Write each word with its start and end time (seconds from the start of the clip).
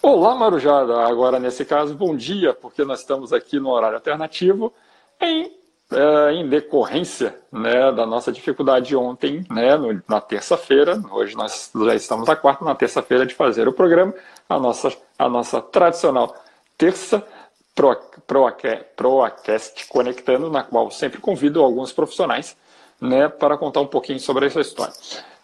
Olá, 0.00 0.34
Marujada. 0.34 1.06
Agora, 1.06 1.40
nesse 1.40 1.64
caso, 1.64 1.92
bom 1.92 2.14
dia, 2.14 2.54
porque 2.54 2.84
nós 2.84 3.00
estamos 3.00 3.32
aqui 3.32 3.58
no 3.58 3.70
horário 3.70 3.96
alternativo 3.96 4.72
em, 5.20 5.52
é, 5.90 6.32
em 6.34 6.48
decorrência 6.48 7.36
né, 7.50 7.90
da 7.90 8.06
nossa 8.06 8.30
dificuldade 8.30 8.94
ontem, 8.94 9.44
né, 9.50 9.76
no, 9.76 10.00
na 10.08 10.20
terça-feira. 10.20 11.02
Hoje 11.10 11.36
nós 11.36 11.72
já 11.74 11.94
estamos 11.96 12.28
na 12.28 12.36
quarta, 12.36 12.64
na 12.64 12.76
terça-feira, 12.76 13.26
de 13.26 13.34
fazer 13.34 13.66
o 13.66 13.72
programa, 13.72 14.14
a 14.48 14.56
nossa, 14.58 14.96
a 15.18 15.28
nossa 15.28 15.60
tradicional 15.60 16.32
terça 16.76 17.26
Pro, 17.74 17.96
Proacast 18.96 19.88
Conectando, 19.88 20.48
na 20.48 20.62
qual 20.62 20.92
sempre 20.92 21.20
convido 21.20 21.62
alguns 21.62 21.92
profissionais 21.92 22.56
né, 23.00 23.28
para 23.28 23.58
contar 23.58 23.80
um 23.80 23.86
pouquinho 23.86 24.20
sobre 24.20 24.46
essa 24.46 24.60
história. 24.60 24.94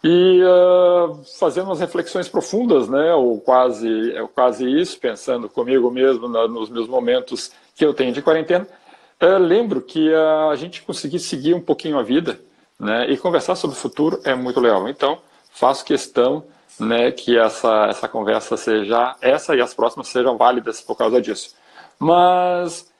E 0.06 0.42
uh, 0.44 1.24
fazendo 1.38 1.64
umas 1.64 1.80
reflexões 1.80 2.28
profundas, 2.28 2.90
né, 2.90 3.14
ou 3.14 3.40
quase, 3.40 4.12
quase 4.34 4.68
isso, 4.68 5.00
pensando 5.00 5.48
comigo 5.48 5.90
mesmo 5.90 6.28
na, 6.28 6.46
nos 6.46 6.68
meus 6.68 6.86
momentos 6.86 7.50
que 7.74 7.82
eu 7.82 7.94
tenho 7.94 8.12
de 8.12 8.20
quarentena, 8.20 8.68
uh, 9.22 9.38
lembro 9.38 9.80
que 9.80 10.10
uh, 10.10 10.50
a 10.50 10.56
gente 10.56 10.82
conseguir 10.82 11.20
seguir 11.20 11.54
um 11.54 11.60
pouquinho 11.60 11.98
a 11.98 12.02
vida 12.02 12.38
né, 12.78 13.10
e 13.10 13.16
conversar 13.16 13.56
sobre 13.56 13.78
o 13.78 13.80
futuro 13.80 14.20
é 14.24 14.34
muito 14.34 14.60
legal. 14.60 14.86
Então, 14.90 15.22
faço 15.50 15.82
questão 15.86 16.44
né, 16.78 17.10
que 17.10 17.38
essa, 17.38 17.86
essa 17.86 18.06
conversa 18.06 18.58
seja, 18.58 19.16
essa 19.22 19.56
e 19.56 19.62
as 19.62 19.72
próximas 19.72 20.08
sejam 20.08 20.36
válidas 20.36 20.82
por 20.82 20.98
causa 20.98 21.18
disso. 21.18 21.54
Mas 21.98 22.92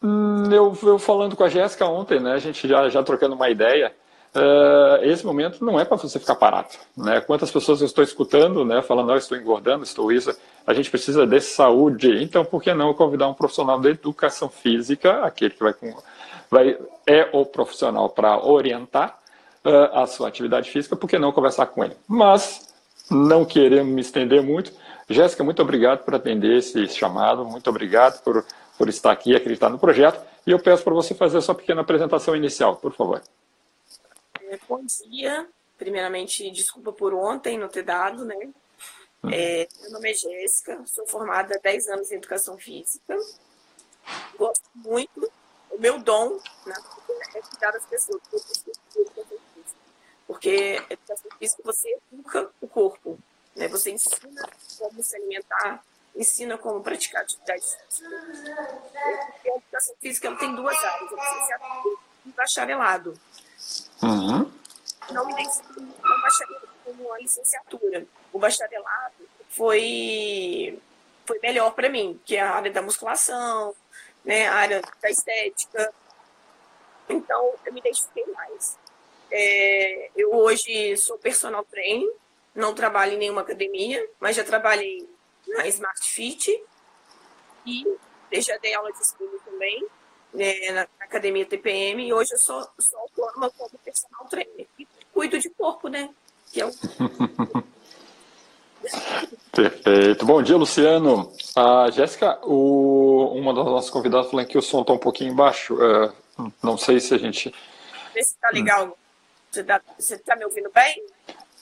hum, 0.00 0.44
eu, 0.52 0.78
eu 0.80 0.96
falando 0.96 1.34
com 1.34 1.42
a 1.42 1.48
Jéssica 1.48 1.86
ontem, 1.86 2.20
né, 2.20 2.34
a 2.34 2.38
gente 2.38 2.68
já, 2.68 2.88
já 2.88 3.02
trocando 3.02 3.34
uma 3.34 3.50
ideia, 3.50 3.92
uh, 4.34 5.04
esse 5.04 5.24
momento 5.24 5.64
não 5.64 5.78
é 5.78 5.84
para 5.84 5.96
você 5.96 6.18
ficar 6.18 6.34
parado. 6.34 6.68
Né? 6.96 7.20
Quantas 7.20 7.50
pessoas 7.50 7.80
eu 7.80 7.86
estou 7.86 8.04
escutando 8.04 8.64
né, 8.64 8.82
falando, 8.82 9.10
oh, 9.10 9.16
estou 9.16 9.36
engordando, 9.36 9.84
estou 9.84 10.12
isso, 10.12 10.36
a 10.66 10.74
gente 10.74 10.90
precisa 10.90 11.26
de 11.26 11.40
saúde, 11.40 12.22
então 12.22 12.44
por 12.44 12.62
que 12.62 12.72
não 12.74 12.94
convidar 12.94 13.28
um 13.28 13.34
profissional 13.34 13.80
de 13.80 13.90
educação 13.90 14.48
física, 14.48 15.24
aquele 15.24 15.50
que 15.50 15.62
vai, 15.62 15.74
vai 16.50 16.78
é 17.06 17.28
o 17.32 17.44
profissional 17.44 18.08
para 18.08 18.44
orientar 18.44 19.18
uh, 19.64 19.98
a 19.98 20.06
sua 20.06 20.28
atividade 20.28 20.70
física, 20.70 20.96
por 20.96 21.08
que 21.08 21.18
não 21.18 21.32
conversar 21.32 21.66
com 21.66 21.84
ele? 21.84 21.96
Mas, 22.06 22.72
não 23.10 23.44
querendo 23.44 23.86
me 23.86 24.00
estender 24.00 24.42
muito, 24.42 24.72
Jéssica, 25.08 25.42
muito 25.42 25.60
obrigado 25.60 26.04
por 26.04 26.14
atender 26.14 26.58
esse 26.58 26.86
chamado, 26.88 27.44
muito 27.44 27.68
obrigado 27.68 28.22
por, 28.22 28.44
por 28.78 28.88
estar 28.88 29.10
aqui 29.10 29.32
e 29.32 29.36
acreditar 29.36 29.68
no 29.68 29.78
projeto. 29.78 30.20
E 30.46 30.52
eu 30.52 30.58
peço 30.58 30.84
para 30.84 30.94
você 30.94 31.14
fazer 31.14 31.38
a 31.38 31.40
sua 31.40 31.54
pequena 31.54 31.80
apresentação 31.80 32.36
inicial, 32.36 32.76
por 32.76 32.92
favor. 32.92 33.20
É, 34.50 34.58
bom 34.68 34.84
dia. 34.84 35.48
Primeiramente, 35.78 36.50
desculpa 36.50 36.92
por 36.92 37.14
ontem 37.14 37.56
não 37.56 37.68
ter 37.68 37.84
dado, 37.84 38.24
né? 38.24 38.34
Hum. 39.22 39.30
É, 39.32 39.68
meu 39.80 39.92
nome 39.92 40.10
é 40.10 40.14
Jéssica, 40.14 40.84
sou 40.86 41.06
formada 41.06 41.54
há 41.54 41.58
10 41.58 41.86
anos 41.86 42.10
em 42.10 42.16
Educação 42.16 42.58
Física. 42.58 43.16
Gosto 44.36 44.68
muito. 44.74 45.30
O 45.70 45.78
meu 45.78 46.00
dom 46.00 46.40
né, 46.66 46.74
é 47.36 47.40
cuidar 47.40 47.70
das 47.70 47.86
pessoas. 47.86 48.20
Porque 50.26 50.82
Educação 50.90 51.30
Física, 51.38 51.62
você 51.64 51.98
educa 52.12 52.50
o 52.60 52.66
corpo. 52.66 53.20
Né? 53.54 53.68
Você 53.68 53.92
ensina 53.92 54.48
como 54.80 55.00
se 55.00 55.14
alimentar, 55.14 55.84
ensina 56.16 56.58
como 56.58 56.82
praticar 56.82 57.22
atividades 57.22 57.76
físicas. 57.86 58.48
a 59.44 59.56
educação 59.56 59.94
física 60.00 60.36
tem 60.36 60.56
duas 60.56 60.76
áreas, 60.76 61.12
a 61.12 61.14
licenciatura 61.14 61.96
e 62.26 62.28
bacharelado. 62.30 63.14
Uhum. 64.02 64.50
Não 65.10 65.26
me 65.26 65.34
como, 66.84 67.12
a 67.12 67.18
licenciatura. 67.18 68.06
O 68.32 68.38
bacharelado 68.38 69.28
foi, 69.48 70.78
foi 71.26 71.38
melhor 71.40 71.74
para 71.74 71.88
mim, 71.88 72.20
que 72.24 72.36
é 72.36 72.40
a 72.40 72.54
área 72.54 72.72
da 72.72 72.82
musculação, 72.82 73.74
né, 74.24 74.46
a 74.46 74.54
área 74.54 74.82
da 75.00 75.10
estética. 75.10 75.92
Então, 77.08 77.54
eu 77.64 77.72
me 77.72 77.80
identifiquei 77.80 78.24
mais. 78.26 78.78
É, 79.30 80.10
eu 80.16 80.34
hoje 80.34 80.96
sou 80.96 81.18
personal 81.18 81.64
trainer, 81.64 82.10
não 82.54 82.74
trabalho 82.74 83.12
em 83.12 83.18
nenhuma 83.18 83.42
academia, 83.42 84.04
mas 84.18 84.36
já 84.36 84.44
trabalhei 84.44 85.08
na 85.48 85.66
Smart 85.68 86.00
Fit 86.02 86.62
e 87.66 87.84
já 88.40 88.56
dei 88.58 88.74
aula 88.74 88.92
de 88.92 89.02
spinning 89.02 89.38
também 89.44 89.86
né, 90.32 90.72
na 90.72 90.86
academia 91.00 91.44
TPM 91.46 92.06
e 92.06 92.12
hoje 92.12 92.32
eu 92.32 92.38
sou, 92.38 92.66
sou 92.78 92.98
autônoma 93.00 93.50
como 93.50 93.70
personal 93.84 94.26
trainer 94.26 94.66
e 94.78 94.86
cuido 95.12 95.38
de 95.38 95.50
corpo, 95.50 95.88
né? 95.88 96.08
Que 96.52 96.60
é 96.60 96.66
o... 96.66 96.70
Perfeito. 99.52 100.24
Bom 100.24 100.42
dia, 100.42 100.56
Luciano. 100.56 101.32
A 101.54 101.90
Jéssica, 101.90 102.38
o... 102.42 103.32
uma 103.34 103.52
das 103.52 103.64
nossas 103.64 103.90
convidadas 103.90 104.30
falou 104.30 104.46
que 104.46 104.56
o 104.56 104.62
som 104.62 104.80
está 104.80 104.92
um 104.92 104.98
pouquinho 104.98 105.34
baixo. 105.34 105.74
Uh, 105.74 106.12
não 106.62 106.78
sei 106.78 106.98
se 107.00 107.14
a 107.14 107.18
gente. 107.18 107.54
Vê 108.14 108.22
se 108.22 108.34
está 108.34 108.50
legal. 108.50 108.96
Você 109.50 109.60
está 109.60 109.80
tá 110.24 110.36
me 110.36 110.44
ouvindo 110.44 110.70
bem? 110.72 111.04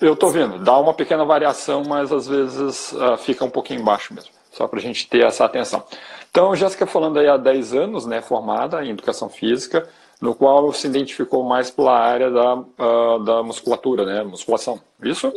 Eu 0.01 0.13
estou 0.13 0.31
vendo, 0.31 0.59
dá 0.63 0.79
uma 0.79 0.95
pequena 0.95 1.25
variação, 1.25 1.83
mas 1.83 2.13
às 2.13 2.29
vezes 2.29 2.93
uh, 2.93 3.17
fica 3.19 3.45
um 3.45 3.51
pouquinho 3.51 3.83
baixo 3.83 4.15
mesmo, 4.15 4.31
só 4.53 4.69
para 4.69 4.79
a 4.79 4.83
gente 4.83 5.09
ter 5.09 5.25
essa 5.25 5.45
atenção. 5.45 5.85
Então, 6.31 6.55
Jéssica 6.55 6.87
falando 6.87 7.19
aí 7.19 7.29
há 7.29 7.37
10 7.37 7.75
anos, 7.75 8.07
né, 8.07 8.21
formada 8.21 8.85
em 8.85 8.91
Educação 8.91 9.29
Física, 9.29 9.89
no 10.21 10.35
qual 10.35 10.73
se 10.73 10.87
identificou 10.87 11.45
mais 11.45 11.71
pela 11.71 11.99
área 11.99 12.31
da, 12.31 12.55
uh, 12.55 13.25
da 13.25 13.43
musculatura, 13.43 14.05
né, 14.05 14.23
musculação, 14.23 14.81
isso? 15.03 15.33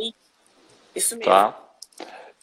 Isso 0.94 1.16
mesmo. 1.16 1.32
Tá. 1.32 1.58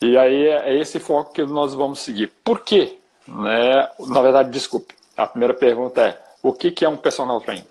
E 0.02 0.18
aí 0.18 0.48
é 0.48 0.80
esse 0.80 1.00
foco 1.00 1.34
que 1.34 1.44
nós 1.44 1.74
vamos 1.74 2.00
seguir. 2.00 2.32
Por 2.44 2.62
quê? 2.62 2.98
Né? 3.28 3.90
Na 4.00 4.22
verdade, 4.22 4.50
desculpe, 4.50 4.96
a 5.16 5.28
primeira 5.28 5.54
pergunta 5.54 6.02
é, 6.02 6.22
o 6.42 6.54
que, 6.54 6.72
que 6.72 6.86
é 6.86 6.90
um 6.90 6.98
personal 6.98 7.42
trainer? 7.42 7.68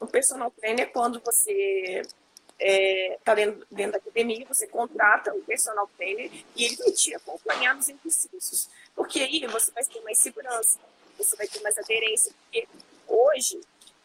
O 0.00 0.06
personal 0.06 0.50
trainer 0.50 0.86
é 0.86 0.86
quando 0.86 1.20
você 1.24 2.02
está 2.02 2.14
é, 2.58 3.18
tá 3.24 3.34
dentro, 3.34 3.66
dentro 3.70 3.92
da 3.92 3.98
academia, 3.98 4.44
você 4.48 4.66
contrata 4.66 5.32
um 5.32 5.40
personal 5.42 5.88
trainer 5.96 6.30
e 6.56 6.64
ele 6.64 6.76
vai 6.76 6.90
te 6.90 7.14
acompanhar 7.14 7.74
nos 7.74 7.88
exercícios. 7.88 8.68
Porque 8.96 9.20
aí 9.20 9.46
você 9.46 9.70
vai 9.70 9.84
ter 9.84 10.00
mais 10.00 10.18
segurança, 10.18 10.78
você 11.16 11.36
vai 11.36 11.46
ter 11.46 11.60
mais 11.60 11.78
aderência. 11.78 12.32
Porque 12.42 12.66
hoje, 13.06 13.60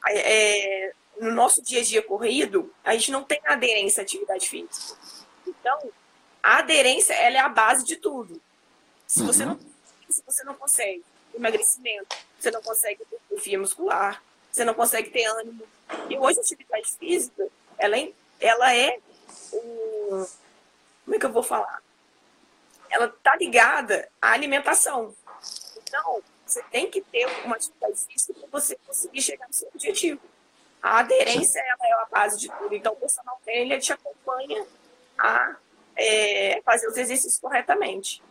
é, 0.08 0.94
no 1.20 1.32
nosso 1.32 1.62
dia 1.62 1.80
a 1.80 1.84
dia 1.84 2.04
corrido, 2.04 2.72
a 2.84 2.94
gente 2.94 3.12
não 3.12 3.24
tem 3.24 3.42
aderência 3.46 4.02
à 4.02 4.04
atividade 4.04 4.48
física. 4.48 5.00
Então, 5.48 5.90
a 6.44 6.58
aderência 6.58 7.14
ela 7.14 7.38
é 7.38 7.40
a 7.40 7.50
base 7.50 7.86
de 7.86 7.96
tudo. 7.96 8.40
Se 9.08 9.24
você 9.24 9.46
não, 9.46 9.58
se 10.10 10.22
você 10.26 10.44
não 10.44 10.54
consegue 10.54 11.04
emagrecimento, 11.34 12.16
você 12.38 12.52
não 12.52 12.62
consegue 12.62 13.04
ter 13.06 13.40
fia 13.40 13.58
muscular, 13.58 14.22
você 14.52 14.66
não 14.66 14.74
consegue 14.74 15.10
ter 15.10 15.26
ânimo. 15.26 15.64
E 16.10 16.18
hoje 16.18 16.40
a 16.40 16.42
atividade 16.42 16.92
física, 17.00 17.48
ela 17.78 17.98
é 17.98 18.12
ela 18.40 18.76
é 18.76 19.00
como 19.52 21.16
é 21.16 21.20
que 21.20 21.26
eu 21.26 21.32
vou 21.32 21.44
falar? 21.44 21.82
Ela 22.92 23.06
está 23.06 23.36
ligada 23.36 24.08
à 24.22 24.32
alimentação. 24.32 25.16
Então, 25.82 26.22
você 26.46 26.62
tem 26.72 26.90
que 26.90 27.02
ter 27.02 27.26
uma 27.46 27.56
atividade 27.56 28.00
física 28.06 28.34
para 28.34 28.60
você 28.60 28.78
conseguir 28.86 29.22
chegar 29.22 29.48
no 29.48 29.54
seu 29.54 29.70
objetivo. 29.74 30.20
A 30.84 31.00
aderência 31.00 31.60
ela 31.60 31.90
é 31.90 31.94
a 31.94 32.08
base 32.12 32.38
de 32.38 32.52
tudo. 32.52 32.76
Então, 32.76 32.94
o 32.94 32.98
personal 32.98 33.40
trainer 33.44 33.80
te 33.80 33.94
acompanha 33.94 34.66
a 35.18 35.56
é, 35.96 36.62
fazer 36.66 36.88
os 36.88 36.98
exercícios 36.98 37.40
corretamente. 37.40 38.22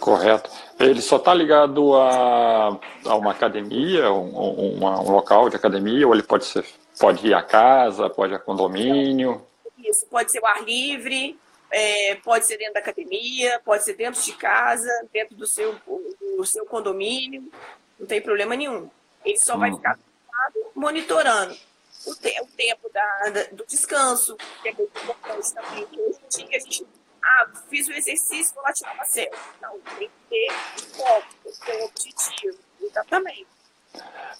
Correto. 0.00 0.50
Ele 0.80 1.02
só 1.02 1.16
está 1.16 1.34
ligado 1.34 1.94
a, 1.96 2.80
a, 3.04 3.14
uma 3.14 3.30
academia, 3.30 4.10
um, 4.10 4.36
um, 4.36 4.84
um, 4.84 5.10
local 5.10 5.48
de 5.48 5.56
academia, 5.56 6.06
ou 6.06 6.14
ele 6.14 6.22
pode 6.22 6.44
ser 6.44 6.64
Pode 6.98 7.26
ir 7.26 7.34
à 7.34 7.42
casa, 7.42 8.08
pode 8.10 8.32
ir 8.32 8.36
a 8.36 8.38
condomínio. 8.38 9.42
Isso, 9.78 10.06
pode 10.06 10.30
ser 10.30 10.40
o 10.40 10.46
ar 10.46 10.62
livre, 10.62 11.38
é, 11.72 12.14
pode 12.16 12.46
ser 12.46 12.58
dentro 12.58 12.74
da 12.74 12.80
academia, 12.80 13.60
pode 13.64 13.84
ser 13.84 13.94
dentro 13.94 14.20
de 14.20 14.32
casa, 14.34 14.90
dentro 15.12 15.34
do 15.34 15.46
seu, 15.46 15.74
do 16.36 16.44
seu 16.44 16.66
condomínio, 16.66 17.50
não 17.98 18.06
tem 18.06 18.20
problema 18.20 18.54
nenhum. 18.54 18.90
Ele 19.24 19.38
só 19.38 19.56
hum. 19.56 19.60
vai 19.60 19.72
ficar 19.72 19.98
monitorando 20.74 21.56
o, 22.06 22.14
te, 22.14 22.40
o 22.40 22.46
tempo 22.56 22.90
da, 22.92 23.30
da, 23.30 23.42
do 23.52 23.64
descanso, 23.66 24.36
que 24.62 24.68
é 24.68 24.72
muito 24.72 24.98
importante 25.00 25.54
também. 25.54 25.86
Que 25.86 26.00
hoje 26.00 26.18
em 26.22 26.46
dia 26.46 26.56
a 26.56 26.60
gente, 26.60 26.86
ah, 27.24 27.48
fiz 27.70 27.88
o 27.88 27.92
exercício, 27.92 28.54
vou 28.54 28.64
lá 28.64 28.72
tirar 28.72 28.94
uma 28.94 29.04
selfie. 29.04 29.38
Não, 29.60 29.78
tem 29.98 30.08
que 30.08 30.14
ter 30.28 30.52
foco, 30.96 31.26
tem 31.44 31.52
que 31.52 31.66
ter 31.66 31.84
objetivo. 31.84 32.58
Exatamente. 32.80 33.46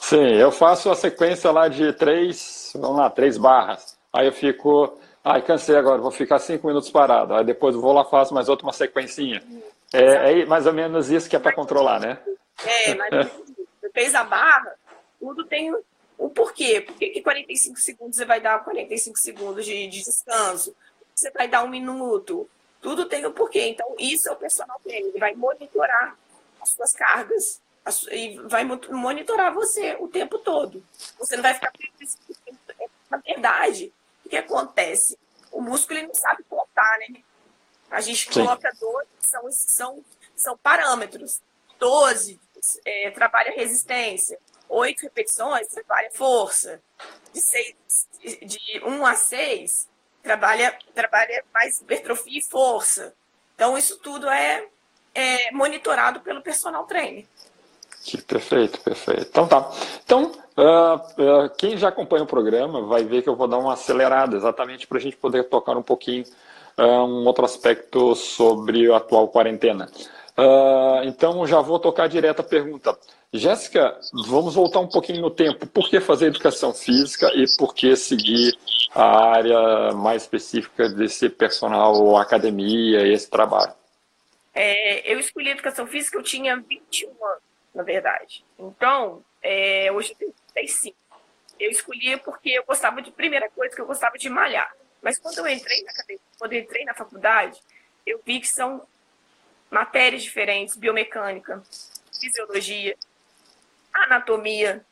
Sim, 0.00 0.34
eu 0.34 0.50
faço 0.50 0.90
a 0.90 0.96
sequência 0.96 1.50
lá 1.50 1.69
de 1.69 1.93
três, 1.93 2.73
vamos 2.75 2.99
lá, 2.99 3.08
três 3.08 3.38
barras. 3.38 3.96
Aí 4.12 4.26
eu 4.26 4.32
fico, 4.32 4.99
ai, 5.24 5.42
cansei 5.42 5.76
agora, 5.76 6.00
vou 6.00 6.10
ficar 6.10 6.38
cinco 6.38 6.66
minutos 6.66 6.90
parado. 6.90 7.34
Aí 7.34 7.44
depois 7.44 7.74
vou 7.74 7.92
lá 7.92 8.04
faço 8.04 8.34
mais 8.34 8.48
outra 8.48 8.66
uma 8.66 8.72
sequencinha. 8.72 9.42
É, 9.92 10.40
é 10.40 10.46
mais 10.46 10.66
ou 10.66 10.72
menos 10.72 11.10
isso 11.10 11.28
que 11.28 11.36
é 11.36 11.38
para 11.38 11.54
controlar, 11.54 12.00
né? 12.00 12.19
É, 12.64 12.94
mas 12.94 13.10
você 13.80 13.90
fez 13.92 14.14
a 14.14 14.24
barra, 14.24 14.74
tudo 15.20 15.44
tem 15.44 15.72
um 16.19 16.28
porquê. 16.28 16.80
Por 16.80 16.96
que 16.96 17.20
45 17.20 17.78
segundos 17.78 18.16
você 18.16 18.24
vai 18.24 18.40
dar 18.40 18.62
45 18.64 19.19
segundos 19.19 19.64
de, 19.64 19.86
de 19.88 20.02
descanso? 20.02 20.74
Você 21.14 21.30
vai 21.30 21.48
dar 21.48 21.62
um 21.62 21.69
minuto. 21.69 22.48
Tudo 22.80 23.06
tem 23.06 23.26
um 23.26 23.32
porquê. 23.32 23.66
Então, 23.69 23.94
isso 23.98 24.28
é 24.28 24.32
o 24.32 24.36
personal 24.36 24.80
trainer. 24.82 25.10
Ele 25.10 25.19
vai 25.19 25.34
monitorar 25.34 26.16
as 26.60 26.70
suas 26.70 26.92
cargas 26.92 27.60
e 28.10 28.38
vai 28.44 28.64
monitorar 28.64 29.52
você 29.52 29.96
o 29.98 30.08
tempo 30.08 30.38
todo. 30.38 30.82
Você 31.19 31.36
não 31.36 31.42
vai 31.42 31.54
ficar. 31.54 31.72
Na 33.10 33.19
verdade, 33.19 33.92
o 34.01 34.01
que 34.32 34.37
acontece? 34.38 35.19
O 35.50 35.61
músculo 35.61 35.99
ele 35.99 36.06
não 36.06 36.14
sabe 36.14 36.43
contar, 36.44 36.99
né? 37.00 37.23
A 37.90 38.00
gente 38.00 38.31
coloca 38.31 38.73
12, 38.81 39.06
são, 39.20 39.52
são, 39.52 40.05
são 40.34 40.56
parâmetros. 40.56 41.43
12 41.79 42.40
é, 42.87 43.11
trabalha 43.11 43.52
resistência. 43.52 44.38
8 44.70 45.02
repetições 45.02 45.69
trabalha 45.69 46.11
força. 46.12 46.81
De, 47.31 47.43
seis, 47.43 47.76
de 48.23 48.81
1 48.82 49.05
a 49.05 49.14
6 49.14 49.88
trabalha, 50.23 50.79
trabalha 50.94 51.44
mais 51.52 51.82
hipertrofia 51.82 52.38
e 52.38 52.43
força. 52.43 53.14
Então, 53.55 53.76
isso 53.76 53.99
tudo 53.99 54.31
é, 54.31 54.67
é 55.14 55.52
monitorado 55.52 56.20
pelo 56.20 56.40
personal 56.40 56.87
trainer. 56.87 57.26
Perfeito, 58.26 58.81
perfeito. 58.81 59.26
Então 59.29 59.46
tá. 59.46 59.70
Então, 60.02 60.42
uh, 60.56 60.96
uh, 60.96 61.50
quem 61.56 61.76
já 61.76 61.88
acompanha 61.88 62.25
o 62.25 62.26
programa 62.26 62.82
vai 62.82 63.04
ver 63.04 63.22
que 63.22 63.28
eu 63.28 63.37
vou 63.37 63.49
dar 63.49 63.58
uma 63.58 63.75
acelerada, 63.75 64.37
exatamente 64.37 64.87
para 64.87 64.99
a 64.99 65.00
gente 65.00 65.16
poder 65.16 65.44
tocar 65.44 65.76
um 65.76 65.82
pouquinho 65.82 66.25
uh, 66.78 67.04
um 67.04 67.26
outro 67.26 67.44
aspecto 67.44 68.14
sobre 68.14 68.93
a 68.93 68.96
atual 68.96 69.28
quarentena. 69.28 69.88
então, 71.04 71.46
já 71.46 71.60
vou 71.60 71.78
tocar 71.78 72.08
direto 72.08 72.40
a 72.40 72.44
pergunta. 72.44 72.96
Jéssica, 73.32 73.99
vamos 74.26 74.54
voltar 74.54 74.81
um 74.81 74.88
pouquinho 74.88 75.22
no 75.22 75.31
tempo. 75.31 75.66
Por 75.66 75.88
que 75.88 76.00
fazer 76.00 76.26
educação 76.26 76.75
física 76.75 77.31
e 77.34 77.44
por 77.56 77.75
que 77.75 77.96
seguir 77.96 78.55
a 78.94 79.31
área 79.31 79.93
mais 79.93 80.22
específica 80.22 80.88
desse 80.88 81.31
personal 81.31 82.16
academia 82.16 83.06
esse 83.06 83.31
trabalho? 83.31 83.72
É, 84.55 85.10
eu 85.10 85.19
escolhi 85.19 85.50
educação 85.50 85.87
física, 85.87 86.19
eu 86.19 86.22
tinha 86.22 86.56
21 86.56 87.08
anos, 87.08 87.43
na 87.75 87.82
verdade. 87.82 88.44
Então, 88.58 89.22
é, 89.43 89.90
hoje 89.90 90.12
eu 90.12 90.16
tenho 90.16 90.34
35. 90.52 90.96
Eu 91.58 91.70
escolhi 91.70 92.16
porque 92.19 92.50
eu 92.50 92.64
gostava 92.64 93.00
de, 93.02 93.10
primeira 93.10 93.49
coisa, 93.50 93.75
que 93.75 93.81
eu 93.81 93.87
gostava 93.87 94.16
de 94.19 94.28
malhar. 94.28 94.72
Mas 95.00 95.19
quando 95.19 95.38
eu 95.38 95.49
entrei 95.49 95.82
na 95.82 95.90
academia, 95.90 96.20
quando 96.38 96.52
entrei 96.54 96.84
na 96.84 96.94
faculdade, 96.94 97.60
eu 98.06 98.20
vi 98.25 98.40
que 98.40 98.49
são 98.49 98.87
matérias 99.70 100.22
diferentes, 100.22 100.76
biomecânica, 100.76 101.62
fisiologia, 102.20 102.96
anatomia, 103.93 104.84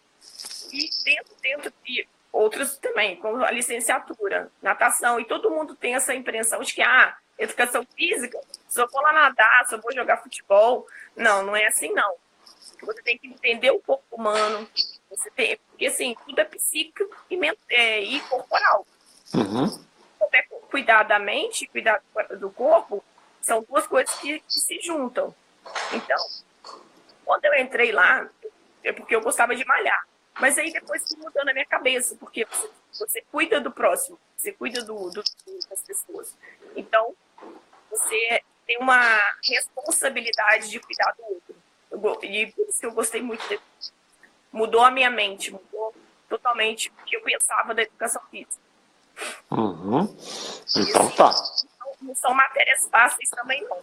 e 0.72 0.88
dentro, 1.04 1.34
dentro 1.42 1.72
de 1.84 2.08
outros 2.32 2.76
também, 2.76 3.16
como 3.16 3.44
a 3.44 3.50
licenciatura, 3.50 4.50
natação, 4.62 5.18
e 5.18 5.24
todo 5.24 5.50
mundo 5.50 5.74
tem 5.74 5.94
essa 5.94 6.14
impressão 6.14 6.60
de 6.60 6.72
que, 6.72 6.82
ah, 6.82 7.16
educação 7.38 7.86
física, 7.96 8.38
só 8.68 8.86
vou 8.86 9.02
lá 9.02 9.12
nadar, 9.12 9.66
só 9.68 9.78
vou 9.78 9.92
jogar 9.92 10.18
futebol. 10.18 10.86
Não, 11.16 11.42
não 11.44 11.56
é 11.56 11.66
assim, 11.66 11.92
não. 11.92 12.14
Você 12.82 13.02
tem 13.02 13.18
que 13.18 13.26
entender 13.26 13.70
o 13.70 13.80
corpo 13.80 14.04
humano, 14.14 14.68
você 15.10 15.30
tem, 15.30 15.58
porque 15.68 15.86
assim, 15.86 16.16
tudo 16.24 16.38
é 16.38 16.44
psíquico 16.44 17.14
e, 17.28 17.38
é, 17.68 18.02
e 18.02 18.20
corporal. 18.20 18.86
Uhum. 19.34 19.84
Cuidar 20.70 21.02
da 21.02 21.18
mente, 21.18 21.66
cuidar 21.66 22.00
do 22.38 22.50
corpo, 22.50 23.02
são 23.42 23.62
duas 23.68 23.86
coisas 23.86 24.14
que, 24.16 24.38
que 24.40 24.60
se 24.60 24.80
juntam. 24.80 25.34
Então, 25.92 26.18
quando 27.24 27.44
eu 27.44 27.54
entrei 27.54 27.90
lá, 27.90 28.28
é 28.84 28.92
porque 28.92 29.14
eu 29.14 29.20
gostava 29.20 29.56
de 29.56 29.64
malhar. 29.64 30.06
Mas 30.38 30.56
aí 30.56 30.72
depois 30.72 31.06
fui 31.06 31.16
mudando 31.18 31.48
a 31.48 31.52
minha 31.52 31.66
cabeça, 31.66 32.16
porque 32.16 32.44
você, 32.44 32.70
você 32.98 33.24
cuida 33.30 33.60
do 33.60 33.70
próximo, 33.70 34.18
você 34.36 34.52
cuida 34.52 34.82
do, 34.82 35.10
do, 35.10 35.22
das 35.68 35.82
pessoas. 35.82 36.34
Então, 36.76 37.14
você 37.90 38.40
tem 38.66 38.78
uma 38.78 39.20
responsabilidade 39.44 40.70
de 40.70 40.78
cuidar 40.78 41.12
do 41.16 41.24
outro. 41.24 41.56
Eu, 41.90 42.30
e 42.30 42.52
por 42.52 42.68
isso 42.68 42.80
que 42.80 42.86
eu 42.86 42.92
gostei 42.92 43.20
muito. 43.20 43.46
De, 43.48 43.60
mudou 44.52 44.82
a 44.82 44.90
minha 44.90 45.10
mente, 45.10 45.52
mudou 45.52 45.94
totalmente 46.28 46.90
o 46.90 47.04
que 47.04 47.16
eu 47.16 47.22
pensava 47.22 47.74
da 47.74 47.82
educação 47.82 48.22
física. 48.30 48.62
Uhum. 49.50 50.16
Então 50.76 51.06
assim, 51.06 51.16
tá. 51.16 51.34
Não, 52.00 52.14
são 52.14 52.32
matérias 52.34 52.88
fáceis 52.88 53.28
também, 53.30 53.62
não. 53.68 53.78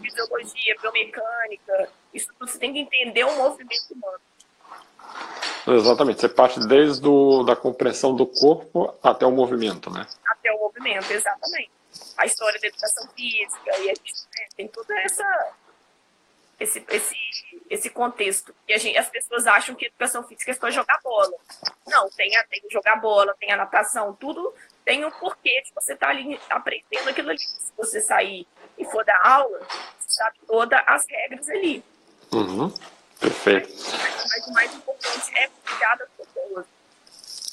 Fisiologia, 0.00 0.76
biomecânica, 0.80 1.88
isso 2.12 2.28
tudo 2.38 2.50
você 2.50 2.58
tem 2.58 2.72
que 2.72 2.80
entender 2.80 3.24
o 3.24 3.36
movimento 3.36 3.92
humano. 3.92 4.18
Exatamente, 5.66 6.20
você 6.20 6.28
parte 6.28 6.58
desde 6.66 7.00
do, 7.00 7.44
da 7.44 7.54
compreensão 7.54 8.14
do 8.14 8.26
corpo 8.26 8.94
até 9.02 9.24
o 9.24 9.30
movimento, 9.30 9.90
né? 9.90 10.06
Até 10.26 10.50
o 10.52 10.58
movimento, 10.58 11.10
exatamente. 11.12 11.70
A 12.16 12.26
história 12.26 12.58
da 12.60 12.66
educação 12.66 13.06
física, 13.14 13.78
e 13.78 13.90
a 13.90 13.94
gente 13.94 14.14
né, 14.34 14.48
tem 14.56 14.66
todo 14.66 14.90
essa, 14.92 15.52
esse, 16.62 16.84
esse, 16.88 17.16
esse 17.68 17.90
contexto. 17.90 18.54
E 18.68 18.72
a 18.72 18.78
gente, 18.78 18.96
as 18.96 19.08
pessoas 19.08 19.46
acham 19.46 19.74
que 19.74 19.86
educação 19.86 20.22
física 20.24 20.50
é 20.50 20.54
só 20.54 20.70
jogar 20.70 20.98
bola. 21.02 21.32
Não, 21.86 22.08
tem, 22.10 22.36
a, 22.36 22.44
tem 22.44 22.62
jogar 22.70 22.96
bola, 22.96 23.34
tem 23.38 23.52
a 23.52 23.56
natação, 23.56 24.14
tudo 24.14 24.54
tem 24.84 25.04
um 25.04 25.10
porquê 25.10 25.62
de 25.64 25.72
você 25.74 25.92
estar 25.92 26.06
tá 26.06 26.12
ali 26.12 26.38
aprendendo 26.50 27.08
aquilo 27.08 27.30
ali. 27.30 27.38
Se 27.38 27.72
você 27.76 28.00
sair 28.00 28.46
e 28.78 28.84
for 28.84 29.04
dar 29.04 29.20
aula, 29.24 29.60
você 29.98 30.10
sabe 30.10 30.38
todas 30.46 30.80
as 30.86 31.06
regras 31.08 31.48
ali. 31.48 31.84
Uhum. 32.32 32.72
Perfeito. 33.20 33.68
Mas 33.68 34.46
o 34.46 34.52
mais 34.52 34.74
importante 34.74 35.38
é 35.38 35.48
cuidar 35.64 35.96
das 35.96 36.08
pessoas. 36.16 36.66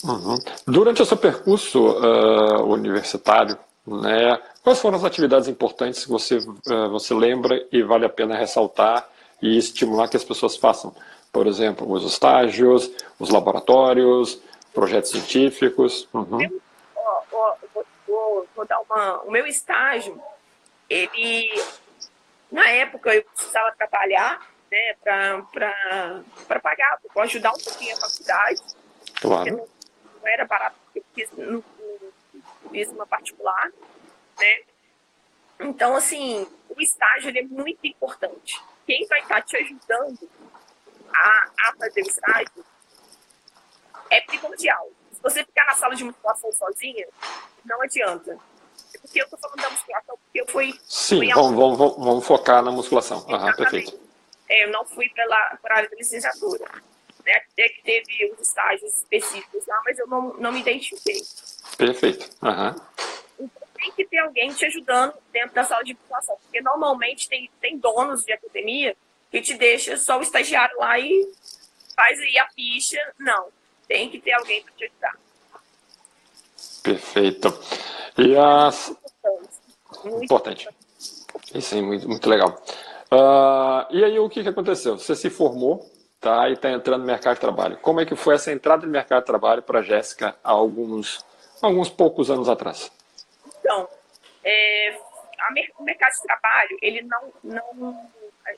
Uhum. 0.04 0.38
Durante 0.66 1.02
o 1.02 1.06
seu 1.06 1.18
percurso 1.18 1.80
uh, 1.80 2.64
universitário, 2.66 3.58
né, 3.90 4.40
quais 4.64 4.80
foram 4.80 4.98
as 4.98 5.04
atividades 5.04 5.48
importantes 5.48 6.06
que 6.06 6.12
você, 6.12 6.38
uh, 6.38 6.90
você 6.90 7.14
lembra 7.14 7.66
e 7.72 7.82
vale 7.82 8.06
a 8.06 8.10
pena 8.10 8.38
ressaltar 8.38 9.08
e 9.42 9.58
estimular 9.58 10.08
que 10.08 10.18
as 10.18 10.24
pessoas 10.24 10.58
façam? 10.58 10.94
Por 11.32 11.48
exemplo, 11.48 11.90
os 11.92 12.04
estágios, 12.04 12.92
os 13.20 13.30
laboratórios, 13.30 14.42
projetos 14.74 15.12
científicos. 15.12 16.08
Uhum. 16.14 16.42
Eu, 16.42 16.62
ó, 16.96 17.22
ó, 17.32 17.56
vou, 17.74 17.86
vou, 18.08 18.48
vou, 18.56 18.66
dar 18.66 18.80
uma. 18.82 19.22
O 19.22 19.32
meu 19.32 19.46
estágio, 19.46 20.20
ele. 20.90 21.50
Na 22.52 22.68
época 22.68 23.14
eu 23.14 23.24
precisava 23.24 23.72
trabalhar 23.78 24.42
né, 24.72 24.96
para 25.04 26.60
pagar, 26.62 27.00
para 27.14 27.24
ajudar 27.24 27.52
um 27.52 27.60
pouquinho 27.60 27.96
a 27.96 28.00
faculdade. 28.00 28.62
Claro. 29.22 29.52
Não, 29.52 29.58
não, 29.58 30.28
era 30.28 30.46
barato, 30.46 30.76
porque 30.92 31.28
eu 31.38 31.64
uma 32.92 33.06
particular, 33.06 33.72
né? 34.38 34.62
Então, 35.60 35.96
assim, 35.96 36.48
o 36.70 36.82
estágio 36.82 37.38
é 37.38 37.42
muito 37.42 37.86
importante. 37.86 38.62
Quem 38.86 39.06
vai 39.08 39.20
estar 39.20 39.42
te 39.42 39.58
ajudando 39.58 40.30
a, 41.14 41.50
a 41.68 41.74
fazer 41.78 42.02
o 42.02 42.08
estágio 42.08 42.66
é 44.10 44.22
primordial. 44.22 44.90
Se 45.12 45.22
você 45.22 45.44
ficar 45.44 45.66
na 45.66 45.74
sala 45.74 45.96
de 45.96 46.04
musculação 46.04 46.52
sozinha, 46.54 47.08
não 47.66 47.82
adianta. 47.82 48.38
É 48.94 48.98
porque 49.00 49.22
eu 49.22 49.26
estou 49.26 49.38
falando 49.40 49.62
da 49.62 49.70
musculação, 49.70 50.18
porque 50.18 50.42
eu 50.42 50.48
fui. 50.48 50.80
Sim, 50.88 51.18
fui 51.18 51.34
vamos, 51.34 51.78
vamos, 51.78 51.98
vamos, 51.98 52.26
focar 52.26 52.64
na 52.64 52.72
musculação. 52.72 53.26
Aham, 53.30 53.54
perfeito. 53.56 54.00
É, 54.48 54.64
eu 54.64 54.72
não 54.72 54.86
fui 54.86 55.10
para 55.10 55.26
a 55.26 55.76
área 55.76 55.90
da 55.90 55.96
licenciatura. 55.96 56.66
Né? 57.26 57.34
Até 57.52 57.70
que 57.70 57.82
teve 57.84 58.32
os 58.32 58.40
estágios 58.40 58.94
específicos 58.98 59.68
lá, 59.68 59.82
mas 59.86 60.00
eu 60.00 60.08
não, 60.08 60.34
não 60.36 60.52
me 60.52 60.62
identifiquei. 60.62 61.22
Perfeito. 61.80 62.30
Uhum. 62.44 62.76
Então 63.40 63.68
tem 63.74 63.92
que 63.94 64.06
ter 64.06 64.18
alguém 64.18 64.50
te 64.50 64.66
ajudando 64.66 65.14
dentro 65.32 65.56
da 65.56 65.64
sala 65.64 65.82
de 65.82 65.96
população, 65.96 66.36
porque 66.44 66.62
normalmente 66.62 67.30
tem, 67.30 67.50
tem 67.62 67.78
donos 67.78 68.26
de 68.26 68.34
academia 68.34 68.94
que 69.32 69.42
te 69.42 69.54
deixa 69.54 69.96
só 69.96 70.20
o 70.20 70.22
estagiário 70.22 70.78
lá 70.78 71.00
e 71.00 71.32
faz 71.96 72.20
aí 72.20 72.38
a 72.38 72.50
ficha. 72.50 73.00
Não, 73.18 73.48
tem 73.88 74.10
que 74.10 74.20
ter 74.20 74.34
alguém 74.34 74.62
para 74.62 74.74
te 74.74 74.84
ajudar. 74.84 75.18
Perfeito. 76.84 77.48
E 78.18 78.36
as... 78.36 78.94
Muito 80.04 80.26
importante. 80.26 80.68
importante. 80.68 81.56
Isso 81.56 81.76
aí, 81.76 81.82
muito, 81.82 82.10
muito 82.10 82.30
legal. 82.30 82.62
Uh, 83.10 83.88
e 83.90 84.04
aí 84.04 84.20
o 84.20 84.30
que, 84.30 84.44
que 84.44 84.50
aconteceu? 84.50 84.98
Você 84.98 85.16
se 85.16 85.30
formou 85.30 85.90
tá, 86.20 86.50
e 86.50 86.54
está 86.54 86.70
entrando 86.72 87.02
no 87.02 87.08
mercado 87.08 87.36
de 87.36 87.42
trabalho. 87.42 87.78
Como 87.78 88.02
é 88.02 88.06
que 88.06 88.16
foi 88.18 88.36
essa 88.36 88.52
entrada 88.52 88.86
no 88.86 88.92
mercado 88.92 89.22
de 89.22 89.28
trabalho 89.28 89.62
para 89.62 89.80
a 89.80 89.84
Jéssica 89.84 90.36
há 90.44 90.52
alguns, 90.52 91.24
alguns 91.62 91.90
poucos 91.90 92.30
anos 92.30 92.50
atrás? 92.50 92.92
Então, 93.60 93.88
é, 94.44 94.98
a, 95.40 95.54
o 95.80 95.84
mercado 95.84 96.14
de 96.14 96.24
trabalho, 96.24 96.78
ele 96.82 97.02
não... 97.02 97.34
não 97.44 98.12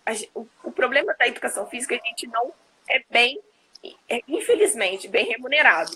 a, 0.06 0.12
a, 0.12 0.16
o, 0.36 0.48
o, 0.64 0.72
problema 0.72 1.14
da 1.18 1.28
educação 1.28 1.66
física, 1.68 1.96
a 1.96 2.08
gente 2.08 2.28
não 2.28 2.54
é 2.88 3.04
bem, 3.10 3.40
é, 4.10 4.22
infelizmente, 4.28 5.08
bem 5.08 5.26
remunerado. 5.26 5.92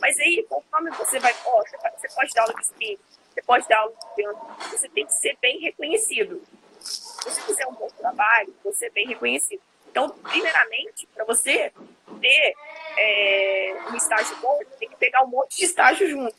Mas 0.00 0.18
aí, 0.18 0.44
conforme 0.48 0.90
você 0.90 1.18
vai, 1.18 1.34
ó, 1.44 1.62
você 1.96 2.08
pode 2.14 2.32
dar 2.34 2.42
aula 2.42 2.54
de 2.54 2.62
spin, 2.62 2.98
você 3.32 3.42
pode 3.42 3.68
dar 3.68 3.78
aula 3.78 3.92
de 3.92 4.14
piano, 4.14 4.38
você 4.70 4.88
tem 4.88 5.06
que 5.06 5.12
ser 5.12 5.36
bem 5.40 5.60
reconhecido. 5.60 6.42
Se 6.80 7.24
você 7.24 7.42
fizer 7.42 7.66
um 7.66 7.74
bom 7.74 7.88
trabalho, 7.98 8.54
você 8.64 8.86
é 8.86 8.90
bem 8.90 9.06
reconhecido. 9.06 9.60
Então, 9.90 10.08
primeiramente, 10.08 11.06
para 11.14 11.24
você 11.24 11.72
ter 12.20 12.54
é, 12.96 13.76
um 13.90 13.96
estágio 13.96 14.36
bom, 14.36 14.56
você 14.58 14.76
tem 14.78 14.88
que 14.88 14.96
pegar 14.96 15.24
um 15.24 15.28
monte 15.28 15.56
de 15.56 15.64
estágio 15.64 16.08
junto. 16.08 16.36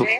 Né? 0.00 0.18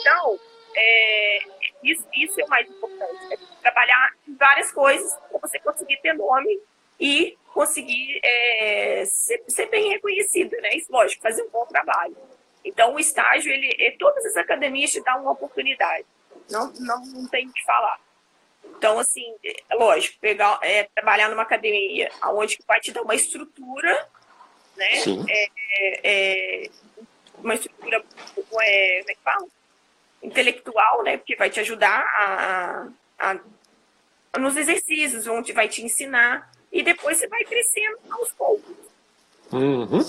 Então, 0.00 0.40
é, 0.74 1.38
isso, 1.84 2.04
isso 2.14 2.40
é 2.40 2.44
o 2.44 2.48
mais 2.48 2.68
importante. 2.68 3.32
É 3.32 3.36
trabalhar 3.62 4.12
em 4.26 4.34
várias 4.34 4.72
coisas 4.72 5.16
para 5.30 5.38
você 5.38 5.60
conseguir 5.60 5.98
ter 5.98 6.14
nome 6.14 6.60
e 6.98 7.36
conseguir 7.54 8.20
é, 8.24 9.04
ser, 9.06 9.44
ser, 9.46 9.66
bem 9.66 9.88
reconhecido, 9.90 10.50
né? 10.60 10.74
Isso, 10.74 10.90
lógico, 10.90 11.22
fazer 11.22 11.42
um 11.42 11.50
bom 11.50 11.64
trabalho. 11.66 12.16
Então, 12.64 12.94
o 12.94 12.98
estágio, 12.98 13.52
ele, 13.52 13.76
é, 13.78 13.92
todas 13.92 14.24
as 14.26 14.36
academias 14.36 14.90
te 14.90 15.00
dão 15.02 15.22
uma 15.22 15.32
oportunidade. 15.32 16.04
Não, 16.50 16.72
não, 16.80 17.04
não 17.06 17.28
tem 17.28 17.46
o 17.46 17.52
que 17.52 17.64
falar. 17.64 18.00
Então, 18.76 18.98
assim, 18.98 19.34
é 19.42 19.74
lógico, 19.74 20.18
pegar, 20.20 20.58
é, 20.62 20.84
trabalhar 20.94 21.28
numa 21.28 21.42
academia 21.42 22.10
onde 22.24 22.58
vai 22.66 22.80
te 22.80 22.92
dar 22.92 23.02
uma 23.02 23.14
estrutura, 23.14 24.08
né? 24.76 24.88
É, 25.28 25.50
é, 26.04 26.70
uma 27.38 27.54
estrutura, 27.54 27.96
é, 27.96 28.42
como 28.42 28.60
é 28.60 29.02
que 29.14 29.22
fala? 29.22 29.46
Intelectual, 30.22 31.02
né? 31.02 31.16
Porque 31.16 31.36
vai 31.36 31.50
te 31.50 31.60
ajudar 31.60 32.00
a, 32.00 32.88
a, 33.18 33.36
a, 34.32 34.38
nos 34.38 34.56
exercícios, 34.56 35.26
onde 35.26 35.52
vai 35.52 35.68
te 35.68 35.82
ensinar, 35.82 36.50
e 36.70 36.82
depois 36.82 37.18
você 37.18 37.28
vai 37.28 37.44
crescendo 37.44 37.98
aos 38.10 38.32
poucos. 38.32 38.76
Uhum. 39.52 40.04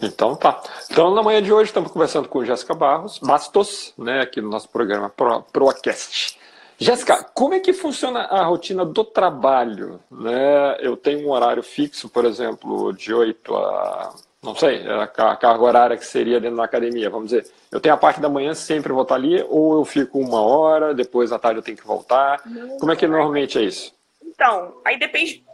Então 0.00 0.36
tá. 0.36 0.62
Então 0.90 1.14
na 1.14 1.22
manhã 1.22 1.42
de 1.42 1.52
hoje 1.52 1.70
estamos 1.70 1.90
conversando 1.90 2.28
com 2.28 2.44
Jéssica 2.44 2.74
Barros, 2.74 3.18
Bastos, 3.18 3.92
né, 3.98 4.20
aqui 4.20 4.40
no 4.40 4.48
nosso 4.48 4.68
programa 4.68 5.10
Pro, 5.10 5.42
ProAcast. 5.52 6.38
Jéssica, 6.82 7.22
como 7.34 7.54
é 7.54 7.60
que 7.60 7.72
funciona 7.72 8.22
a 8.22 8.44
rotina 8.44 8.84
do 8.84 9.04
trabalho? 9.04 10.00
Né? 10.10 10.76
Eu 10.80 10.96
tenho 10.96 11.28
um 11.28 11.30
horário 11.30 11.62
fixo, 11.62 12.08
por 12.08 12.24
exemplo, 12.24 12.92
de 12.92 13.14
8 13.14 13.54
a. 13.54 14.14
Não 14.42 14.56
sei, 14.56 14.84
a 14.88 15.06
carga 15.06 15.62
horária 15.62 15.96
que 15.96 16.04
seria 16.04 16.40
dentro 16.40 16.56
da 16.56 16.64
academia, 16.64 17.08
vamos 17.08 17.30
dizer. 17.30 17.48
Eu 17.70 17.78
tenho 17.78 17.94
a 17.94 17.98
parte 17.98 18.20
da 18.20 18.28
manhã, 18.28 18.52
sempre 18.54 18.92
vou 18.92 19.02
estar 19.02 19.14
ali, 19.14 19.40
ou 19.48 19.78
eu 19.78 19.84
fico 19.84 20.18
uma 20.18 20.42
hora, 20.42 20.92
depois 20.92 21.30
à 21.30 21.38
tarde 21.38 21.60
eu 21.60 21.62
tenho 21.62 21.76
que 21.76 21.86
voltar. 21.86 22.42
Não, 22.44 22.76
como 22.78 22.90
é 22.90 22.96
que 22.96 23.06
normalmente 23.06 23.56
é 23.56 23.62
isso? 23.62 23.94
Então, 24.20 24.80
aí 24.84 24.98
depende, 24.98 25.44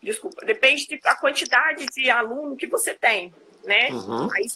desculpa, 0.00 0.46
depende 0.46 1.00
da 1.02 1.16
quantidade 1.16 1.86
de 1.86 2.08
aluno 2.08 2.54
que 2.54 2.68
você 2.68 2.94
tem, 2.94 3.34
né? 3.64 3.88
Uhum. 3.90 4.28
Aí, 4.32 4.46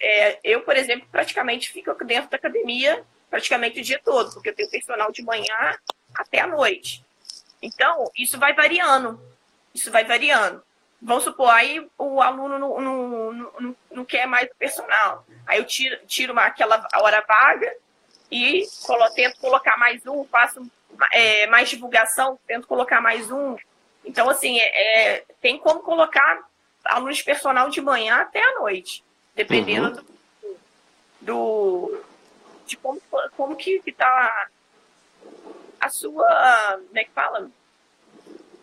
é, 0.00 0.38
eu, 0.42 0.62
por 0.62 0.74
exemplo, 0.74 1.06
praticamente 1.12 1.70
fico 1.70 1.92
dentro 2.02 2.30
da 2.30 2.38
academia 2.38 3.04
praticamente 3.30 3.80
o 3.80 3.84
dia 3.84 4.00
todo, 4.04 4.32
porque 4.34 4.50
eu 4.50 4.54
tenho 4.54 4.70
personal 4.70 5.12
de 5.12 5.22
manhã 5.22 5.78
até 6.14 6.40
a 6.40 6.46
noite. 6.46 7.04
Então, 7.62 8.10
isso 8.16 8.38
vai 8.38 8.52
variando. 8.52 9.20
Isso 9.74 9.90
vai 9.90 10.04
variando. 10.04 10.62
Vamos 11.00 11.24
supor, 11.24 11.48
aí 11.48 11.88
o 11.96 12.20
aluno 12.20 12.58
não, 12.58 12.80
não, 12.80 13.32
não, 13.32 13.76
não 13.90 14.04
quer 14.04 14.26
mais 14.26 14.50
o 14.50 14.54
personal. 14.56 15.24
Aí 15.46 15.58
eu 15.58 15.64
tiro, 15.64 15.98
tiro 16.06 16.32
uma, 16.32 16.44
aquela 16.44 16.86
hora 16.96 17.24
vaga 17.26 17.74
e 18.30 18.66
colo, 18.84 19.08
tento 19.10 19.40
colocar 19.40 19.78
mais 19.78 20.06
um, 20.06 20.24
faço 20.24 20.70
é, 21.12 21.46
mais 21.46 21.70
divulgação, 21.70 22.38
tento 22.46 22.66
colocar 22.66 23.00
mais 23.00 23.30
um. 23.30 23.56
Então, 24.04 24.28
assim, 24.28 24.58
é, 24.60 25.14
é 25.16 25.24
tem 25.40 25.58
como 25.58 25.80
colocar 25.80 26.46
alunos 26.84 27.16
de 27.16 27.24
personal 27.24 27.70
de 27.70 27.80
manhã 27.80 28.16
até 28.16 28.42
a 28.42 28.60
noite, 28.60 29.02
dependendo 29.34 30.04
uhum. 30.42 30.56
do, 31.20 31.92
do, 31.92 31.99
de 32.70 32.76
como, 32.76 33.00
como 33.36 33.56
que 33.56 33.82
está 33.84 34.48
a 35.80 35.88
sua, 35.88 36.78
como 36.86 36.98
é 36.98 37.04
que 37.04 37.10
fala? 37.10 37.50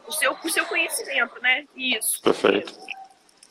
O 0.08 0.12
seu, 0.12 0.32
o 0.32 0.50
seu 0.50 0.66
conhecimento, 0.66 1.42
né? 1.42 1.66
Isso. 1.76 2.22
Perfeito. 2.22 2.74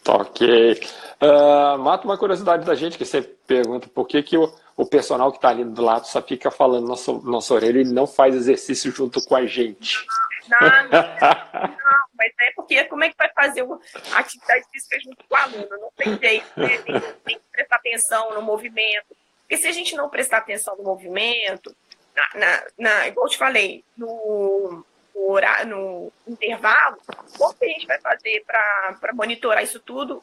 Tá 0.03 0.15
ok. 0.15 0.81
Uh, 1.21 1.79
mata 1.79 2.07
uma 2.07 2.17
curiosidade 2.17 2.65
da 2.65 2.75
gente, 2.75 2.97
que 2.97 3.05
você 3.05 3.21
pergunta 3.21 3.89
por 3.89 4.07
que, 4.07 4.23
que 4.23 4.39
o, 4.39 4.51
o 4.77 4.87
personal 4.87 5.31
que 5.31 5.39
está 5.39 5.51
ali 5.51 5.65
do 5.65 5.83
lado 5.83 6.07
só 6.07 6.23
fica 6.23 6.51
falando 6.51 6.87
nossa, 6.87 7.13
nossa 7.13 7.53
orelha 7.53 7.81
e 7.81 7.85
não 7.85 8.07
faz 8.07 8.35
exercício 8.35 8.91
junto 8.91 9.23
com 9.27 9.37
a 9.37 9.45
gente. 9.45 10.07
Não, 10.49 10.69
não, 10.69 10.89
não, 10.91 12.05
mas 12.17 12.33
é 12.41 12.53
porque 12.55 12.83
como 12.85 13.05
é 13.05 13.11
que 13.11 13.17
vai 13.19 13.31
fazer 13.35 13.67
a 14.13 14.19
atividade 14.19 14.65
física 14.73 14.99
junto 15.01 15.25
com 15.29 15.35
o 15.35 15.37
aluno? 15.37 15.69
Não 15.71 15.91
tem 15.97 16.19
jeito, 16.19 16.47
né? 16.57 16.79
tem, 16.79 17.01
tem 17.01 17.39
que 17.39 17.45
prestar 17.53 17.77
atenção 17.77 18.33
no 18.33 18.43
movimento, 18.43 19.16
porque 19.47 19.57
se 19.57 19.69
a 19.69 19.73
gente 19.73 19.95
não 19.95 20.11
prestar 20.11 20.39
atenção 20.39 20.77
no 20.77 20.83
movimento, 20.83 21.75
na, 22.15 22.29
na, 22.35 22.67
na 22.77 23.09
igual 23.09 23.27
eu 23.27 23.31
te 23.31 23.39
falei, 23.39 23.85
no, 23.97 24.85
no, 25.15 25.31
horário, 25.31 25.69
no 25.69 26.13
intervalo, 26.27 26.99
como 27.39 27.55
que 27.55 27.65
a 27.65 27.69
gente 27.69 27.87
vai 27.87 28.01
fazer 28.01 28.45
para 28.45 29.13
monitorar 29.15 29.63
isso 29.63 29.79
tudo 29.79 30.21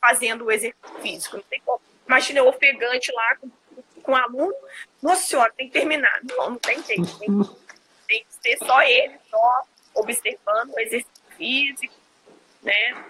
fazendo 0.00 0.44
o 0.44 0.50
exercício 0.50 0.98
físico? 1.00 1.36
Não 1.36 1.44
tem 1.44 1.62
como. 1.64 1.80
Imagina 2.08 2.40
eu 2.40 2.48
ofegante 2.48 3.12
lá 3.12 3.36
com, 3.36 3.50
com 4.02 4.12
um 4.12 4.16
aluno, 4.16 4.54
nossa 5.00 5.26
senhora, 5.26 5.52
tem 5.56 5.68
que 5.68 5.72
terminar. 5.72 6.20
Não, 6.24 6.50
não 6.50 6.58
tem 6.58 6.82
jeito. 6.82 7.18
Tem, 8.06 8.20
tem 8.20 8.24
que 8.24 8.34
ser 8.34 8.64
só 8.64 8.82
ele, 8.82 9.16
só 9.28 9.62
observando 9.94 10.72
o 10.72 10.78
exercício 10.78 11.10
físico, 11.36 11.94
né? 12.62 13.04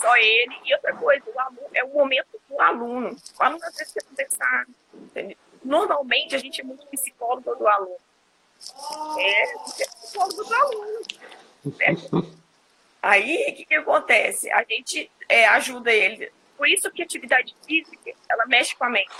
Só 0.00 0.16
ele. 0.16 0.56
E 0.64 0.74
outra 0.74 0.94
coisa, 0.96 1.24
o 1.32 1.40
aluno, 1.40 1.68
é 1.74 1.84
o 1.84 1.88
momento 1.88 2.40
do 2.48 2.60
aluno. 2.60 3.16
O 3.38 3.42
aluno 3.42 3.64
às 3.64 3.76
vezes 3.76 3.92
quer 3.92 4.04
conversar, 4.04 4.66
Normalmente 5.62 6.34
a 6.34 6.38
gente 6.38 6.60
é 6.60 6.64
muito 6.64 6.86
psicólogo 6.86 7.54
do 7.54 7.68
aluno. 7.68 7.96
É, 9.18 9.42
é 9.42 9.56
psicólogo 9.86 10.44
do 10.44 10.54
aluno. 10.54 11.00
Né? 11.64 12.30
Aí, 13.02 13.50
o 13.50 13.54
que, 13.54 13.64
que 13.66 13.74
acontece? 13.74 14.50
A 14.50 14.64
gente 14.64 15.10
é, 15.28 15.46
ajuda 15.48 15.92
ele. 15.92 16.32
Por 16.56 16.68
isso 16.68 16.90
que 16.90 17.02
a 17.02 17.04
atividade 17.04 17.54
física, 17.66 18.12
ela 18.28 18.46
mexe 18.46 18.74
com 18.76 18.84
a 18.84 18.90
mente. 18.90 19.10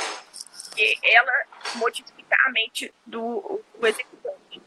Porque 0.65 0.99
ela 1.03 1.45
modifica 1.77 2.37
a 2.47 2.51
mente 2.51 2.93
do, 3.07 3.61
do 3.79 3.87
executante. 3.87 4.63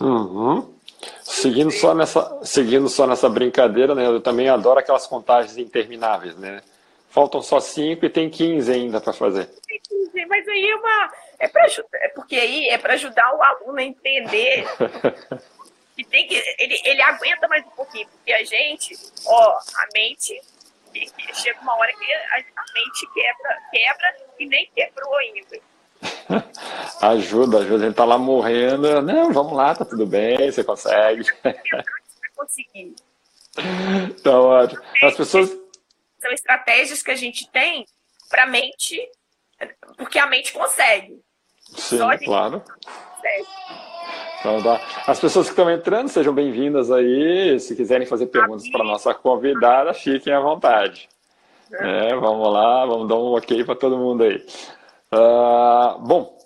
Uhum. 0.00 0.74
Seguindo 1.22 1.70
só, 1.70 1.94
nessa, 1.94 2.40
seguindo 2.44 2.88
só 2.88 3.06
nessa 3.06 3.28
brincadeira, 3.28 3.94
né? 3.94 4.06
Eu 4.06 4.20
também 4.20 4.48
adoro 4.48 4.78
aquelas 4.78 5.06
contagens 5.06 5.56
intermináveis, 5.56 6.36
né? 6.36 6.62
Faltam 7.10 7.40
só 7.42 7.60
cinco 7.60 8.04
e 8.04 8.10
tem 8.10 8.28
15 8.28 8.72
ainda 8.72 9.00
para 9.00 9.12
fazer. 9.12 9.48
Mas 10.28 10.48
aí 10.48 10.70
é 10.70 10.76
uma. 10.76 11.12
É 11.38 11.48
para 11.48 11.66
é 11.66 12.08
porque 12.08 12.36
aí 12.36 12.68
é 12.68 12.78
para 12.78 12.94
ajudar 12.94 13.34
o 13.34 13.42
aluno 13.42 13.78
a 13.78 13.82
entender 13.84 14.66
que 15.96 16.04
tem 16.10 16.26
que. 16.26 16.34
Ele, 16.58 16.80
ele 16.84 17.02
aguenta 17.02 17.46
mais 17.48 17.64
um 17.64 17.70
pouquinho, 17.70 18.06
porque 18.08 18.32
a 18.32 18.44
gente, 18.44 18.96
ó, 19.26 19.58
a 19.58 19.86
mente. 19.94 20.40
Chega 21.32 21.60
uma 21.60 21.76
hora 21.76 21.92
que 21.92 22.04
a, 22.04 22.36
a 22.36 22.64
mente 22.72 23.12
quebra, 23.12 23.58
quebra 23.72 24.16
e 24.38 24.46
nem 24.46 24.70
quebrou 24.74 25.16
ainda. 25.16 25.58
ajuda, 27.00 27.58
ajuda. 27.58 27.86
Ele 27.86 27.94
tá 27.94 28.04
lá 28.04 28.18
morrendo. 28.18 29.02
Não, 29.02 29.32
vamos 29.32 29.52
lá, 29.52 29.74
tá 29.74 29.84
tudo 29.84 30.06
bem, 30.06 30.50
você 30.50 30.62
consegue. 30.62 31.24
Vai 31.42 31.54
conseguir. 32.36 32.94
Tá 34.22 34.40
ótimo. 34.40 34.82
As 35.02 35.16
pessoas 35.16 35.56
são 36.20 36.32
estratégias 36.32 37.02
que 37.02 37.10
a 37.10 37.16
gente 37.16 37.50
tem 37.50 37.86
para 38.28 38.44
a 38.44 38.46
mente, 38.46 39.00
porque 39.96 40.18
a 40.18 40.26
mente 40.26 40.52
consegue. 40.52 41.20
Sim, 41.76 41.98
claro. 42.24 42.60
Consegue. 42.60 43.46
Então, 44.40 44.62
tá. 44.62 44.80
As 45.06 45.18
pessoas 45.18 45.46
que 45.46 45.52
estão 45.52 45.70
entrando, 45.70 46.08
sejam 46.08 46.34
bem-vindas 46.34 46.90
aí. 46.90 47.58
Se 47.58 47.74
quiserem 47.74 48.06
fazer 48.06 48.26
perguntas 48.26 48.68
para 48.68 48.84
nossa 48.84 49.14
convidada, 49.14 49.94
fiquem 49.94 50.32
à 50.32 50.40
vontade. 50.40 51.08
É, 51.72 52.14
vamos 52.14 52.52
lá, 52.52 52.84
vamos 52.84 53.08
dar 53.08 53.16
um 53.16 53.34
ok 53.34 53.64
para 53.64 53.74
todo 53.74 53.96
mundo 53.96 54.24
aí. 54.24 54.44
Uh, 55.14 55.98
bom, 56.00 56.36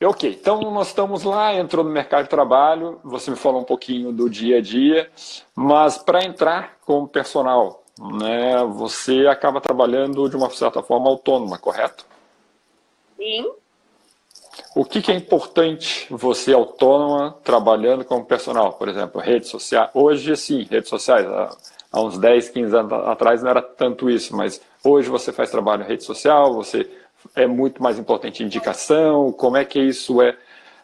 ok. 0.00 0.38
Então, 0.40 0.60
nós 0.70 0.88
estamos 0.88 1.24
lá, 1.24 1.54
entrou 1.54 1.84
no 1.84 1.90
mercado 1.90 2.24
de 2.24 2.30
trabalho. 2.30 3.00
Você 3.02 3.32
me 3.32 3.36
falou 3.36 3.60
um 3.60 3.64
pouquinho 3.64 4.12
do 4.12 4.30
dia 4.30 4.58
a 4.58 4.60
dia, 4.60 5.10
mas 5.56 5.98
para 5.98 6.24
entrar 6.24 6.76
como 6.84 7.08
personal, 7.08 7.82
né, 7.98 8.64
você 8.64 9.26
acaba 9.26 9.60
trabalhando 9.60 10.28
de 10.28 10.36
uma 10.36 10.48
certa 10.50 10.82
forma 10.82 11.08
autônoma, 11.08 11.58
correto? 11.58 12.06
Sim. 13.16 13.50
O 14.74 14.84
que, 14.84 15.02
que, 15.02 15.10
é 15.10 15.14
importante 15.14 16.06
você 16.10 16.52
autônoma 16.52 17.36
trabalhando 17.42 18.04
como 18.04 18.24
personal? 18.24 18.74
Por 18.74 18.88
exemplo, 18.88 19.20
redes 19.20 19.48
sociais. 19.48 19.90
Hoje, 19.94 20.36
sim, 20.36 20.62
redes 20.62 20.88
sociais. 20.88 21.26
Há 21.92 22.00
uns 22.00 22.18
10, 22.18 22.50
15 22.50 22.76
anos 22.76 22.92
atrás 22.92 23.42
não 23.42 23.50
era 23.50 23.60
tanto 23.60 24.08
isso, 24.08 24.36
mas 24.36 24.60
hoje 24.84 25.08
você 25.08 25.32
faz 25.32 25.50
trabalho 25.50 25.82
em 25.82 25.88
rede 25.88 26.04
social, 26.04 26.54
você 26.54 26.88
é 27.34 27.46
muito 27.46 27.82
mais 27.82 27.98
importante 27.98 28.42
indicação. 28.42 29.32
Como 29.32 29.56
é 29.56 29.64
que 29.64 29.80
isso 29.80 30.20
é 30.22 30.30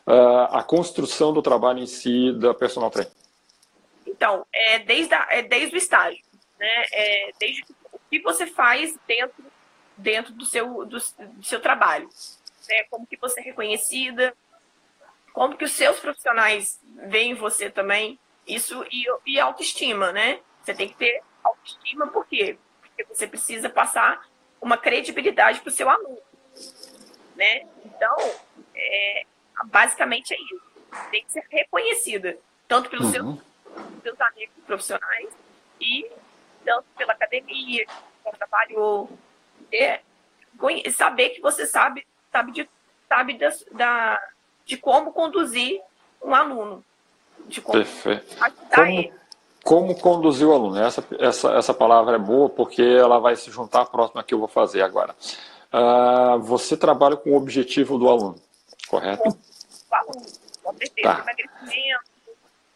uh, 0.07 0.45
a 0.51 0.63
construção 0.63 1.33
do 1.33 1.43
trabalho 1.43 1.81
em 1.81 1.87
si 1.87 2.33
da 2.33 2.55
personal 2.55 2.91
trainer? 2.91 3.13
Então, 4.07 4.47
é 4.53 4.79
desde, 4.79 5.15
a, 5.15 5.27
é 5.31 5.43
desde 5.43 5.75
o 5.75 5.79
estágio 5.79 6.27
né? 6.59 6.85
É, 6.93 7.31
desde 7.39 7.65
o 7.93 7.99
que 8.11 8.21
você 8.21 8.47
faz 8.47 8.97
dentro, 9.07 9.45
dentro 9.97 10.33
do, 10.33 10.45
seu, 10.45 10.85
do, 10.85 10.99
do 10.99 11.45
seu 11.45 11.61
trabalho. 11.61 12.09
Né? 12.69 12.85
Como 12.91 13.07
que 13.07 13.17
você 13.17 13.41
é 13.41 13.45
reconhecida, 13.45 14.35
como 15.33 15.57
que 15.57 15.65
os 15.65 15.73
seus 15.73 15.99
profissionais 16.01 16.81
veem 17.09 17.35
você 17.35 17.71
também. 17.71 18.19
Isso 18.47 18.85
e, 18.91 19.07
e 19.27 19.41
autoestima, 19.41 20.13
né? 20.13 20.41
Você 20.63 20.73
tem 20.73 20.89
que 20.89 20.97
ter 20.97 21.21
autoestima, 21.43 22.07
por 22.07 22.27
quê? 22.27 22.57
Porque 22.81 23.05
você 23.05 23.27
precisa 23.27 23.69
passar 23.69 24.25
uma 24.61 24.77
credibilidade 24.77 25.61
para 25.61 25.69
o 25.69 25.73
seu 25.73 25.91
aluno. 25.91 26.19
Né? 27.35 27.67
Então, 27.85 28.17
é, 28.75 29.25
basicamente 29.67 30.35
é 30.35 30.37
isso. 30.37 30.63
Tem 31.11 31.25
que 31.25 31.33
ser 31.33 31.45
reconhecida, 31.51 32.37
tanto 32.67 32.89
pelos 32.89 33.07
uhum. 33.07 33.13
seus, 33.13 34.03
seus 34.03 34.21
amigos 34.21 34.55
profissionais 34.67 35.29
e 35.81 36.11
tanto 36.65 36.85
pela 36.97 37.13
academia, 37.13 37.87
que 37.87 37.93
você 38.25 38.37
trabalhou. 38.37 39.11
É, 39.73 40.01
saber 40.93 41.31
que 41.31 41.41
você 41.41 41.67
sabe, 41.67 42.07
sabe, 42.33 42.53
de, 42.53 42.69
sabe 43.09 43.39
da, 43.39 43.53
da, 43.73 44.23
de 44.65 44.77
como 44.77 45.13
conduzir 45.13 45.81
um 46.23 46.35
aluno. 46.35 46.85
De 47.47 47.61
como 47.61 47.79
Perfeito. 47.79 48.37
Como, 48.75 48.87
ele. 48.87 49.13
como 49.63 50.01
conduzir 50.01 50.47
o 50.47 50.53
aluno? 50.53 50.79
Essa, 50.79 51.07
essa, 51.19 51.53
essa 51.55 51.75
palavra 51.75 52.17
é 52.17 52.19
boa 52.19 52.49
porque 52.49 52.83
ela 52.83 53.19
vai 53.19 53.37
se 53.37 53.51
juntar 53.51 53.83
à 53.83 53.87
próxima 53.87 54.25
que 54.25 54.35
eu 54.35 54.39
vou 54.39 54.49
fazer 54.49 54.83
agora. 54.83 55.15
Uh, 55.77 56.41
você 56.41 56.75
trabalha 56.75 57.17
com 57.17 57.31
o 57.31 57.37
objetivo 57.37 57.99
do 57.99 58.09
aluno, 58.09 58.37
correto? 58.89 59.29
O 59.29 59.95
aluno, 59.95 60.27
com 60.63 60.73
certeza, 60.73 61.03
tá. 61.03 61.23
emagrecimento, 61.23 62.05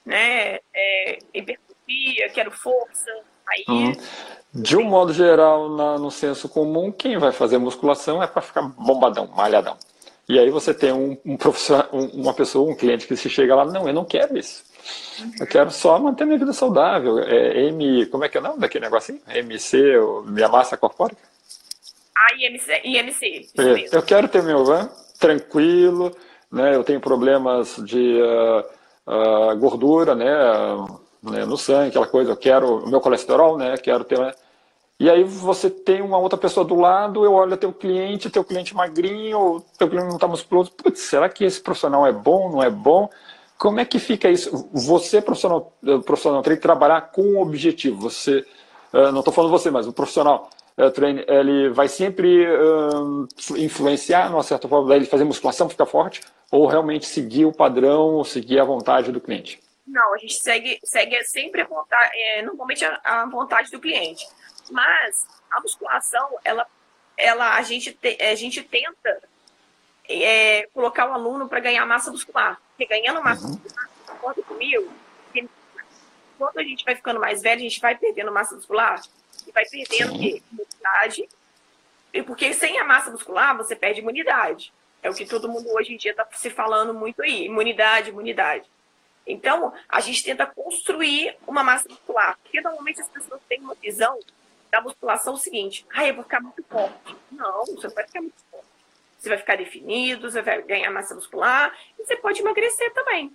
né, 0.04 0.58
é, 0.74 1.18
hipertrofia, 1.32 2.28
quero 2.34 2.50
força, 2.50 3.10
aí... 3.46 3.64
Uhum. 3.68 3.92
De 4.52 4.76
um 4.76 4.82
modo 4.82 5.14
geral, 5.14 5.68
na, 5.70 5.96
no 5.96 6.10
senso 6.10 6.48
comum, 6.48 6.90
quem 6.90 7.16
vai 7.16 7.30
fazer 7.32 7.56
musculação 7.56 8.22
é 8.22 8.26
para 8.26 8.42
ficar 8.42 8.62
bombadão, 8.62 9.28
malhadão. 9.28 9.76
E 10.28 10.38
aí 10.38 10.50
você 10.50 10.74
tem 10.74 10.92
um, 10.92 11.16
um 11.24 11.36
profissional, 11.36 11.88
uma 11.92 12.34
pessoa, 12.34 12.70
um 12.70 12.74
cliente 12.74 13.06
que 13.06 13.16
se 13.16 13.30
chega 13.30 13.54
lá, 13.54 13.64
não, 13.64 13.86
eu 13.86 13.94
não 13.94 14.04
quero 14.04 14.36
isso. 14.36 14.64
Eu 15.38 15.46
quero 15.46 15.70
só 15.70 15.98
manter 15.98 16.24
minha 16.24 16.38
vida 16.38 16.52
saudável. 16.52 17.18
É, 17.20 17.62
M, 17.68 18.06
como 18.06 18.24
é 18.24 18.28
que 18.28 18.36
é 18.36 18.40
o 18.40 18.42
nome 18.42 18.60
daquele 18.60 18.84
negocinho? 18.84 19.20
MC, 19.28 19.78
minha 20.26 20.48
massa 20.48 20.76
corpórica? 20.76 21.29
Ah, 22.20 22.34
IMC, 22.38 22.82
IMC 22.84 23.48
é, 23.56 23.96
eu 23.96 24.02
quero 24.02 24.28
ter 24.28 24.42
meu 24.42 24.62
van 24.64 24.90
tranquilo, 25.18 26.14
né? 26.52 26.74
Eu 26.74 26.84
tenho 26.84 27.00
problemas 27.00 27.76
de 27.84 28.20
uh, 28.20 29.52
uh, 29.52 29.56
gordura, 29.56 30.14
né? 30.14 30.26
né? 31.22 31.46
No 31.46 31.56
sangue, 31.56 31.88
aquela 31.88 32.06
coisa. 32.06 32.32
Eu 32.32 32.36
quero 32.36 32.84
o 32.84 32.90
meu 32.90 33.00
colesterol, 33.00 33.56
né? 33.56 33.76
Quero 33.78 34.04
ter 34.04 34.18
né? 34.18 34.32
E 34.98 35.08
aí 35.08 35.24
você 35.24 35.70
tem 35.70 36.02
uma 36.02 36.18
outra 36.18 36.38
pessoa 36.38 36.62
do 36.62 36.74
lado, 36.74 37.24
eu 37.24 37.32
olho 37.32 37.56
teu 37.56 37.72
cliente, 37.72 38.28
teu 38.28 38.44
cliente 38.44 38.76
magrinho, 38.76 39.64
teu 39.78 39.88
cliente 39.88 40.08
não 40.08 40.16
está 40.16 40.28
musculoso. 40.28 40.70
Putz, 40.72 41.00
será 41.00 41.26
que 41.26 41.42
esse 41.42 41.58
profissional 41.58 42.06
é 42.06 42.12
bom, 42.12 42.50
não 42.50 42.62
é 42.62 42.68
bom? 42.68 43.08
Como 43.56 43.80
é 43.80 43.84
que 43.86 43.98
fica 43.98 44.28
isso? 44.28 44.68
Você, 44.74 45.22
profissional, 45.22 45.72
eh, 45.86 45.98
profissional 46.00 46.42
tem 46.42 46.54
que 46.54 46.60
trabalhar 46.60 47.00
com 47.12 47.22
um 47.22 47.40
objetivo. 47.40 48.10
Você, 48.10 48.44
eh, 48.92 49.10
não 49.10 49.20
estou 49.20 49.32
falando 49.32 49.50
você, 49.50 49.70
mas 49.70 49.86
o 49.86 49.92
profissional 49.92 50.50
ele 51.26 51.68
vai 51.70 51.88
sempre 51.88 52.46
influenciar, 53.56 54.30
numa 54.30 54.42
certa 54.42 54.68
forma, 54.68 54.94
ele 54.94 55.04
fazer 55.04 55.24
musculação, 55.24 55.68
ficar 55.68 55.86
forte, 55.86 56.22
ou 56.50 56.66
realmente 56.66 57.06
seguir 57.06 57.44
o 57.44 57.52
padrão, 57.52 58.24
seguir 58.24 58.58
a 58.60 58.64
vontade 58.64 59.12
do 59.12 59.20
cliente? 59.20 59.60
Não, 59.86 60.14
a 60.14 60.18
gente 60.18 60.34
segue, 60.34 60.80
segue 60.84 61.22
sempre 61.24 61.62
a 61.62 61.66
vontade, 61.66 62.10
é, 62.14 62.42
normalmente 62.42 62.84
a, 62.84 63.00
a 63.04 63.26
vontade 63.26 63.70
do 63.70 63.80
cliente. 63.80 64.26
Mas 64.70 65.26
a 65.50 65.60
musculação, 65.60 66.38
ela, 66.44 66.66
ela, 67.16 67.56
a, 67.56 67.62
gente 67.62 67.92
te, 67.92 68.16
a 68.22 68.34
gente 68.34 68.62
tenta 68.62 69.20
é, 70.08 70.66
colocar 70.72 71.10
o 71.10 71.12
aluno 71.12 71.48
para 71.48 71.60
ganhar 71.60 71.84
massa 71.84 72.10
muscular. 72.10 72.60
Porque 72.70 72.86
ganhando 72.86 73.22
massa 73.22 73.46
uhum. 73.46 73.52
muscular, 73.52 73.90
concorda 74.06 74.42
comigo? 74.42 74.92
Quando 76.38 76.58
a 76.58 76.62
gente 76.62 76.84
vai 76.84 76.94
ficando 76.94 77.20
mais 77.20 77.42
velho, 77.42 77.60
a 77.60 77.62
gente 77.62 77.80
vai 77.80 77.94
perdendo 77.96 78.32
massa 78.32 78.54
muscular 78.54 79.02
e 79.50 79.52
vai 79.52 79.64
perdendo 79.66 80.14
imunidade. 80.14 81.28
E 82.12 82.22
porque 82.22 82.52
sem 82.54 82.78
a 82.78 82.84
massa 82.84 83.10
muscular, 83.10 83.56
você 83.56 83.76
perde 83.76 84.00
imunidade. 84.00 84.72
É 85.02 85.10
o 85.10 85.14
que 85.14 85.26
todo 85.26 85.48
mundo 85.48 85.68
hoje 85.72 85.94
em 85.94 85.96
dia 85.96 86.10
está 86.10 86.26
se 86.32 86.50
falando 86.50 86.92
muito 86.94 87.22
aí. 87.22 87.44
Imunidade, 87.44 88.10
imunidade. 88.10 88.68
Então, 89.26 89.72
a 89.88 90.00
gente 90.00 90.24
tenta 90.24 90.46
construir 90.46 91.36
uma 91.46 91.62
massa 91.62 91.88
muscular. 91.88 92.38
Porque 92.42 92.60
normalmente 92.60 93.00
as 93.00 93.08
pessoas 93.08 93.40
têm 93.48 93.60
uma 93.60 93.74
visão 93.74 94.18
da 94.70 94.80
musculação 94.80 95.34
o 95.34 95.38
seguinte: 95.38 95.86
ah, 95.94 96.06
eu 96.06 96.14
vou 96.14 96.24
ficar 96.24 96.40
muito 96.40 96.62
forte. 96.64 97.16
Não, 97.30 97.64
você 97.66 97.86
não 97.86 97.94
vai 97.94 98.06
ficar 98.06 98.20
muito 98.20 98.42
forte. 98.50 98.66
Você 99.18 99.28
vai 99.28 99.38
ficar 99.38 99.56
definido, 99.56 100.30
você 100.30 100.42
vai 100.42 100.62
ganhar 100.62 100.90
massa 100.90 101.14
muscular 101.14 101.76
e 101.98 102.04
você 102.04 102.16
pode 102.16 102.40
emagrecer 102.40 102.92
também. 102.92 103.32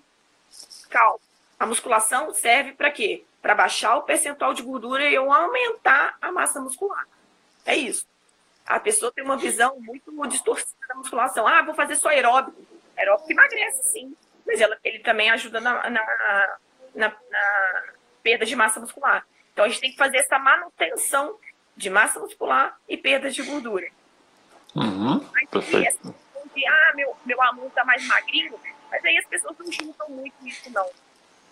Calma. 0.90 1.20
A 1.60 1.66
musculação 1.66 2.34
serve 2.34 2.74
para 2.74 2.92
quê? 2.92 3.24
Para 3.46 3.54
baixar 3.54 3.96
o 3.98 4.02
percentual 4.02 4.56
de 4.56 4.64
gordura 4.64 5.08
e 5.08 5.14
eu 5.14 5.32
aumentar 5.32 6.18
a 6.20 6.32
massa 6.32 6.60
muscular. 6.60 7.06
É 7.64 7.76
isso. 7.76 8.08
A 8.66 8.80
pessoa 8.80 9.12
tem 9.12 9.24
uma 9.24 9.38
visão 9.38 9.80
muito 9.80 10.12
distorcida 10.28 10.88
da 10.90 10.96
musculação. 10.96 11.46
Ah, 11.46 11.62
vou 11.62 11.76
fazer 11.76 11.96
só 11.96 12.10
aeróbico. 12.10 12.60
Aeróbico 12.98 13.32
emagrece, 13.32 13.84
sim. 13.84 14.16
Mas 14.48 14.60
ela, 14.60 14.76
ele 14.84 14.98
também 14.98 15.30
ajuda 15.30 15.62
na, 15.62 15.88
na, 15.92 16.58
na, 16.96 17.16
na 17.30 17.84
perda 18.24 18.48
de 18.48 18.56
massa 18.56 18.80
muscular. 18.80 19.24
Então 19.54 19.64
a 19.64 19.68
gente 19.68 19.80
tem 19.80 19.92
que 19.92 19.98
fazer 19.98 20.18
essa 20.18 20.40
manutenção 20.40 21.38
de 21.78 21.92
massa 21.92 22.20
muscular 22.20 22.76
e 22.90 22.98
perda 22.98 23.30
de 23.30 23.44
gordura. 23.44 23.86
Uhum, 24.74 25.20
perfeito. 25.52 26.16
Ah, 26.68 26.94
meu, 26.96 27.16
meu 27.24 27.40
aluno 27.44 27.68
está 27.68 27.86
mais 27.86 28.08
magrinho, 28.08 28.60
mas 28.90 29.06
aí 29.06 29.16
as 29.20 29.26
pessoas 29.28 29.56
não 29.60 29.72
juntam 29.72 30.10
muito 30.10 30.34
isso, 30.48 30.68
não. 30.72 30.90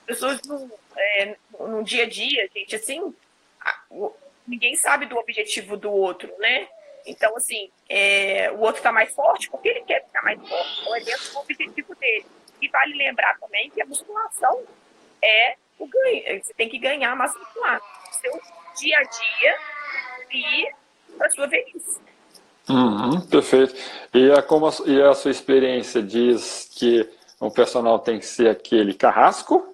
As 0.04 0.20
pessoas 0.20 0.42
no, 0.44 0.72
é, 0.96 1.36
no 1.60 1.84
dia 1.84 2.04
a 2.04 2.10
dia, 2.10 2.50
gente, 2.54 2.76
assim, 2.76 3.14
ninguém 4.46 4.76
sabe 4.76 5.06
do 5.06 5.18
objetivo 5.18 5.78
do 5.78 5.92
outro, 5.92 6.32
né? 6.40 6.68
Então, 7.06 7.36
assim, 7.36 7.70
é, 7.90 8.52
o 8.52 8.60
outro 8.60 8.78
está 8.78 8.92
mais 8.92 9.14
forte 9.14 9.50
porque 9.50 9.70
ele 9.70 9.82
quer 9.82 10.06
ficar 10.06 10.22
mais 10.24 10.40
forte, 10.40 10.82
então 10.82 10.96
é 10.96 11.00
dentro 11.02 11.32
do 11.32 11.40
objetivo 11.40 11.96
dele. 11.96 12.26
E 12.62 12.68
vale 12.70 12.96
lembrar 12.96 13.38
também 13.40 13.70
que 13.70 13.82
a 13.82 13.86
musculação 13.86 14.64
é 15.22 15.56
o 15.78 15.88
ganho. 15.88 16.44
Você 16.44 16.54
tem 16.54 16.70
que 16.70 16.78
ganhar 16.78 17.16
massa 17.16 17.38
muscular. 17.38 17.82
Seu 18.22 18.42
dia 18.80 18.98
a 18.98 19.04
dia 19.04 19.58
e 20.32 20.72
a 21.20 21.30
sua 21.30 21.48
velhice. 21.48 22.02
Uhum, 22.70 23.20
perfeito. 23.28 23.76
E 24.14 24.32
a, 24.32 24.42
como 24.42 24.68
a, 24.68 24.72
e 24.86 25.02
a 25.02 25.14
sua 25.14 25.32
experiência 25.32 26.02
diz 26.02 26.70
que 26.74 27.10
o 27.40 27.52
personal 27.52 28.00
tem 28.00 28.20
que 28.20 28.26
ser 28.26 28.50
aquele 28.50 28.94
carrasco? 28.94 29.73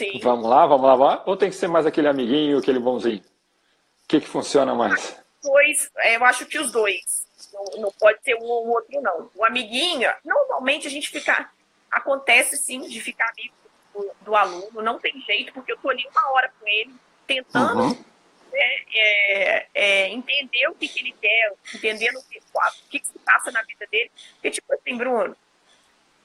Sim. 0.00 0.18
Vamos 0.22 0.48
lá, 0.48 0.66
vamos 0.66 0.86
lá, 0.86 0.96
vamos 0.96 1.14
lá. 1.14 1.22
Ou 1.26 1.36
tem 1.36 1.50
que 1.50 1.56
ser 1.56 1.68
mais 1.68 1.84
aquele 1.84 2.08
amiguinho, 2.08 2.56
aquele 2.56 2.78
bonzinho? 2.78 3.18
O 3.18 4.08
que, 4.08 4.18
que 4.18 4.26
funciona 4.26 4.74
mais? 4.74 5.22
Dois, 5.42 5.90
é, 5.98 6.16
eu 6.16 6.24
acho 6.24 6.46
que 6.46 6.58
os 6.58 6.72
dois. 6.72 7.26
Não, 7.52 7.82
não 7.82 7.92
pode 7.92 8.18
ser 8.22 8.34
um 8.36 8.44
ou 8.44 8.66
o 8.66 8.70
outro, 8.70 8.98
não. 9.02 9.30
O 9.34 9.44
amiguinho, 9.44 10.10
normalmente 10.24 10.86
a 10.86 10.90
gente 10.90 11.10
fica. 11.10 11.50
Acontece 11.90 12.56
sim 12.56 12.80
de 12.80 12.98
ficar 12.98 13.28
amigo 13.28 13.54
do, 13.92 14.10
do, 14.24 14.34
aluno, 14.34 14.80
não 14.80 14.98
tem 14.98 15.20
jeito, 15.20 15.52
porque 15.52 15.72
eu 15.72 15.76
estou 15.76 15.90
ali 15.90 16.06
uma 16.10 16.30
hora 16.32 16.50
com 16.58 16.66
ele, 16.66 16.94
tentando 17.26 17.82
uhum. 17.82 18.04
né, 18.52 18.84
é, 18.94 19.66
é, 19.74 20.08
entender 20.08 20.66
o 20.68 20.74
que, 20.76 20.88
que, 20.88 21.00
ele 21.00 21.14
quer, 21.20 21.52
entendendo 21.74 22.16
o 22.16 22.22
que, 22.22 22.38
o 22.38 22.88
que, 22.88 23.00
que 23.00 23.06
se 23.06 23.18
passa 23.18 23.50
na 23.50 23.62
vida 23.64 23.86
dele. 23.90 24.10
Porque, 24.34 24.50
tipo 24.50 24.72
assim, 24.72 24.96
Bruno, 24.96 25.36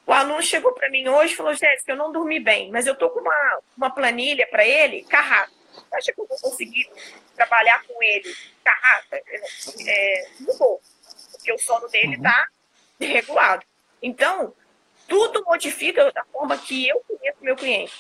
o 0.06 0.14
aluno 0.14 0.42
chegou 0.42 0.72
para 0.74 0.90
mim 0.90 1.08
hoje 1.08 1.34
e 1.34 1.36
falou, 1.36 1.54
Jéssica, 1.54 1.92
eu 1.92 1.98
não 1.98 2.12
dormi 2.12 2.40
bem, 2.40 2.72
mas 2.72 2.86
eu 2.86 2.94
estou 2.94 3.10
com 3.10 3.20
uma, 3.20 3.60
uma 3.76 3.90
planilha 3.90 4.48
para 4.48 4.66
ele, 4.66 5.04
carrata. 5.04 5.52
Você 5.74 5.96
acha 5.96 6.14
que 6.14 6.22
eu 6.22 6.28
vou 6.28 6.38
conseguir 6.38 6.90
trabalhar 7.36 7.84
com 7.86 8.02
ele 8.02 8.36
carrata? 8.64 9.22
É, 9.88 10.28
não 10.40 10.58
vou, 10.58 10.82
porque 11.32 11.52
o 11.52 11.58
sono 11.58 11.88
dele 11.90 12.16
está 12.16 12.48
regulado. 13.00 13.66
Então, 14.02 14.54
tudo 15.08 15.44
modifica 15.44 16.12
da 16.12 16.24
forma 16.26 16.58
que 16.58 16.88
eu 16.88 17.04
conheço 17.08 17.38
meu 17.42 17.56
cliente. 17.56 17.94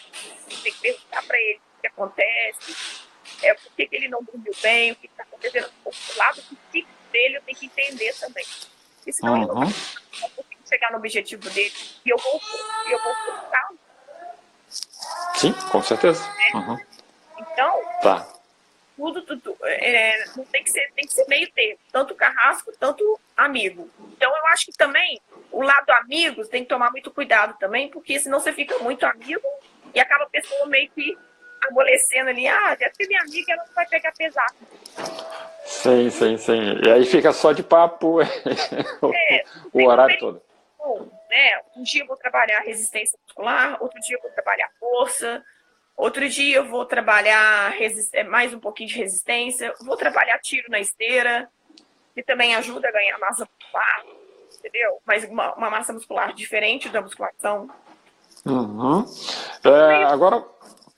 Tem 0.47 0.71
que 0.71 0.79
perguntar 0.79 1.23
para 1.23 1.37
ele 1.37 1.59
o 1.77 1.81
que 1.81 1.87
acontece, 1.87 3.05
é, 3.41 3.53
por 3.53 3.71
que, 3.73 3.89
ele 3.91 4.07
não 4.07 4.23
dormiu 4.23 4.53
bem, 4.61 4.91
o 4.91 4.95
que 4.95 5.07
está 5.07 5.23
acontecendo 5.23 5.69
do 5.83 6.17
lado 6.17 6.41
do 6.41 6.57
dele, 7.11 7.37
eu 7.37 7.41
tenho 7.41 7.57
que 7.57 7.65
entender 7.65 8.13
também. 8.19 8.45
Porque 8.97 9.13
senão 9.13 9.33
uhum. 9.33 9.37
ele 9.37 9.47
não 9.47 9.55
vai 9.55 10.44
chegar 10.67 10.91
no 10.91 10.97
objetivo 10.97 11.49
dele 11.49 11.73
e 12.05 12.09
eu 12.09 12.17
vou, 12.17 12.41
eu 12.89 13.03
vou 13.03 13.13
frustrá 13.15 13.69
Sim, 15.35 15.53
com 15.71 15.81
certeza. 15.81 16.23
É. 16.53 16.57
Uhum. 16.57 16.77
Então, 17.39 17.81
tá. 18.01 18.27
tudo, 18.95 19.21
tudo 19.21 19.57
é, 19.63 20.25
não 20.35 20.45
tem 20.45 20.63
que 20.63 20.71
ser, 20.71 20.91
tem 20.95 21.05
que 21.05 21.13
ser 21.13 21.25
meio 21.27 21.51
tempo, 21.51 21.79
tanto 21.91 22.15
carrasco, 22.15 22.71
tanto 22.79 23.19
amigo. 23.35 23.89
Então 24.13 24.29
eu 24.35 24.47
acho 24.47 24.67
que 24.67 24.77
também 24.77 25.21
o 25.51 25.61
lado 25.61 25.89
amigos 25.91 26.47
tem 26.47 26.63
que 26.63 26.69
tomar 26.69 26.91
muito 26.91 27.11
cuidado 27.11 27.57
também, 27.59 27.89
porque 27.89 28.19
senão 28.19 28.39
você 28.39 28.51
fica 28.51 28.77
muito 28.79 29.05
amigo 29.05 29.47
e 29.93 29.99
acaba 29.99 30.23
a 30.23 30.29
pessoa 30.29 30.65
meio 30.67 30.89
que 30.91 31.17
amolecendo 31.69 32.29
ali, 32.29 32.47
ah, 32.47 32.75
deve 32.75 32.95
ser 32.95 33.07
minha 33.07 33.21
amiga, 33.21 33.53
ela 33.53 33.63
não 33.65 33.73
vai 33.73 33.87
pegar 33.87 34.11
pesado. 34.13 34.55
Sim, 35.65 36.09
sim, 36.09 36.37
sim. 36.37 36.79
E 36.85 36.91
aí 36.91 37.05
fica 37.05 37.33
só 37.33 37.51
de 37.51 37.63
papo 37.63 38.21
é, 38.21 39.43
o 39.73 39.85
horário 39.85 40.17
todo. 40.19 40.44
Né? 41.29 41.61
Um 41.75 41.83
dia 41.83 42.03
eu 42.03 42.07
vou 42.07 42.17
trabalhar 42.17 42.59
resistência 42.59 43.17
muscular, 43.23 43.81
outro 43.81 43.99
dia 44.01 44.17
eu 44.17 44.21
vou 44.21 44.31
trabalhar 44.31 44.69
força, 44.79 45.43
outro 45.97 46.27
dia 46.29 46.57
eu 46.57 46.67
vou 46.67 46.85
trabalhar 46.85 47.73
mais 48.27 48.53
um 48.53 48.59
pouquinho 48.59 48.89
de 48.89 48.97
resistência, 48.97 49.73
vou 49.81 49.97
trabalhar 49.97 50.39
tiro 50.39 50.69
na 50.69 50.79
esteira, 50.79 51.49
que 52.13 52.23
também 52.23 52.55
ajuda 52.55 52.87
a 52.87 52.91
ganhar 52.91 53.17
massa 53.19 53.47
muscular. 53.59 54.05
entendeu? 54.59 54.99
Mas 55.05 55.23
uma, 55.25 55.53
uma 55.55 55.69
massa 55.69 55.91
muscular 55.91 56.33
diferente 56.33 56.89
da 56.89 57.01
musculação. 57.01 57.69
Uhum. 58.45 59.05
É, 59.63 60.03
agora, 60.03 60.43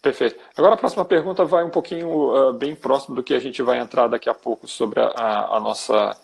perfeito. 0.01 0.39
Agora 0.55 0.75
a 0.75 0.77
próxima 0.77 1.05
pergunta 1.05 1.45
vai 1.45 1.63
um 1.63 1.69
pouquinho 1.69 2.09
uh, 2.09 2.53
bem 2.53 2.75
próximo 2.75 3.15
do 3.15 3.23
que 3.23 3.33
a 3.33 3.39
gente 3.39 3.61
vai 3.63 3.79
entrar 3.79 4.07
daqui 4.07 4.29
a 4.29 4.33
pouco 4.33 4.67
sobre 4.67 4.99
a, 4.99 5.07
a, 5.07 5.57
a 5.57 5.59
nossa, 5.59 6.15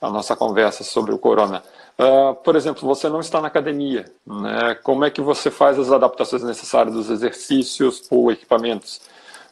a 0.00 0.10
nossa 0.10 0.36
conversa 0.36 0.82
sobre 0.82 1.14
o 1.14 1.18
corona. 1.18 1.62
Uh, 1.96 2.34
por 2.34 2.56
exemplo, 2.56 2.88
você 2.88 3.08
não 3.08 3.20
está 3.20 3.40
na 3.40 3.46
academia, 3.46 4.04
né? 4.26 4.74
como 4.82 5.04
é 5.04 5.10
que 5.10 5.20
você 5.20 5.48
faz 5.48 5.78
as 5.78 5.92
adaptações 5.92 6.42
necessárias 6.42 6.92
dos 6.92 7.08
exercícios 7.08 8.02
ou 8.10 8.32
equipamentos? 8.32 9.00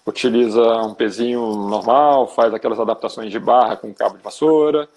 Utiliza 0.05 0.61
um 0.61 0.93
pezinho 0.93 1.41
normal, 1.55 2.27
faz 2.27 2.53
aquelas 2.53 2.81
adaptações 2.81 3.31
de 3.31 3.39
barra 3.39 3.77
com 3.77 3.95
cabo 3.95 4.17
de 4.17 4.25
vassoura? 4.25 4.89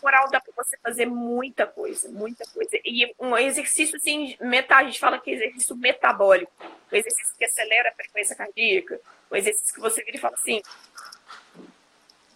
Oral 0.00 0.28
dá 0.30 0.40
para 0.40 0.52
você 0.64 0.76
fazer 0.78 1.06
muita 1.06 1.66
coisa, 1.66 2.08
muita 2.08 2.44
coisa. 2.52 2.70
E 2.84 3.12
um 3.18 3.36
exercício 3.36 3.96
assim, 3.96 4.36
meta, 4.40 4.76
a 4.76 4.84
gente 4.84 4.98
fala 4.98 5.18
que 5.18 5.30
é 5.30 5.34
exercício 5.34 5.76
metabólico, 5.76 6.52
o 6.90 6.96
exercício 6.96 7.34
que 7.36 7.44
acelera 7.44 7.88
a 7.88 7.94
frequência 7.94 8.36
cardíaca, 8.36 9.00
o 9.30 9.36
exercício 9.36 9.74
que 9.74 9.80
você 9.80 10.02
vira 10.04 10.16
e 10.16 10.20
fala 10.20 10.34
assim, 10.34 10.60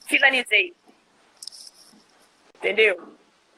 finalizei. 0.06 0.74
Entendeu? 2.56 3.16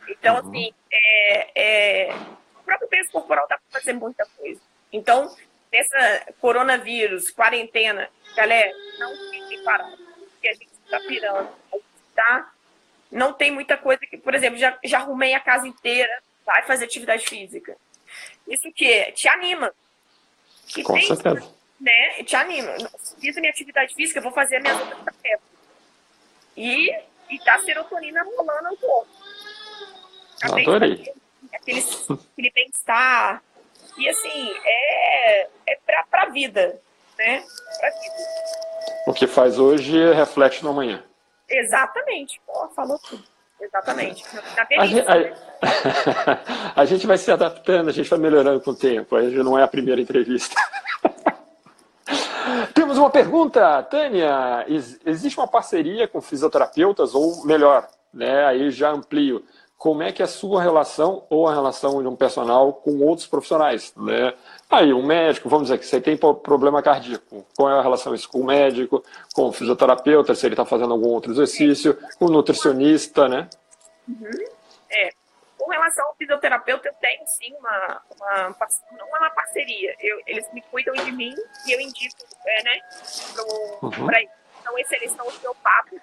Então, 0.08 0.34
uhum. 0.34 0.48
assim, 0.48 0.74
é, 0.90 1.50
é, 1.54 2.14
o 2.60 2.62
próprio 2.64 2.88
peso 2.88 3.10
corporal 3.10 3.46
dá 3.48 3.58
para 3.58 3.80
fazer 3.80 3.92
muita 3.92 4.26
coisa. 4.36 4.60
Então, 4.92 5.34
nessa 5.72 6.32
coronavírus, 6.40 7.30
quarentena, 7.30 8.08
galera, 8.34 8.72
não 8.98 9.14
fiquem 9.30 9.62
parados, 9.64 9.98
porque 10.32 10.48
a 10.48 10.52
gente 10.52 10.70
está 10.84 10.98
pirando, 11.00 11.48
a 11.72 11.76
está 12.08 12.52
não 13.10 13.32
tem 13.32 13.50
muita 13.50 13.76
coisa 13.76 14.00
que, 14.06 14.18
por 14.18 14.34
exemplo, 14.34 14.58
já, 14.58 14.78
já 14.84 14.98
arrumei 14.98 15.34
a 15.34 15.40
casa 15.40 15.66
inteira, 15.66 16.10
vai 16.44 16.62
fazer 16.64 16.84
atividade 16.84 17.26
física. 17.26 17.76
Isso 18.46 18.70
que 18.72 19.12
te 19.12 19.28
anima. 19.28 19.72
E 20.76 20.82
Com 20.82 20.94
tem, 20.94 21.06
certeza. 21.06 21.54
Né, 21.80 22.22
te 22.24 22.36
anima. 22.36 22.74
Fiz 23.20 23.36
a 23.36 23.40
minha 23.40 23.50
atividade 23.50 23.94
física, 23.94 24.20
vou 24.20 24.32
fazer 24.32 24.56
a 24.56 24.60
minha 24.60 24.74
outras 24.74 25.04
tarefas. 25.04 25.48
E, 26.56 26.90
e 27.30 27.38
tá 27.44 27.58
serotonina 27.60 28.22
rolando 28.22 28.70
no 28.70 28.76
corpo. 28.76 29.17
Adorei. 30.42 31.12
Aquele, 31.52 31.80
aquele 31.80 32.50
bem-estar. 32.54 33.42
E 33.96 34.08
assim, 34.08 34.52
é, 34.64 35.42
é 35.66 35.78
pra, 35.84 36.04
pra 36.10 36.26
vida. 36.26 36.80
Né? 37.18 37.44
Pra 37.80 37.90
vida. 37.90 38.14
O 39.06 39.12
que 39.12 39.26
faz 39.26 39.58
hoje 39.58 40.12
reflete 40.12 40.62
no 40.62 40.70
amanhã. 40.70 41.02
Exatamente. 41.48 42.40
Pô, 42.46 42.68
falou 42.68 42.98
tudo. 42.98 43.24
Exatamente. 43.60 44.24
a, 44.78 44.86
gente, 44.86 45.06
a, 45.08 46.72
a, 46.80 46.84
gente 46.84 47.06
vai 47.06 47.18
se 47.18 47.30
adaptando, 47.30 47.88
a 47.88 47.92
gente 47.92 48.08
vai 48.08 48.18
melhorando 48.18 48.60
com 48.60 48.70
o 48.70 48.76
tempo. 48.76 49.16
A 49.16 49.22
gente 49.22 49.36
não 49.38 49.58
é 49.58 49.62
a 49.64 49.68
primeira 49.68 50.00
entrevista. 50.00 50.54
Temos 52.72 52.96
uma 52.96 53.10
pergunta, 53.10 53.82
Tânia. 53.84 54.64
Existe 54.68 55.38
uma 55.38 55.48
parceria 55.48 56.06
com 56.06 56.20
fisioterapeutas, 56.20 57.14
ou 57.14 57.44
melhor, 57.44 57.88
né, 58.12 58.44
aí 58.46 58.70
já 58.70 58.90
amplio, 58.90 59.44
como 59.78 60.02
é 60.02 60.10
que 60.10 60.20
é 60.20 60.24
a 60.24 60.28
sua 60.28 60.60
relação 60.60 61.24
ou 61.30 61.46
a 61.46 61.54
relação 61.54 62.02
de 62.02 62.08
um 62.08 62.16
personal 62.16 62.72
com 62.72 62.98
outros 62.98 63.28
profissionais, 63.28 63.94
né? 63.96 64.34
Aí, 64.68 64.92
um 64.92 65.06
médico, 65.06 65.48
vamos 65.48 65.68
dizer 65.68 65.78
que 65.78 65.86
você 65.86 66.00
tem 66.00 66.16
problema 66.16 66.82
cardíaco, 66.82 67.46
qual 67.56 67.70
é 67.70 67.78
a 67.78 67.82
relação 67.82 68.12
isso 68.12 68.28
com 68.28 68.40
o 68.40 68.44
médico, 68.44 69.04
com 69.32 69.44
o 69.44 69.52
fisioterapeuta, 69.52 70.34
se 70.34 70.44
ele 70.44 70.54
está 70.54 70.64
fazendo 70.64 70.92
algum 70.92 71.08
outro 71.10 71.30
exercício, 71.30 71.96
com 72.18 72.24
o 72.24 72.30
nutricionista, 72.30 73.28
né? 73.28 73.48
Uhum. 74.08 74.28
É. 74.90 75.10
Com 75.56 75.70
relação 75.70 76.04
ao 76.06 76.14
fisioterapeuta, 76.16 76.88
eu 76.88 76.94
tenho 76.94 77.26
sim 77.26 77.54
uma, 77.54 78.02
uma 78.16 78.56
não 78.98 79.16
é 79.16 79.20
uma 79.20 79.30
parceria, 79.30 79.94
eu, 80.00 80.20
eles 80.26 80.52
me 80.52 80.60
cuidam 80.62 80.94
de 80.94 81.12
mim 81.12 81.34
e 81.66 81.72
eu 81.72 81.80
indico, 81.80 82.16
é, 82.44 82.62
né, 82.64 82.80
para 83.84 83.88
uhum. 83.88 84.10
eles. 84.10 84.30
Então, 84.60 84.76
eles 84.76 85.12
são 85.12 85.26
osteopatas, 85.26 86.00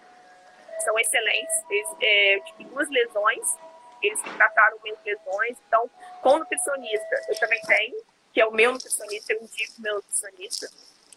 são 0.83 0.97
excelentes. 0.99 1.63
Eles, 1.69 1.87
é, 2.01 2.35
eu 2.35 2.43
tive 2.43 2.63
duas 2.65 2.89
lesões, 2.89 3.57
eles 4.01 4.21
me 4.23 4.33
trataram 4.33 4.77
minhas 4.83 4.99
lesões. 5.03 5.57
Então, 5.67 5.89
com 6.21 6.39
nutricionista, 6.39 7.15
eu 7.29 7.39
também 7.39 7.61
tenho, 7.61 8.03
que 8.33 8.41
é 8.41 8.45
o 8.45 8.51
meu 8.51 8.71
nutricionista, 8.73 9.33
eu 9.33 9.41
indico 9.41 9.81
meu 9.81 9.95
nutricionista. 9.95 10.67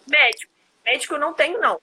Médico. 0.06 0.52
Médico 0.84 1.14
eu 1.14 1.18
não 1.18 1.34
tenho, 1.34 1.58
não. 1.60 1.80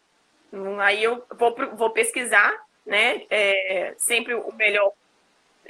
Aí 0.79 1.03
eu 1.03 1.25
vou, 1.31 1.55
vou 1.75 1.89
pesquisar, 1.89 2.53
né? 2.85 3.25
É, 3.29 3.93
sempre 3.97 4.33
o 4.33 4.51
melhor 4.53 4.93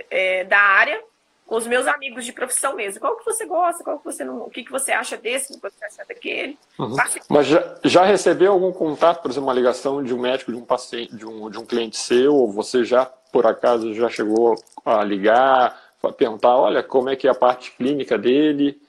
é, 0.10 0.44
da 0.44 0.60
área 0.60 1.04
com 1.46 1.56
os 1.56 1.68
meus 1.68 1.86
amigos 1.88 2.26
de 2.26 2.34
profissão 2.34 2.76
mesmo. 2.76 3.00
Qual 3.00 3.18
que 3.18 3.26
você 3.26 3.46
gosta, 3.46 3.84
qual 3.84 4.00
que 4.00 4.06
você 4.06 4.24
não, 4.24 4.42
o 4.42 4.50
que, 4.50 4.64
que 4.64 4.72
você 4.72 4.92
acha 4.92 5.16
desse, 5.16 5.54
o 5.54 5.56
que 5.56 5.62
você 5.62 5.86
acha 5.86 6.06
daquele. 6.06 6.58
Uhum. 6.78 6.96
Mas 7.30 7.48
já, 7.48 7.76
já, 7.84 8.04
recebeu 8.04 8.52
algum 8.52 8.72
contato, 8.72 9.22
por 9.22 9.30
exemplo, 9.30 9.48
uma 9.48 9.54
ligação 9.54 10.04
de 10.04 10.14
um 10.14 10.20
médico, 10.20 10.52
de 10.52 10.58
um 10.58 10.66
paciente, 10.66 11.16
de 11.16 11.26
um, 11.26 11.50
de 11.50 11.60
um 11.60 11.66
cliente 11.66 11.98
seu, 11.98 12.34
ou 12.34 12.52
você 12.52 12.84
já, 12.84 13.06
por 13.06 13.46
acaso, 13.46 13.94
já 13.94 14.10
chegou 14.10 14.56
a 14.84 15.04
ligar, 15.04 15.80
a 16.02 16.12
perguntar, 16.12 16.56
olha, 16.56 16.82
como 16.82 17.10
é 17.10 17.16
que 17.16 17.28
é 17.28 17.32
a 17.32 17.36
parte 17.36 17.72
clínica 17.72 18.18
dele? 18.18 18.82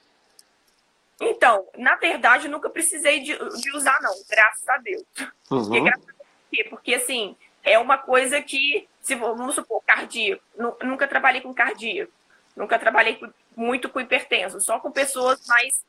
Então, 1.21 1.65
na 1.77 1.95
verdade, 1.95 2.47
nunca 2.47 2.69
precisei 2.69 3.19
de, 3.19 3.37
de 3.37 3.75
usar, 3.75 3.99
não, 4.01 4.13
graças 4.29 4.67
a 4.67 4.77
Deus. 4.77 5.03
Uhum. 5.51 5.63
Porque, 5.63 5.81
graças 5.81 6.09
a 6.09 6.23
Deus, 6.51 6.69
porque 6.69 6.95
assim, 6.95 7.35
é 7.63 7.77
uma 7.77 7.99
coisa 7.99 8.41
que, 8.41 8.87
se 8.99 9.13
vamos 9.13 9.53
supor, 9.53 9.81
cardíaco, 9.85 10.41
nunca 10.81 11.07
trabalhei 11.07 11.41
com 11.41 11.53
cardíaco 11.53 12.17
Nunca 12.57 12.79
trabalhei 12.79 13.19
muito 13.55 13.87
com 13.87 14.01
hipertenso, 14.01 14.59
só 14.59 14.79
com 14.79 14.91
pessoas 14.91 15.45
mais 15.47 15.85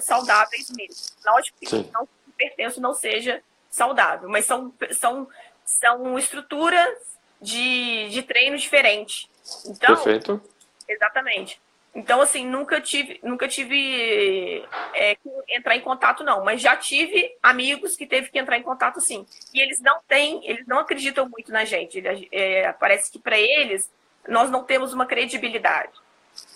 saudáveis 0.00 0.70
mesmo. 0.70 1.14
Lógico 1.26 1.58
que 1.60 1.68
Sim. 1.68 1.90
não 1.92 2.08
hipertenso 2.26 2.80
não 2.80 2.94
seja 2.94 3.42
saudável, 3.70 4.28
mas 4.28 4.46
são, 4.46 4.72
são, 4.92 5.28
são 5.62 6.18
estruturas 6.18 6.98
de, 7.40 8.08
de 8.08 8.22
treino 8.22 8.56
diferentes. 8.56 9.28
Então, 9.66 9.94
Perfeito. 9.94 10.42
Exatamente. 10.88 11.60
Então, 11.94 12.20
assim, 12.20 12.46
nunca 12.46 12.80
tive, 12.80 13.20
nunca 13.22 13.46
tive 13.46 14.64
é, 14.94 15.16
que 15.16 15.28
entrar 15.48 15.76
em 15.76 15.80
contato, 15.80 16.24
não. 16.24 16.42
Mas 16.42 16.62
já 16.62 16.76
tive 16.76 17.36
amigos 17.42 17.94
que 17.96 18.06
teve 18.06 18.30
que 18.30 18.38
entrar 18.38 18.56
em 18.56 18.62
contato, 18.62 19.00
sim. 19.00 19.26
E 19.52 19.60
eles 19.60 19.80
não 19.80 20.00
têm, 20.08 20.40
eles 20.48 20.66
não 20.66 20.78
acreditam 20.78 21.28
muito 21.28 21.52
na 21.52 21.64
gente. 21.64 22.02
É, 22.32 22.72
parece 22.74 23.10
que 23.10 23.18
para 23.18 23.38
eles 23.38 23.90
nós 24.28 24.50
não 24.50 24.64
temos 24.64 24.92
uma 24.92 25.06
credibilidade. 25.06 25.92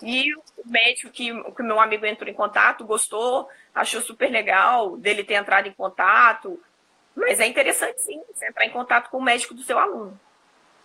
E 0.01 0.33
o 0.35 0.41
médico 0.65 1.11
que 1.11 1.31
o 1.31 1.53
meu 1.59 1.79
amigo 1.79 2.05
entrou 2.05 2.29
em 2.29 2.33
contato 2.33 2.85
gostou, 2.85 3.47
achou 3.73 4.01
super 4.01 4.29
legal 4.29 4.97
dele 4.97 5.23
ter 5.23 5.35
entrado 5.35 5.67
em 5.67 5.73
contato. 5.73 6.59
Mas 7.15 7.39
é 7.39 7.47
interessante 7.47 8.01
sim 8.01 8.21
você 8.33 8.47
entrar 8.47 8.65
em 8.65 8.71
contato 8.71 9.09
com 9.09 9.17
o 9.17 9.23
médico 9.23 9.53
do 9.53 9.63
seu 9.63 9.77
aluno. 9.77 10.19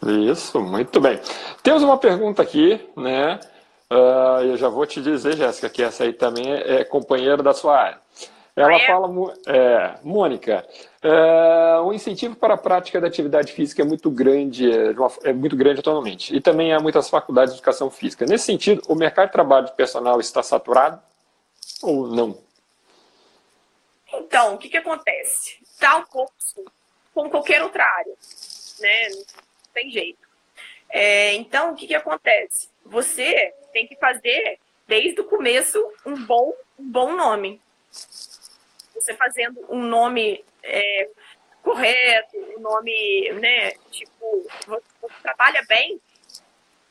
Isso, 0.03 0.61
muito 0.61 1.01
bem. 1.01 1.21
Temos 1.63 1.83
uma 1.83 1.99
pergunta 1.99 2.43
aqui, 2.43 2.89
né? 2.97 3.39
Uh, 3.91 4.45
eu 4.45 4.57
já 4.57 4.69
vou 4.69 4.87
te 4.87 5.03
dizer, 5.03 5.37
Jéssica, 5.37 5.69
que 5.69 5.83
essa 5.83 6.05
aí 6.05 6.13
também 6.13 6.53
é 6.53 6.85
companheira 6.85 7.43
da 7.43 7.53
sua 7.53 7.77
área. 7.77 8.01
Ela 8.55 8.71
ah, 8.71 8.77
é? 8.77 8.87
fala, 8.87 9.35
é, 9.47 9.95
Mônica, 10.03 10.65
é, 11.03 11.81
o 11.81 11.93
incentivo 11.93 12.37
para 12.37 12.55
a 12.55 12.59
prática 12.59 13.01
da 13.01 13.07
atividade 13.07 13.53
física 13.53 13.81
é 13.81 13.85
muito 13.85 14.11
grande, 14.11 14.71
é, 14.71 14.95
é, 15.25 15.33
muito 15.33 15.57
grande 15.57 15.81
atualmente. 15.81 16.35
E 16.35 16.41
também 16.41 16.73
há 16.73 16.81
muitas 16.81 17.09
faculdades 17.09 17.55
de 17.55 17.59
educação 17.59 17.91
física. 17.91 18.27
Nesse 18.27 18.45
sentido, 18.45 18.83
o 18.87 18.95
mercado 18.95 19.27
de 19.27 19.33
trabalho 19.33 19.67
de 19.67 19.73
personal 19.73 20.21
está 20.21 20.43
saturado 20.43 21.01
ou 21.83 22.07
não? 22.07 22.39
Então, 24.13 24.55
o 24.55 24.59
que, 24.59 24.69
que 24.69 24.77
acontece? 24.77 25.59
Está 25.63 25.97
um 25.97 26.05
pouco 26.05 26.33
qualquer 27.31 27.63
outra 27.63 27.85
área, 27.85 28.15
né? 28.81 29.09
Não 29.09 29.25
tem 29.73 29.91
jeito. 29.91 30.29
É, 30.91 31.33
então, 31.35 31.73
o 31.73 31.75
que, 31.75 31.87
que 31.87 31.95
acontece? 31.95 32.69
Você 32.85 33.55
tem 33.73 33.87
que 33.87 33.97
fazer, 33.97 34.59
desde 34.87 35.21
o 35.21 35.25
começo, 35.25 35.79
um 36.05 36.27
bom, 36.27 36.53
um 36.79 36.91
bom 36.91 37.15
nome 37.15 37.61
você 39.01 39.15
fazendo 39.15 39.65
um 39.69 39.83
nome 39.83 40.45
é, 40.63 41.09
correto, 41.63 42.37
um 42.57 42.61
nome, 42.61 43.33
né, 43.35 43.73
tipo, 43.91 44.47
trabalha 45.23 45.65
bem, 45.69 46.01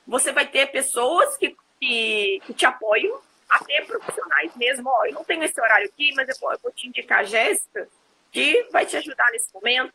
você 0.07 0.31
vai 0.31 0.47
ter 0.47 0.71
pessoas 0.71 1.37
que, 1.37 1.55
que, 1.79 2.41
que 2.45 2.53
te 2.53 2.65
apoiam, 2.65 3.19
até 3.49 3.81
profissionais 3.81 4.55
mesmo, 4.55 4.89
ó, 4.89 5.05
eu 5.05 5.13
não 5.13 5.23
tenho 5.23 5.43
esse 5.43 5.59
horário 5.59 5.87
aqui, 5.87 6.13
mas 6.15 6.29
eu, 6.29 6.51
eu 6.51 6.59
vou 6.61 6.71
te 6.71 6.87
indicar 6.87 7.19
a 7.19 7.23
Jéssica, 7.23 7.87
que 8.31 8.67
vai 8.71 8.85
te 8.85 8.95
ajudar 8.97 9.31
nesse 9.31 9.51
momento. 9.53 9.93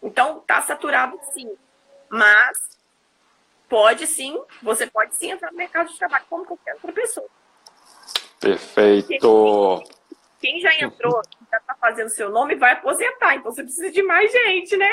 Então, 0.00 0.40
tá 0.40 0.62
saturado 0.62 1.18
sim, 1.32 1.56
mas 2.08 2.78
pode 3.68 4.06
sim, 4.06 4.40
você 4.62 4.86
pode 4.86 5.16
sim 5.16 5.32
entrar 5.32 5.50
no 5.50 5.56
mercado 5.58 5.88
de 5.88 5.98
trabalho 5.98 6.24
como 6.30 6.46
qualquer 6.46 6.74
outra 6.74 6.92
pessoa. 6.92 7.26
Perfeito. 8.40 9.82
Quem 10.40 10.60
já 10.60 10.74
entrou, 10.76 11.20
já 11.50 11.58
está 11.58 11.74
fazendo 11.74 12.08
seu 12.10 12.30
nome, 12.30 12.54
vai 12.54 12.72
aposentar. 12.72 13.34
Então 13.34 13.50
você 13.50 13.62
precisa 13.62 13.90
de 13.90 14.02
mais 14.02 14.30
gente, 14.30 14.76
né? 14.76 14.88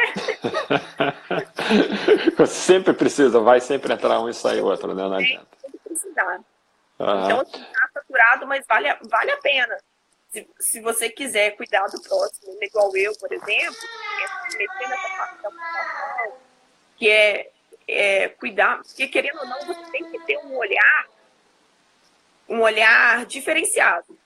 sempre 2.47 2.93
precisa, 2.93 3.39
vai 3.39 3.59
sempre 3.59 3.93
entrar 3.93 4.19
um 4.19 4.29
e 4.29 4.33
sair 4.33 4.61
outro, 4.61 4.93
né? 4.95 5.03
Não 5.03 5.13
adianta. 5.13 5.47
precisar. 5.87 6.39
Ah. 6.97 7.23
Então, 7.25 7.41
está 7.41 7.57
assim, 7.57 7.65
saturado, 7.93 8.47
mas 8.47 8.65
vale, 8.67 8.95
vale 9.09 9.31
a 9.31 9.37
pena. 9.37 9.77
Se, 10.29 10.49
se 10.59 10.81
você 10.81 11.09
quiser 11.09 11.51
cuidar 11.51 11.87
do 11.87 12.01
próximo, 12.01 12.57
igual 12.61 12.95
eu, 12.95 13.13
por 13.17 13.31
exemplo, 13.31 13.77
é 14.21 14.57
meter 14.57 14.89
nessa 14.89 15.09
parte 15.17 15.41
da 15.43 15.49
que 16.97 17.09
é, 17.09 17.51
é 17.87 18.29
cuidar, 18.29 18.81
porque 18.81 19.07
querendo 19.07 19.39
ou 19.39 19.45
não, 19.45 19.65
você 19.65 19.91
tem 19.91 20.11
que 20.11 20.19
ter 20.25 20.37
um 20.39 20.57
olhar, 20.57 21.07
um 22.47 22.61
olhar 22.61 23.25
diferenciado. 23.25 24.17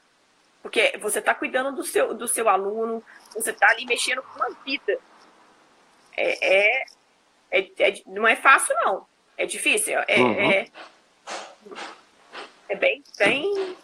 Porque 0.62 0.98
você 1.02 1.20
está 1.20 1.34
cuidando 1.34 1.76
do 1.76 1.84
seu, 1.84 2.14
do 2.14 2.28
seu 2.28 2.50
aluno, 2.50 3.04
você 3.34 3.52
está 3.52 3.70
ali 3.70 3.86
mexendo 3.86 4.22
com 4.22 4.36
uma 4.40 4.50
vida. 4.66 4.98
É, 6.18 6.56
é, 6.56 6.86
é, 7.52 7.60
é, 7.80 8.02
não 8.06 8.28
é 8.28 8.36
fácil, 8.36 8.76
não. 8.84 9.06
É 9.38 9.46
difícil. 9.46 9.98
É, 10.08 10.20
uhum. 10.20 10.52
é, 10.52 10.68
é 12.68 12.76
bem, 12.76 13.02
bem 13.18 13.76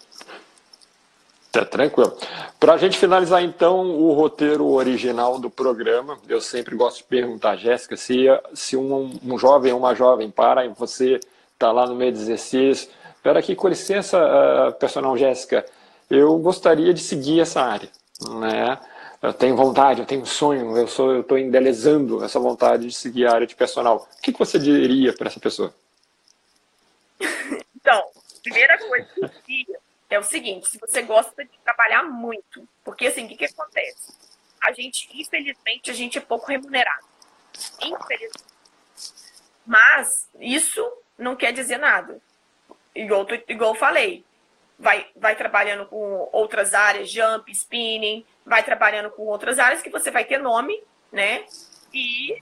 Tá 1.55 1.63
tranquilo. 1.63 2.17
Para 2.59 2.73
a 2.73 2.77
gente 2.77 2.97
finalizar, 2.97 3.41
então, 3.41 3.89
o 3.89 4.11
roteiro 4.11 4.65
original 4.65 5.39
do 5.39 5.49
programa, 5.49 6.17
eu 6.27 6.41
sempre 6.41 6.75
gosto 6.75 6.97
de 6.97 7.03
perguntar, 7.05 7.55
Jéssica, 7.55 7.95
se, 7.95 8.25
se 8.53 8.75
um, 8.75 9.17
um 9.23 9.37
jovem 9.37 9.71
ou 9.71 9.79
uma 9.79 9.95
jovem 9.95 10.29
para 10.29 10.65
e 10.65 10.67
você 10.67 11.17
está 11.53 11.71
lá 11.71 11.87
no 11.87 11.95
meio 11.95 12.11
do 12.11 12.19
exercício, 12.19 12.89
espera 13.15 13.39
aqui, 13.39 13.55
com 13.55 13.69
licença, 13.69 14.19
uh, 14.19 14.73
personal 14.73 15.15
Jéssica, 15.15 15.65
eu 16.09 16.37
gostaria 16.39 16.93
de 16.93 17.01
seguir 17.01 17.39
essa 17.39 17.61
área, 17.61 17.89
né? 18.29 18.79
Eu 19.21 19.33
tenho 19.33 19.55
vontade, 19.55 20.01
eu 20.01 20.05
tenho 20.05 20.21
um 20.21 20.25
sonho, 20.25 20.77
eu 20.77 20.87
sou, 20.87 21.11
eu 21.11 21.21
estou 21.21 21.37
endelezando 21.37 22.23
essa 22.23 22.39
vontade 22.39 22.87
de 22.87 22.93
seguir 22.93 23.25
a 23.25 23.33
área 23.33 23.47
de 23.47 23.55
personal. 23.55 24.07
O 24.17 24.21
que, 24.21 24.31
que 24.31 24.37
você 24.37 24.59
diria 24.59 25.13
para 25.13 25.27
essa 25.27 25.39
pessoa? 25.39 25.73
Então, 27.85 28.03
primeira 28.41 28.79
coisa 28.79 29.07
que 29.13 29.21
eu 29.21 29.29
diria 29.47 29.79
é 30.09 30.19
o 30.19 30.23
seguinte: 30.23 30.67
se 30.67 30.79
você 30.79 31.03
gosta 31.03 31.43
de 31.43 31.51
trabalhar 31.63 32.01
muito, 32.01 32.67
porque 32.83 33.05
assim, 33.05 33.25
o 33.25 33.27
que, 33.27 33.35
que 33.35 33.45
acontece? 33.45 34.11
A 34.59 34.71
gente, 34.71 35.07
infelizmente, 35.13 35.91
a 35.91 35.93
gente 35.93 36.17
é 36.17 36.21
pouco 36.21 36.47
remunerado. 36.47 37.05
Infelizmente. 37.79 38.43
Mas 39.65 40.27
isso 40.39 40.83
não 41.17 41.35
quer 41.35 41.51
dizer 41.51 41.77
nada. 41.77 42.19
Igual, 42.95 43.27
igual 43.47 43.73
eu 43.73 43.79
falei, 43.79 44.25
vai, 44.77 45.07
vai 45.15 45.35
trabalhando 45.35 45.85
com 45.85 46.29
outras 46.31 46.73
áreas, 46.73 47.09
jump, 47.09 47.51
spinning, 47.51 48.25
vai 48.45 48.63
trabalhando 48.63 49.09
com 49.09 49.23
outras 49.23 49.59
áreas 49.59 49.81
que 49.81 49.89
você 49.89 50.11
vai 50.11 50.25
ter 50.25 50.37
nome, 50.37 50.81
né? 51.11 51.45
E 51.93 52.41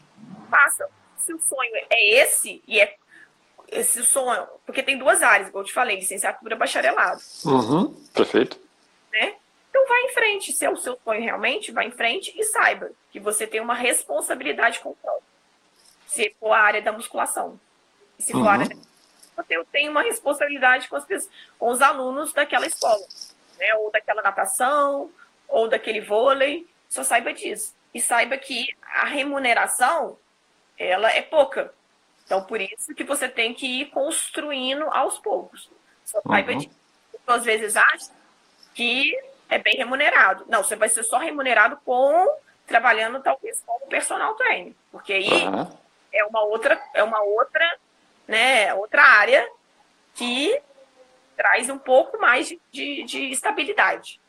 passa. 0.50 0.88
Se 1.18 1.34
o 1.34 1.40
sonho 1.40 1.72
é 1.90 2.10
esse, 2.22 2.62
e 2.68 2.82
é 2.82 2.96
esse 3.70 4.04
sonho, 4.04 4.46
porque 4.66 4.84
tem 4.84 4.98
duas 4.98 5.24
áreas, 5.24 5.50
como 5.50 5.64
eu 5.64 5.68
te 5.68 5.74
falei, 5.74 5.96
licenciatura 5.96 6.56
bacharelado. 6.56 7.22
Uhum, 7.46 7.94
perfeito. 8.14 8.60
Né? 9.12 9.36
Então 9.70 9.88
vai 9.88 10.02
em 10.04 10.10
frente, 10.10 10.52
se 10.52 10.66
é 10.66 10.70
o 10.70 10.76
seu 10.76 11.00
sonho 11.04 11.22
realmente, 11.22 11.72
vai 11.72 11.88
em 11.88 11.92
frente 11.92 12.34
e 12.38 12.44
saiba 12.44 12.92
que 13.12 13.20
você 13.20 13.48
tem 13.48 13.62
uma 13.62 13.74
responsabilidade 13.74 14.80
com 14.80 14.90
o 14.90 14.96
próprio. 14.96 15.24
Se 16.06 16.36
for 16.40 16.52
a 16.52 16.60
área 16.60 16.82
da 16.82 16.92
musculação. 16.92 17.60
Se 18.20 18.32
for 18.32 18.40
uhum. 18.40 18.48
a 18.48 18.52
área 18.52 18.70
da 18.70 18.76
você 19.36 19.64
tem 19.72 19.90
uma 19.90 20.02
responsabilidade 20.02 20.88
com, 20.88 20.96
as, 20.96 21.06
com 21.60 21.70
os 21.70 21.82
alunos 21.82 22.34
daquela 22.34 22.66
escola, 22.66 23.06
né? 23.60 23.76
ou 23.76 23.92
daquela 23.92 24.22
natação, 24.22 25.12
ou 25.48 25.68
daquele 25.68 26.02
vôlei, 26.02 26.68
só 26.90 27.04
saiba 27.04 27.34
disso. 27.34 27.76
E 27.94 28.02
saiba 28.02 28.38
que 28.38 28.68
a 28.82 29.06
remuneração, 29.06 30.18
ela 30.78 31.12
é 31.12 31.22
pouca. 31.22 31.74
Então, 32.26 32.44
por 32.44 32.60
isso 32.60 32.94
que 32.96 33.04
você 33.04 33.28
tem 33.28 33.54
que 33.54 33.82
ir 33.82 33.86
construindo 33.92 34.84
aos 34.92 35.20
poucos. 35.20 35.70
Só 36.06 36.22
saiba 36.22 36.52
uhum. 36.52 36.58
disso. 36.58 36.76
Às 37.28 37.44
vezes 37.44 37.76
acha 37.76 38.12
que 38.74 39.16
é 39.50 39.58
bem 39.58 39.76
remunerado. 39.76 40.46
Não, 40.48 40.64
você 40.64 40.76
vai 40.76 40.90
ser 40.90 41.04
só 41.04 41.18
remunerado 41.18 41.78
com 41.86 42.28
trabalhando 42.66 43.22
talvez 43.22 43.62
como 43.66 43.88
personal 43.88 44.36
trainer, 44.36 44.74
porque 44.92 45.14
aí 45.14 45.46
uhum. 45.46 45.70
é 46.12 46.26
uma 46.26 46.44
outra 46.44 46.82
é 46.94 47.04
uma 47.04 47.22
outra 47.22 47.78
né, 48.28 48.74
outra 48.74 49.04
área 49.04 49.48
que 50.16 50.60
traz 51.36 51.70
um 51.70 51.78
pouco 51.78 52.20
mais 52.20 52.48
de, 52.48 52.60
de, 52.72 53.04
de 53.04 53.32
estabilidade. 53.32 54.20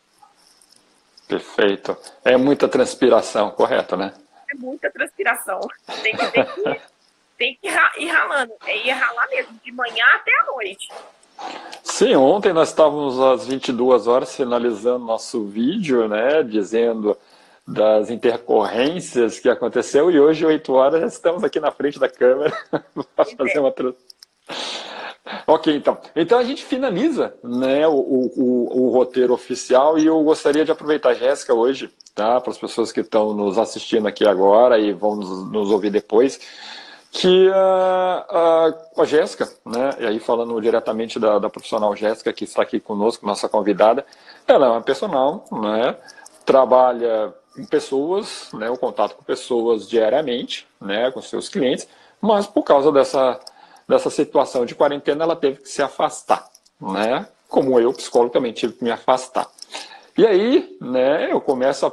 Perfeito. 1.26 1.96
É 2.24 2.37
muita 2.37 2.68
transpiração, 2.68 3.50
correto, 3.50 3.96
né? 3.96 4.12
É 4.50 4.57
muita 4.57 4.90
transpiração. 4.90 5.61
Tem 6.02 6.16
que, 6.16 6.30
tem 6.30 6.44
que, 6.44 6.80
tem 7.38 7.59
que 7.61 7.68
ir 7.98 8.09
ralando. 8.09 8.52
É 8.66 8.76
ir 8.76 8.90
ralar 8.90 9.28
mesmo, 9.28 9.59
de 9.64 9.72
manhã 9.72 10.04
até 10.14 10.30
a 10.40 10.44
noite. 10.44 10.88
Sim, 11.83 12.14
ontem 12.14 12.52
nós 12.52 12.68
estávamos 12.68 13.18
às 13.20 13.46
22 13.46 14.07
horas 14.07 14.35
finalizando 14.35 15.04
nosso 15.04 15.44
vídeo, 15.44 16.09
né, 16.09 16.42
dizendo 16.42 17.16
das 17.66 18.11
intercorrências 18.11 19.40
que 19.40 19.48
aconteceu 19.48 20.11
e 20.11 20.20
hoje, 20.20 20.44
8 20.44 20.72
horas, 20.72 21.00
já 21.00 21.07
estamos 21.07 21.42
aqui 21.42 21.59
na 21.59 21.70
frente 21.70 21.98
da 21.98 22.09
câmera 22.09 22.53
para 23.16 23.24
fazer 23.24 23.59
uma 23.59 23.72
Ok, 25.46 25.74
então. 25.74 25.96
Então 26.14 26.38
a 26.38 26.44
gente 26.44 26.64
finaliza 26.64 27.35
né, 27.42 27.87
o, 27.88 27.92
o, 27.92 28.83
o, 28.83 28.90
roteiro 28.90 29.33
oficial 29.33 29.98
e 29.98 30.07
eu 30.07 30.22
gostaria 30.22 30.64
de 30.64 30.72
aproveitar, 30.72 31.14
Jéssica, 31.14 31.55
hoje, 31.55 31.90
tá, 32.14 32.40
para 32.40 32.50
as 32.50 32.59
pessoas 32.59 32.92
que 32.92 33.00
estão 33.00 33.33
nos 33.33 33.59
assistindo 33.59 34.07
aqui 34.07 34.27
agora 34.27 34.79
e 34.79 34.92
vão 34.92 35.16
nos, 35.16 35.50
nos 35.50 35.70
ouvir 35.70 35.90
depois, 35.90 36.38
que 37.11 37.48
uh, 37.48 37.50
uh, 37.50 39.00
a 39.00 39.05
Jéssica, 39.05 39.48
né, 39.64 39.90
e 40.00 40.07
aí 40.07 40.18
falando 40.18 40.61
diretamente 40.61 41.18
da, 41.18 41.38
da 41.38 41.48
profissional 41.48 41.96
Jéssica, 41.96 42.33
que 42.33 42.44
está 42.44 42.61
aqui 42.61 42.79
conosco, 42.79 43.24
nossa 43.24 43.48
convidada, 43.48 44.05
ela 44.46 44.66
é 44.66 44.70
uma 44.70 44.83
personal, 44.83 45.44
né, 45.53 45.96
trabalha 46.44 47.33
com 47.55 47.64
pessoas, 47.64 48.49
né, 48.53 48.69
o 48.69 48.77
contato 48.77 49.14
com 49.14 49.23
pessoas 49.23 49.88
diariamente, 49.88 50.67
né, 50.81 51.11
com 51.11 51.23
seus 51.23 51.49
clientes, 51.49 51.87
mas 52.21 52.47
por 52.47 52.62
causa 52.62 52.90
dessa, 52.90 53.38
dessa 53.88 54.11
situação 54.11 54.67
de 54.67 54.75
quarentena, 54.75 55.25
ela 55.25 55.37
teve 55.37 55.61
que 55.62 55.69
se 55.69 55.83
afastar, 55.83 56.49
né, 56.81 57.27
como 57.49 57.79
eu, 57.79 57.93
psicólogo, 57.93 58.33
também 58.33 58.53
tive 58.53 58.73
que 58.75 58.85
me 58.85 58.90
afastar. 58.90 59.49
E 60.19 60.27
aí, 60.27 60.77
né, 60.81 61.31
eu 61.31 61.40
começo 61.40 61.87
a 61.87 61.93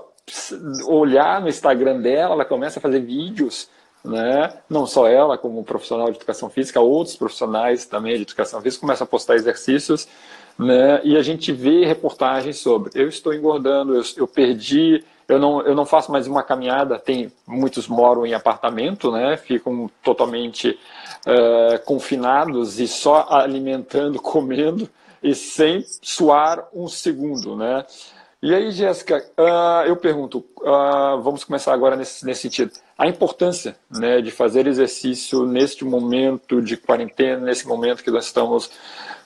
olhar 0.88 1.41
no 1.41 1.50
Instagram 1.50 2.02
dela, 2.02 2.34
ela 2.34 2.45
começa 2.45 2.80
a 2.80 2.82
fazer 2.82 3.00
vídeos, 3.00 3.69
né, 4.04 4.52
não 4.67 4.88
só 4.88 5.08
ela, 5.08 5.38
como 5.38 5.63
profissional 5.63 6.10
de 6.10 6.17
educação 6.17 6.50
física, 6.50 6.80
outros 6.80 7.15
profissionais 7.15 7.86
também 7.86 8.15
de 8.15 8.24
educação 8.24 8.62
física 8.62 8.82
começam 8.82 9.06
a 9.06 9.08
postar 9.08 9.36
exercícios, 9.36 10.08
né, 10.58 11.02
e 11.04 11.15
a 11.15 11.21
gente 11.21 11.52
vê 11.52 11.86
reportagens 11.86 12.58
sobre, 12.58 12.91
eu 12.95 13.08
estou 13.08 13.34
engordando, 13.34 13.95
eu, 13.95 14.04
eu 14.17 14.28
perdi 14.28 15.04
eu 15.27 15.39
não, 15.39 15.62
eu 15.62 15.75
não 15.75 15.86
faço 15.86 16.12
mais 16.12 16.27
uma 16.27 16.43
caminhada, 16.43 16.99
tem 16.99 17.31
muitos 17.47 17.88
moram 17.88 18.25
em 18.25 18.34
apartamento, 18.34 19.12
né? 19.12 19.38
Ficam 19.38 19.89
totalmente 20.03 20.77
uh, 21.27 21.84
confinados 21.86 22.79
e 22.79 22.88
só 22.88 23.27
alimentando, 23.29 24.19
comendo 24.21 24.89
e 25.23 25.36
sem 25.36 25.86
suar 26.01 26.67
um 26.73 26.88
segundo, 26.88 27.55
né? 27.55 27.86
E 28.43 28.55
aí, 28.55 28.71
Jéssica, 28.71 29.23
uh, 29.38 29.86
eu 29.86 29.95
pergunto, 29.95 30.43
uh, 30.62 31.21
vamos 31.21 31.43
começar 31.43 31.73
agora 31.73 31.95
nesse, 31.95 32.25
nesse 32.25 32.41
sentido. 32.41 32.71
A 32.97 33.07
importância 33.07 33.75
né, 33.89 34.19
de 34.19 34.31
fazer 34.31 34.65
exercício 34.65 35.45
neste 35.45 35.86
momento 35.86 36.60
de 36.60 36.75
quarentena, 36.75 37.45
nesse 37.45 37.67
momento 37.67 38.03
que 38.03 38.10
nós 38.10 38.25
estamos 38.25 38.71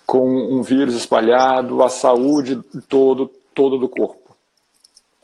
com 0.05 0.27
um 0.27 0.61
vírus 0.61 0.95
espalhado, 0.95 1.81
a 1.81 1.87
saúde 1.87 2.61
todo, 2.89 3.31
todo 3.53 3.77
do 3.77 3.87
corpo. 3.87 4.35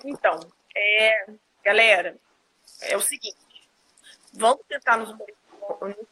Então, 0.05 0.39
é, 0.75 1.25
galera, 1.63 2.17
é 2.81 2.97
o 2.97 3.01
seguinte, 3.01 3.37
vamos 4.33 4.65
tentar 4.67 4.97
nos 4.97 5.15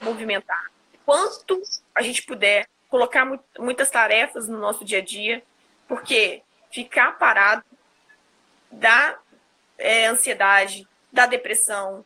movimentar. 0.02 0.72
Quanto 1.06 1.62
a 1.93 2.02
gente 2.02 2.24
puder, 2.24 2.67
colocar 2.88 3.26
muitas 3.58 3.89
tarefas 3.89 4.48
no 4.48 4.58
nosso 4.58 4.84
dia 4.84 5.00
a 5.00 5.04
dia, 5.04 5.43
porque 5.88 6.41
ficar 6.72 7.17
parado 7.17 7.63
dá 8.72 9.19
é, 9.78 10.06
ansiedade, 10.06 10.88
dá 11.12 11.26
depressão, 11.26 12.06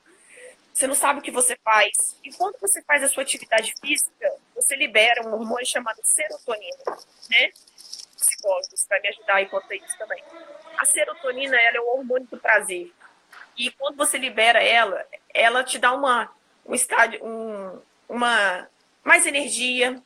você 0.74 0.88
não 0.88 0.96
sabe 0.96 1.20
o 1.20 1.22
que 1.22 1.32
você 1.32 1.56
faz. 1.63 2.18
E 2.24 2.34
quando 2.34 2.58
você 2.60 2.82
faz 2.82 3.04
a 3.04 3.08
sua 3.08 3.24
atividade 3.24 3.74
física, 3.80 4.32
você 4.56 4.76
libera 4.76 5.28
um 5.28 5.34
hormônio 5.34 5.66
chamado 5.66 6.00
serotonina, 6.04 6.98
né? 7.30 7.52
Psicólogos 8.26 8.86
vai 8.90 9.00
me 9.02 9.10
ajudar 9.10 9.50
contar 9.50 9.76
isso 9.76 9.98
também. 9.98 10.24
A 10.78 10.86
serotonina 10.86 11.56
ela 11.58 11.78
é 11.78 11.82
o 11.82 11.98
hormônio 11.98 12.28
do 12.28 12.38
prazer. 12.38 12.92
E 13.58 13.72
quando 13.72 13.96
você 13.96 14.18
libera 14.18 14.62
ela, 14.64 15.06
ela 15.34 15.64
te 15.64 15.78
dá 15.78 15.94
uma, 15.94 16.30
um 16.66 16.74
estádio, 16.74 17.24
um, 17.24 17.80
uma 18.08 18.68
mais 19.04 19.26
energia, 19.26 20.02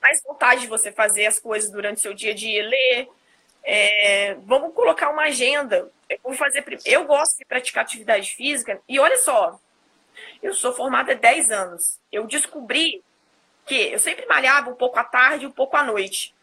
mais 0.00 0.22
vontade 0.22 0.62
de 0.62 0.66
você 0.66 0.92
fazer 0.92 1.26
as 1.26 1.38
coisas 1.38 1.70
durante 1.70 2.00
seu 2.00 2.12
dia 2.12 2.32
a 2.32 2.34
dia, 2.34 2.66
ler. 2.66 3.08
É, 3.62 4.34
vamos 4.42 4.74
colocar 4.74 5.10
uma 5.10 5.24
agenda. 5.24 5.90
Eu, 6.08 6.18
vou 6.22 6.34
fazer, 6.34 6.64
eu 6.84 7.04
gosto 7.04 7.38
de 7.38 7.44
praticar 7.44 7.84
atividade 7.84 8.30
física, 8.34 8.80
e 8.88 8.98
olha 8.98 9.16
só, 9.18 9.58
eu 10.42 10.52
sou 10.54 10.72
formada 10.72 11.12
há 11.12 11.14
10 11.14 11.50
anos. 11.50 12.00
Eu 12.10 12.26
descobri 12.26 13.02
quê? 13.70 13.90
Eu 13.92 14.00
sempre 14.00 14.26
malhava 14.26 14.68
um 14.68 14.74
pouco 14.74 14.98
à 14.98 15.04
tarde 15.04 15.46
um 15.46 15.50
pouco 15.52 15.76
à 15.76 15.84
noite. 15.84 16.34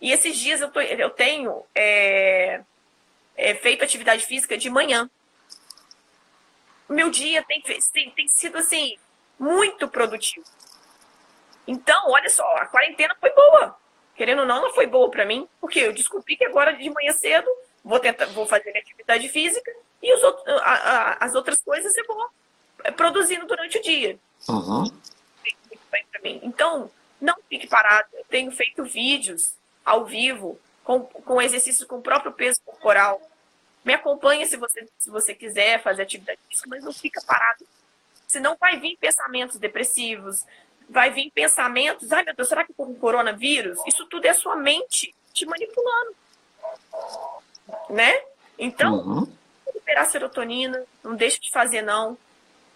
E 0.00 0.12
esses 0.12 0.36
dias 0.36 0.60
eu, 0.60 0.70
tô, 0.70 0.80
eu 0.80 1.10
tenho 1.10 1.64
é, 1.74 2.62
é, 3.36 3.54
feito 3.54 3.84
atividade 3.84 4.24
física 4.24 4.56
de 4.56 4.70
manhã. 4.70 5.10
Meu 6.88 7.10
dia 7.10 7.42
tem, 7.42 7.60
tem, 7.60 8.10
tem 8.10 8.28
sido 8.28 8.58
assim, 8.58 8.96
muito 9.38 9.88
produtivo. 9.88 10.46
Então, 11.66 12.10
olha 12.10 12.30
só, 12.30 12.44
a 12.56 12.66
quarentena 12.66 13.14
foi 13.20 13.30
boa. 13.34 13.76
Querendo 14.14 14.40
ou 14.40 14.46
não, 14.46 14.56
ela 14.56 14.74
foi 14.74 14.86
boa 14.86 15.10
para 15.10 15.24
mim, 15.24 15.46
porque 15.60 15.80
eu 15.80 15.92
descobri 15.92 16.36
que 16.36 16.44
agora 16.44 16.72
de 16.72 16.88
manhã 16.90 17.12
cedo 17.12 17.48
vou 17.84 18.00
tentar, 18.00 18.26
vou 18.26 18.46
fazer 18.46 18.70
minha 18.70 18.82
atividade 18.82 19.28
física 19.28 19.70
e 20.02 20.12
os, 20.14 20.24
a, 20.24 20.30
a, 20.62 21.24
as 21.24 21.34
outras 21.34 21.60
coisas 21.60 21.96
eu 21.96 22.06
vou 22.06 22.28
é, 22.84 22.90
produzindo 22.90 23.46
durante 23.46 23.78
o 23.78 23.82
dia. 23.82 24.18
Uhum. 24.48 24.84
Então, 26.42 26.90
não 27.20 27.36
fique 27.48 27.66
parado. 27.66 28.08
Eu 28.12 28.24
tenho 28.28 28.50
feito 28.50 28.84
vídeos 28.84 29.54
ao 29.88 30.04
vivo 30.04 30.60
com, 30.84 31.00
com 31.00 31.40
exercícios 31.40 31.86
com 31.88 31.96
o 31.96 32.02
próprio 32.02 32.32
peso 32.32 32.60
corporal. 32.64 33.20
Me 33.84 33.94
acompanhe 33.94 34.46
se 34.46 34.56
você, 34.56 34.86
se 34.98 35.08
você 35.08 35.34
quiser 35.34 35.82
fazer 35.82 36.02
atividade 36.02 36.38
física, 36.48 36.68
mas 36.68 36.84
não 36.84 36.92
fica 36.92 37.22
parado. 37.26 37.66
Senão 38.26 38.56
vai 38.60 38.78
vir 38.78 38.98
pensamentos 38.98 39.56
depressivos, 39.56 40.44
vai 40.88 41.10
vir 41.10 41.30
pensamentos, 41.30 42.12
ai 42.12 42.22
meu 42.22 42.34
Deus, 42.34 42.48
será 42.48 42.64
que 42.64 42.74
com 42.74 42.84
o 42.84 42.94
coronavírus? 42.94 43.78
Isso 43.86 44.04
tudo 44.06 44.26
é 44.26 44.34
sua 44.34 44.56
mente 44.56 45.14
te 45.32 45.46
manipulando. 45.46 46.14
Né? 47.88 48.20
Então, 48.58 48.98
uhum. 48.98 49.32
liberar 49.74 50.04
serotonina, 50.04 50.84
não 51.02 51.14
deixe 51.14 51.40
de 51.40 51.50
fazer 51.50 51.80
não. 51.80 52.18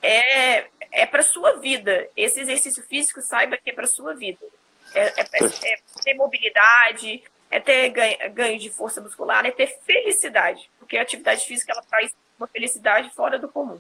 É, 0.01 0.67
é 0.91 1.07
para 1.07 1.23
sua 1.23 1.59
vida. 1.59 2.09
Esse 2.17 2.41
exercício 2.41 2.83
físico, 2.83 3.21
saiba 3.21 3.59
que 3.59 3.71
é 3.71 3.73
para 3.73 3.87
sua 3.87 4.15
vida. 4.15 4.47
É, 4.95 5.01
é, 5.01 5.21
é, 5.21 5.45
é, 5.45 5.77
ter 6.03 6.15
mobilidade, 6.15 7.23
é 7.51 7.61
ter 7.61 7.89
ganho, 7.91 8.17
ganho, 8.33 8.59
de 8.59 8.71
força 8.71 9.01
muscular, 9.01 9.45
é 9.45 9.51
ter 9.51 9.67
felicidade. 9.85 10.71
Porque 10.79 10.97
a 10.97 11.03
atividade 11.03 11.45
física 11.45 11.73
ela 11.73 11.83
traz 11.83 12.13
uma 12.39 12.47
felicidade 12.47 13.11
fora 13.11 13.39
do 13.39 13.49
comum. 13.49 13.79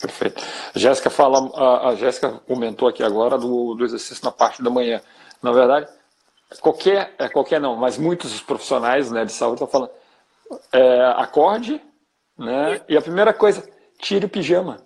Perfeito. 0.00 0.42
Jéssica 0.74 1.10
fala, 1.10 1.50
a, 1.54 1.90
a 1.90 1.94
Jéssica 1.94 2.40
comentou 2.46 2.88
aqui 2.88 3.02
agora 3.02 3.38
do, 3.38 3.74
do 3.74 3.84
exercício 3.84 4.24
na 4.24 4.32
parte 4.32 4.62
da 4.62 4.68
manhã. 4.68 5.00
Na 5.40 5.52
verdade, 5.52 5.88
qualquer, 6.60 7.14
é, 7.18 7.28
qualquer 7.28 7.60
não, 7.60 7.76
mas 7.76 7.96
muitos 7.96 8.40
profissionais 8.40 9.10
né, 9.10 9.24
de 9.24 9.32
saúde 9.32 9.62
estão 9.62 9.68
falando, 9.68 9.92
é, 10.72 11.04
acorde, 11.16 11.80
né? 12.36 12.80
E 12.88 12.96
a 12.96 13.02
primeira 13.02 13.32
coisa, 13.32 13.68
tire 13.98 14.26
o 14.26 14.28
pijama. 14.28 14.82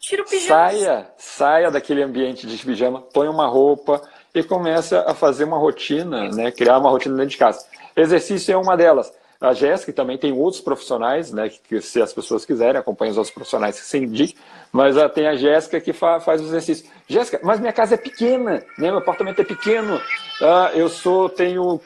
Tira 0.00 0.22
o 0.22 0.24
pijama. 0.26 0.70
Saia, 0.70 1.14
saia 1.18 1.70
daquele 1.70 2.02
ambiente 2.02 2.46
de 2.46 2.64
pijama, 2.64 3.02
põe 3.02 3.28
uma 3.28 3.46
roupa 3.46 4.00
e 4.38 4.44
comece 4.44 4.94
a 4.94 5.14
fazer 5.14 5.44
uma 5.44 5.56
rotina, 5.56 6.28
né? 6.28 6.52
Criar 6.52 6.78
uma 6.78 6.90
rotina 6.90 7.16
dentro 7.16 7.30
de 7.30 7.36
casa. 7.38 7.66
Exercício 7.96 8.52
é 8.52 8.56
uma 8.56 8.76
delas. 8.76 9.10
A 9.40 9.52
Jéssica 9.52 9.92
também 9.92 10.18
tem 10.18 10.32
outros 10.32 10.62
profissionais, 10.62 11.32
né? 11.32 11.48
Que, 11.48 11.80
se 11.80 12.02
as 12.02 12.12
pessoas 12.12 12.44
quiserem, 12.44 12.78
acompanhem 12.78 13.12
os 13.12 13.16
outros 13.16 13.34
profissionais 13.34 13.80
que 13.80 13.86
se 13.86 13.98
indiquem. 13.98 14.36
Mas 14.70 14.96
uh, 14.96 15.08
tem 15.08 15.26
a 15.26 15.36
Jéssica 15.36 15.80
que 15.80 15.92
fa 15.92 16.20
faz 16.20 16.40
os 16.42 16.48
exercícios. 16.48 16.90
Jéssica, 17.08 17.40
mas 17.42 17.60
minha 17.60 17.72
casa 17.72 17.94
é 17.94 17.98
pequena, 17.98 18.64
né? 18.78 18.90
Meu 18.90 18.98
apartamento 18.98 19.40
é 19.40 19.44
pequeno. 19.44 19.96
Uh, 19.96 20.74
eu 20.74 20.88
sou, 20.90 21.30
tenho 21.30 21.80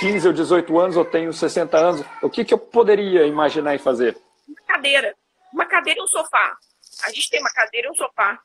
15 0.00 0.28
ou 0.28 0.32
18 0.32 0.78
anos, 0.78 0.96
ou 0.96 1.04
tenho 1.04 1.32
60 1.32 1.76
anos. 1.76 2.06
O 2.22 2.30
que, 2.30 2.42
que 2.42 2.54
eu 2.54 2.58
poderia 2.58 3.26
imaginar 3.26 3.74
em 3.74 3.78
fazer? 3.78 4.16
Uma 4.48 4.62
cadeira. 4.66 5.14
Uma 5.52 5.66
cadeira 5.66 6.00
e 6.00 6.02
um 6.02 6.06
sofá. 6.06 6.56
A 7.04 7.10
gente 7.10 7.28
tem 7.28 7.40
uma 7.40 7.50
cadeira 7.50 7.88
e 7.88 7.90
um 7.90 7.94
sofá. 7.94 8.38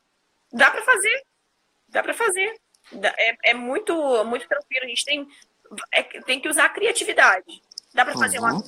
Dá 0.52 0.70
para 0.70 0.82
fazer. 0.82 1.22
Dá 1.88 2.02
para 2.02 2.14
fazer. 2.14 2.54
É, 3.16 3.50
é, 3.50 3.54
muito, 3.54 4.24
muito 4.24 4.46
tranquilo. 4.46 4.84
A 4.84 4.88
gente 4.88 5.04
tem, 5.04 5.28
é, 5.92 6.02
tem 6.02 6.40
que 6.40 6.48
usar 6.48 6.66
a 6.66 6.68
criatividade. 6.68 7.62
Dá 7.94 8.04
para 8.04 8.14
fazer 8.14 8.38
uhum. 8.38 8.56
um 8.56 8.62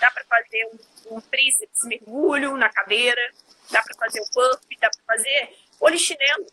dá 0.00 0.10
para 0.10 0.24
fazer 0.24 0.66
um, 0.66 1.16
um 1.16 1.20
tríceps 1.20 1.82
mergulho 1.84 2.56
na 2.56 2.70
cadeira, 2.70 3.20
dá 3.70 3.82
para 3.82 3.94
fazer 3.96 4.20
o 4.20 4.24
um 4.24 4.26
puff, 4.28 4.78
dá 4.80 4.90
para 4.90 5.16
fazer 5.16 5.56
polichinelo. 5.78 6.46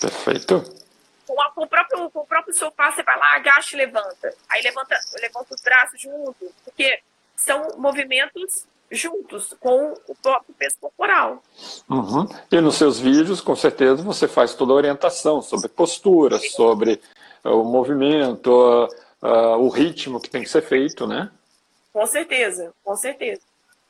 Perfeito. 0.00 0.80
Com, 1.26 1.40
a, 1.40 1.50
com, 1.52 1.62
o 1.62 1.68
próprio, 1.68 2.10
com 2.10 2.20
o 2.20 2.26
próprio 2.26 2.54
sofá, 2.54 2.90
você 2.90 3.02
vai 3.02 3.16
lá, 3.18 3.36
agacha 3.36 3.76
e 3.76 3.78
levanta. 3.78 4.34
Aí 4.48 4.62
levanta, 4.62 4.98
levanta 5.20 5.54
os 5.54 5.60
braços 5.60 6.00
junto, 6.00 6.52
porque 6.64 7.02
são 7.36 7.76
movimentos 7.78 8.66
juntos 8.90 9.54
com 9.60 9.94
o 10.08 10.14
próprio 10.16 10.54
peso 10.54 10.76
corporal. 10.80 11.42
Uhum. 11.88 12.28
E 12.50 12.60
nos 12.60 12.76
seus 12.76 12.98
vídeos, 12.98 13.40
com 13.40 13.54
certeza, 13.54 14.02
você 14.02 14.26
faz 14.26 14.54
toda 14.54 14.72
a 14.72 14.76
orientação 14.76 15.40
sobre 15.40 15.68
postura, 15.68 16.38
sobre 16.38 17.00
uh, 17.44 17.50
o 17.50 17.64
movimento, 17.64 18.50
uh, 18.50 18.88
uh, 19.22 19.58
o 19.58 19.68
ritmo 19.68 20.20
que 20.20 20.28
tem 20.28 20.42
que 20.42 20.48
ser 20.48 20.62
feito, 20.62 21.06
né? 21.06 21.30
Com 21.92 22.06
certeza, 22.06 22.72
com 22.82 22.96
certeza. 22.96 23.42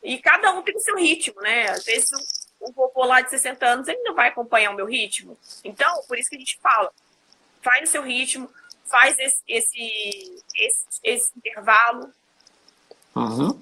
E 0.02 0.18
cada 0.18 0.52
um 0.52 0.62
tem 0.62 0.76
o 0.76 0.80
seu 0.80 0.96
ritmo, 0.96 1.40
né? 1.40 1.68
Às 1.70 1.84
vezes 1.84 2.10
um 2.60 2.72
vovô 2.72 3.04
lá 3.04 3.22
de 3.22 3.30
60 3.30 3.66
anos, 3.66 3.88
ele 3.88 4.02
não 4.02 4.14
vai 4.14 4.28
acompanhar 4.28 4.70
o 4.70 4.76
meu 4.76 4.86
ritmo. 4.86 5.36
Então, 5.64 6.02
por 6.06 6.18
isso 6.18 6.28
que 6.28 6.36
a 6.36 6.38
gente 6.38 6.58
fala, 6.62 6.92
vai 7.62 7.80
no 7.80 7.86
seu 7.86 8.02
ritmo, 8.02 8.50
faz 8.84 9.18
esse, 9.18 9.42
esse, 9.48 10.42
esse, 10.56 10.84
esse 11.02 11.32
intervalo, 11.36 12.12
Uhum. 13.14 13.58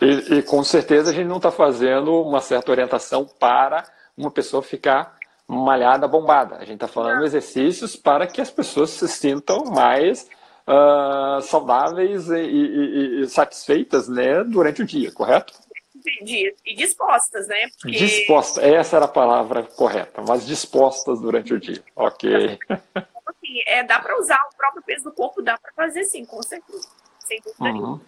E, 0.00 0.36
e, 0.36 0.42
com 0.42 0.62
certeza 0.62 1.10
a 1.10 1.14
gente 1.14 1.26
não 1.26 1.38
está 1.38 1.50
fazendo 1.50 2.22
uma 2.22 2.40
certa 2.40 2.70
orientação 2.70 3.26
para 3.38 3.84
uma 4.16 4.30
pessoa 4.30 4.62
ficar 4.62 5.16
malhada, 5.46 6.06
bombada. 6.06 6.56
A 6.56 6.64
gente 6.64 6.74
está 6.74 6.88
falando 6.88 7.24
exercícios 7.24 7.96
para 7.96 8.26
que 8.26 8.40
as 8.40 8.50
pessoas 8.50 8.90
se 8.90 9.08
sintam 9.08 9.64
mais 9.64 10.28
uh, 10.66 11.40
saudáveis 11.42 12.28
e, 12.28 12.36
e, 12.36 13.20
e, 13.22 13.28
satisfeitas 13.28 14.08
né, 14.08 14.44
durante 14.44 14.82
o 14.82 14.86
dia, 14.86 15.12
correto? 15.12 15.52
E 16.06 16.74
dispostas, 16.76 17.48
né? 17.48 17.68
Porque... 17.80 17.96
Dispostas, 17.96 18.62
essa 18.62 18.96
era 18.96 19.06
a 19.06 19.08
palavra 19.08 19.62
correta, 19.62 20.22
mas 20.26 20.46
dispostas 20.46 21.20
durante 21.20 21.54
o 21.54 21.60
dia. 21.60 21.82
Ok. 21.96 22.58
Então, 22.68 22.78
assim, 23.26 23.60
é, 23.66 23.82
dá 23.84 23.98
para 23.98 24.18
usar 24.18 24.38
o 24.52 24.56
próprio 24.56 24.82
peso 24.82 25.04
do 25.04 25.12
corpo, 25.12 25.42
dá 25.42 25.56
para 25.56 25.72
fazer 25.72 26.04
sim, 26.04 26.24
com 26.26 26.42
certeza. 26.42 26.86
Sem 27.20 27.40
dúvida 27.40 27.64
uhum. 27.64 28.00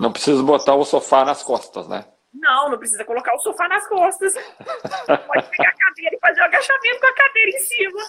Não 0.00 0.10
precisa 0.10 0.42
botar 0.42 0.74
o 0.74 0.84
sofá 0.84 1.26
nas 1.26 1.42
costas, 1.42 1.86
né? 1.86 2.06
Não, 2.32 2.70
não 2.70 2.78
precisa 2.78 3.04
colocar 3.04 3.34
o 3.34 3.38
sofá 3.40 3.68
nas 3.68 3.86
costas. 3.86 4.32
Pode 4.34 5.48
pegar 5.50 5.68
a 5.68 5.76
cadeira 5.76 6.16
e 6.16 6.18
fazer 6.18 6.40
o 6.40 6.44
agachamento 6.44 7.00
com 7.00 7.06
a 7.06 7.12
cadeira 7.12 7.50
em 7.50 7.58
cima. 7.58 8.00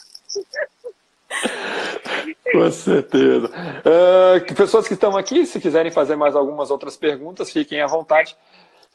Com 2.52 2.72
certeza. 2.72 3.50
Uh, 3.80 4.56
pessoas 4.56 4.88
que 4.88 4.94
estão 4.94 5.18
aqui, 5.18 5.46
se 5.46 5.60
quiserem 5.60 5.92
fazer 5.92 6.16
mais 6.16 6.36
algumas 6.36 6.72
outras 6.72 6.96
perguntas, 6.96 7.52
fiquem 7.52 7.82
à 7.82 7.88
vontade. 7.88 8.38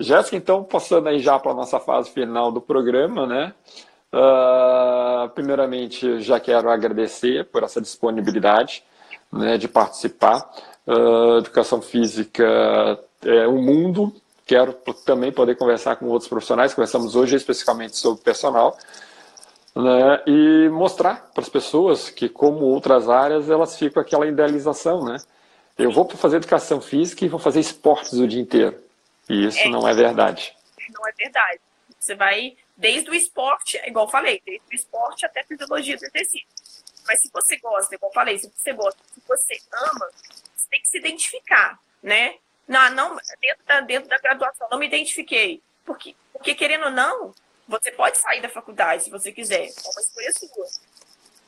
Jéssica, 0.01 0.37
então, 0.37 0.65
passando 0.65 1.09
aí 1.09 1.19
já 1.19 1.39
para 1.39 1.53
a 1.53 1.55
nossa 1.55 1.79
fase 1.81 2.11
final 2.11 2.51
do 2.51 2.61
programa, 2.61 3.27
né? 3.27 3.55
Uh, 4.13 5.29
primeiramente, 5.31 6.21
já 6.21 6.41
quero 6.41 6.71
agradecer 6.71 7.45
por 7.47 7.63
essa 7.63 7.81
disponibilidade 7.81 8.85
né, 9.33 9.59
de 9.59 9.69
participar. 9.69 10.51
Uh, 10.87 11.39
educação 11.39 11.83
física 11.83 12.45
é 13.25 13.49
um 13.49 13.63
mundo. 13.63 14.15
Quero 14.45 14.73
também 15.05 15.33
poder 15.33 15.57
conversar 15.57 15.97
com 15.97 16.07
outros 16.07 16.29
profissionais. 16.29 16.75
Conversamos 16.75 17.17
hoje 17.17 17.37
especificamente 17.37 17.97
sobre 17.97 18.23
personal. 18.23 18.77
Né, 19.75 20.23
e 20.27 20.69
mostrar 20.71 21.31
para 21.35 21.43
as 21.43 21.51
pessoas 21.51 22.09
que, 22.09 22.31
como 22.31 22.65
outras 22.65 23.11
áreas, 23.11 23.51
elas 23.51 23.77
ficam 23.77 24.01
aquela 24.01 24.27
idealização, 24.27 25.05
né? 25.05 25.19
Eu 25.77 25.93
vou 25.93 26.09
fazer 26.09 26.39
educação 26.39 26.81
física 26.81 27.27
e 27.27 27.29
vou 27.29 27.39
fazer 27.39 27.61
esportes 27.61 28.15
o 28.15 28.27
dia 28.27 28.41
inteiro. 28.41 28.83
E 29.29 29.47
isso 29.47 29.59
é, 29.59 29.69
não 29.69 29.87
é 29.87 29.93
verdade. 29.93 30.57
Não 30.95 31.07
é 31.07 31.13
verdade. 31.13 31.61
Você 31.99 32.15
vai 32.15 32.57
desde 32.75 33.11
o 33.11 33.15
esporte, 33.15 33.79
igual 33.85 34.07
eu 34.07 34.11
falei, 34.11 34.41
desde 34.47 34.65
o 34.71 34.75
esporte 34.75 35.27
até 35.27 35.41
a 35.41 35.45
fisiologia 35.45 35.97
do 35.99 36.05
exercício. 36.07 36.47
Mas 37.07 37.21
se 37.21 37.31
você 37.31 37.59
gosta, 37.59 37.95
igual 37.95 38.11
eu 38.11 38.15
falei, 38.15 38.39
se 38.39 38.51
você 38.57 38.73
gosta, 38.73 38.99
se 39.13 39.23
você 39.29 39.59
ama, 39.73 40.09
você 40.67 40.71
tem 40.71 40.81
que 40.81 40.89
se 40.89 40.99
identificar, 40.99 41.79
né? 42.03 42.37
Não, 42.67 42.91
não 42.91 43.17
dentro, 43.41 43.65
da, 43.65 43.81
dentro 43.81 44.09
da 44.09 44.19
graduação, 44.19 44.69
não 44.71 44.79
me 44.79 44.87
identifiquei. 44.87 45.63
Porque, 45.85 46.17
porque, 46.33 46.55
querendo 46.55 46.87
ou 46.87 46.91
não, 46.91 47.33
você 47.69 47.93
pode 47.93 48.19
sair 48.19 48.41
da 48.41 48.49
faculdade 48.49 49.05
se 49.05 49.11
você 49.11 49.31
quiser, 49.31 49.67
é 49.67 49.91
uma 49.91 50.01
escolha 50.01 50.33
sua. 50.33 50.67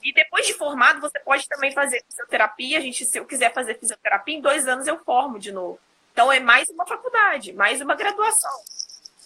E 0.03 0.13
depois 0.13 0.47
de 0.47 0.55
formado, 0.55 1.01
você 1.01 1.19
pode 1.19 1.49
também 1.49 1.73
fazer 1.73 2.05
fisioterapia. 2.09 2.79
A 2.79 2.81
gente, 2.81 3.05
se 3.05 3.19
eu 3.19 3.25
quiser 3.25 3.53
fazer 3.53 3.79
fisioterapia, 3.79 4.37
em 4.37 4.41
dois 4.41 4.69
anos 4.69 4.87
eu 4.87 4.99
formo 5.05 5.41
de 5.41 5.51
novo. 5.51 5.79
Então 6.13 6.31
é 6.31 6.39
mais 6.39 6.69
uma 6.69 6.87
faculdade, 6.87 7.53
mais 7.53 7.81
uma 7.81 7.97
graduação. 7.97 8.63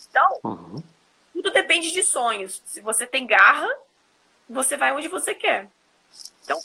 Então, 0.08 0.40
uhum. 0.44 0.82
tudo 1.34 1.50
depende 1.50 1.90
de 1.90 2.02
sonhos. 2.02 2.62
Se 2.64 2.80
você 2.80 3.06
tem 3.06 3.26
garra, 3.26 3.68
você 4.48 4.76
vai 4.76 4.92
onde 4.92 5.08
você 5.08 5.34
quer. 5.34 5.68
Então, 6.42 6.60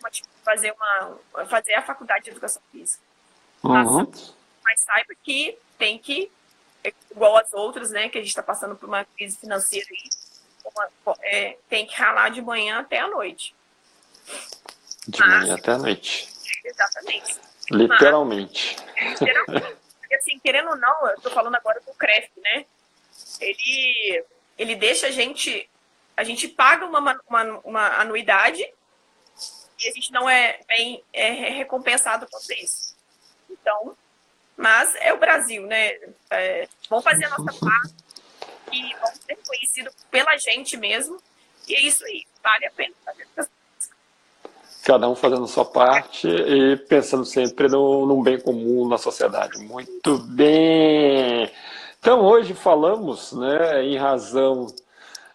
mais 0.00 0.20
vale 0.20 0.32
fazer, 0.44 0.72
uma, 0.72 1.46
fazer 1.46 1.74
a 1.74 1.82
faculdade 1.82 2.24
de 2.24 2.30
educação 2.30 2.62
física. 2.70 3.02
Uhum. 3.62 4.10
Mas 4.64 4.80
saiba 4.80 5.14
que 5.22 5.58
tem 5.78 5.98
que, 5.98 6.30
igual 7.10 7.36
as 7.36 7.52
outras, 7.52 7.90
né, 7.90 8.08
que 8.08 8.18
a 8.18 8.20
gente 8.20 8.30
está 8.30 8.42
passando 8.42 8.76
por 8.76 8.88
uma 8.88 9.04
crise 9.04 9.38
financeira 9.38 9.86
aí, 9.90 10.10
é, 11.22 11.58
tem 11.68 11.86
que 11.86 11.94
ralar 11.94 12.30
de 12.30 12.40
manhã 12.40 12.80
até 12.80 13.00
a 13.00 13.08
noite. 13.08 13.54
De 15.06 15.20
Mas, 15.20 15.42
manhã 15.42 15.54
até 15.54 15.72
a 15.72 15.78
noite. 15.78 16.28
Exatamente. 16.64 17.40
Literalmente. 17.70 18.76
Mas, 18.96 19.20
literalmente. 19.20 19.76
Porque, 19.98 20.14
assim, 20.14 20.38
querendo 20.38 20.70
ou 20.70 20.76
não, 20.76 21.08
eu 21.08 21.20
tô 21.20 21.30
falando 21.30 21.54
agora 21.56 21.80
do 21.80 21.92
CREF, 21.94 22.30
né? 22.36 22.64
Ele, 23.40 24.24
ele 24.56 24.76
deixa 24.76 25.08
a 25.08 25.10
gente. 25.10 25.68
A 26.16 26.22
gente 26.22 26.46
paga 26.46 26.84
uma, 26.84 27.20
uma, 27.26 27.60
uma 27.64 27.88
anuidade 28.00 28.64
e 29.84 29.88
a 29.88 29.92
gente 29.92 30.12
não 30.12 30.28
é 30.28 30.60
bem 30.66 31.02
é 31.12 31.30
recompensado 31.32 32.26
por 32.26 32.40
isso. 32.50 32.94
Então, 33.50 33.96
mas 34.56 34.94
é 34.96 35.12
o 35.12 35.18
Brasil, 35.18 35.66
né? 35.66 35.92
É, 36.30 36.68
vamos 36.88 37.04
fazer 37.04 37.24
a 37.24 37.30
nossa 37.30 37.58
parte 37.58 37.94
e 38.72 38.94
vamos 38.94 39.18
ser 39.26 39.38
conhecidos 39.46 39.94
pela 40.10 40.36
gente 40.36 40.76
mesmo. 40.76 41.18
E 41.68 41.74
é 41.74 41.80
isso 41.80 42.04
aí, 42.04 42.24
vale 42.42 42.66
a 42.66 42.70
pena 42.70 42.94
fazer 43.04 43.26
Cada 44.84 45.08
um 45.08 45.14
fazendo 45.14 45.46
sua 45.46 45.64
parte 45.64 46.26
e 46.26 46.76
pensando 46.76 47.24
sempre 47.24 47.68
no, 47.68 48.04
num 48.04 48.20
bem 48.20 48.40
comum 48.40 48.88
na 48.88 48.98
sociedade. 48.98 49.58
Muito 49.58 50.18
bem! 50.18 51.48
Então, 52.00 52.20
hoje 52.20 52.52
falamos, 52.52 53.32
né, 53.32 53.84
em 53.84 53.96
razão 53.96 54.66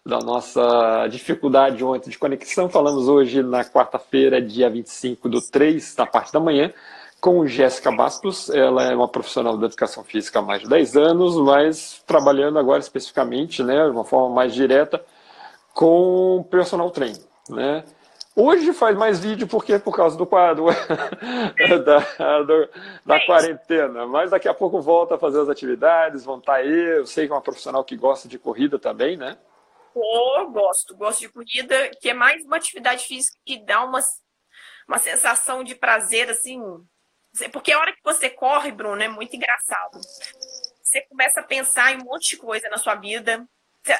da 0.08 0.20
nossa 0.20 1.06
dificuldade 1.08 1.84
ontem 1.84 2.08
de 2.08 2.18
conexão, 2.18 2.66
falamos 2.66 3.08
hoje 3.08 3.42
na 3.42 3.62
quarta-feira, 3.62 4.40
dia 4.40 4.70
25 4.70 5.28
do 5.28 5.38
3, 5.42 5.94
na 5.98 6.06
parte 6.06 6.32
da 6.32 6.40
manhã, 6.40 6.72
com 7.20 7.46
Jéssica 7.46 7.92
Bastos. 7.92 8.48
Ela 8.48 8.84
é 8.84 8.96
uma 8.96 9.06
profissional 9.06 9.58
da 9.58 9.66
educação 9.66 10.02
física 10.02 10.38
há 10.38 10.42
mais 10.42 10.62
de 10.62 10.68
10 10.70 10.96
anos, 10.96 11.36
mas 11.36 12.02
trabalhando 12.06 12.58
agora 12.58 12.78
especificamente, 12.78 13.62
né, 13.62 13.84
de 13.84 13.90
uma 13.90 14.02
forma 14.02 14.34
mais 14.34 14.54
direta, 14.54 15.04
com 15.74 16.42
personal 16.50 16.90
training, 16.90 17.22
né? 17.50 17.84
Hoje 18.34 18.72
faz 18.72 18.96
mais 18.96 19.20
vídeo 19.20 19.46
porque 19.46 19.78
por 19.78 19.94
causa 19.94 20.16
do 20.16 20.24
quadro 20.24 20.66
da, 21.84 22.42
do, 22.42 22.68
da 23.04 23.26
quarentena, 23.26 24.06
mas 24.06 24.30
daqui 24.30 24.48
a 24.48 24.54
pouco 24.54 24.80
volta 24.80 25.16
a 25.16 25.18
fazer 25.18 25.40
as 25.40 25.50
atividades, 25.50 26.24
vão 26.24 26.38
estar 26.38 26.54
aí. 26.54 26.96
Eu 26.96 27.04
sei 27.04 27.26
que 27.26 27.32
é 27.32 27.36
uma 27.36 27.42
profissional 27.42 27.84
que 27.84 27.96
gosta 27.96 28.26
de 28.26 28.38
corrida 28.38 28.78
também, 28.78 29.14
né? 29.14 29.36
Oh, 29.94 30.46
gosto, 30.50 30.96
gosto 30.96 31.20
de 31.20 31.28
corrida, 31.28 31.90
que 32.00 32.10
é 32.10 32.14
mais 32.14 32.44
uma 32.44 32.56
atividade 32.56 33.04
física 33.04 33.36
que 33.44 33.58
dá 33.64 33.84
uma, 33.84 34.00
uma 34.86 34.98
sensação 34.98 35.64
de 35.64 35.74
prazer, 35.74 36.30
assim. 36.30 36.60
Porque 37.52 37.72
a 37.72 37.78
hora 37.78 37.92
que 37.92 38.02
você 38.02 38.30
corre, 38.30 38.70
Bruno, 38.70 39.02
é 39.02 39.08
muito 39.08 39.34
engraçado. 39.34 40.00
Você 40.82 41.02
começa 41.02 41.40
a 41.40 41.44
pensar 41.44 41.92
em 41.92 41.98
um 41.98 42.04
monte 42.04 42.30
de 42.30 42.36
coisa 42.38 42.68
na 42.68 42.78
sua 42.78 42.94
vida, 42.94 43.46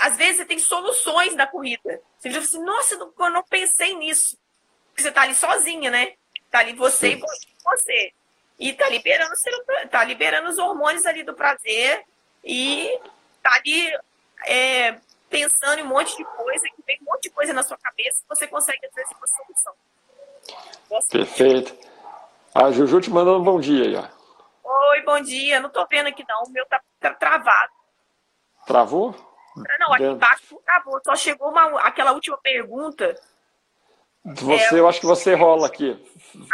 às 0.01 0.16
vezes 0.16 0.39
você 0.39 0.45
tem 0.45 0.59
soluções 0.59 1.34
da 1.34 1.47
corrida. 1.47 2.01
Você 2.18 2.28
diz 2.28 2.45
assim, 2.45 2.62
nossa, 2.62 2.95
eu 2.95 3.30
não 3.30 3.43
pensei 3.43 3.95
nisso. 3.97 4.39
Porque 4.89 5.03
você 5.03 5.12
tá 5.12 5.22
ali 5.22 5.34
sozinha, 5.34 5.91
né? 5.91 6.14
Tá 6.51 6.61
ali 6.61 6.72
você 6.72 7.12
Sim. 7.12 7.22
e 7.22 7.64
você. 7.64 8.12
E 8.59 8.72
tá 8.72 8.89
liberando, 8.89 9.32
tá 9.91 10.03
liberando 10.05 10.49
os 10.49 10.59
hormônios 10.59 11.07
ali 11.07 11.22
do 11.22 11.34
prazer 11.34 12.05
e 12.45 12.99
tá 13.43 13.55
ali 13.55 13.97
é, 14.47 14.99
pensando 15.28 15.80
em 15.80 15.82
um 15.82 15.88
monte 15.88 16.16
de 16.16 16.24
coisa, 16.24 16.64
que 16.74 16.82
vem 16.86 16.98
um 17.02 17.04
monte 17.04 17.24
de 17.24 17.30
coisa 17.30 17.52
na 17.52 17.62
sua 17.62 17.76
cabeça 17.76 18.22
você 18.28 18.46
consegue, 18.46 18.86
às 18.86 18.94
vezes, 18.94 19.12
uma 19.16 19.26
solução. 19.26 19.74
Perfeito. 21.10 21.74
A 22.54 22.70
Juju 22.70 23.00
te 23.00 23.10
mandando 23.10 23.40
um 23.40 23.44
bom 23.44 23.60
dia 23.60 23.84
aí, 23.84 23.96
ó. 23.96 24.18
Oi, 24.90 25.02
bom 25.02 25.20
dia. 25.20 25.60
Não 25.60 25.70
tô 25.70 25.86
vendo 25.86 26.06
aqui 26.08 26.24
não, 26.28 26.42
o 26.44 26.50
meu 26.50 26.64
tá, 26.66 26.80
tá 27.00 27.14
travado. 27.14 27.72
Travou? 28.66 29.14
Não, 29.78 29.92
aqui 29.92 30.04
embaixo 30.04 30.60
acabou. 30.66 31.00
Só 31.04 31.16
chegou 31.16 31.48
uma, 31.50 31.80
aquela 31.80 32.12
última 32.12 32.38
pergunta. 32.38 33.18
Você, 34.24 34.76
é, 34.76 34.78
eu 34.78 34.88
acho 34.88 35.00
que 35.00 35.06
você 35.06 35.34
rola 35.34 35.66
aqui. 35.66 35.94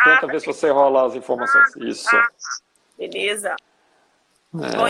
Tenta 0.05 0.27
ah, 0.27 0.27
ver 0.27 0.41
se 0.41 0.47
você 0.47 0.71
rola 0.71 1.07
as 1.07 1.15
informações. 1.15 1.77
Ah, 1.77 1.85
Isso. 1.85 2.17
Ah, 2.17 2.29
beleza. 2.97 3.57
É... 4.55 4.77
Bom 4.77 4.89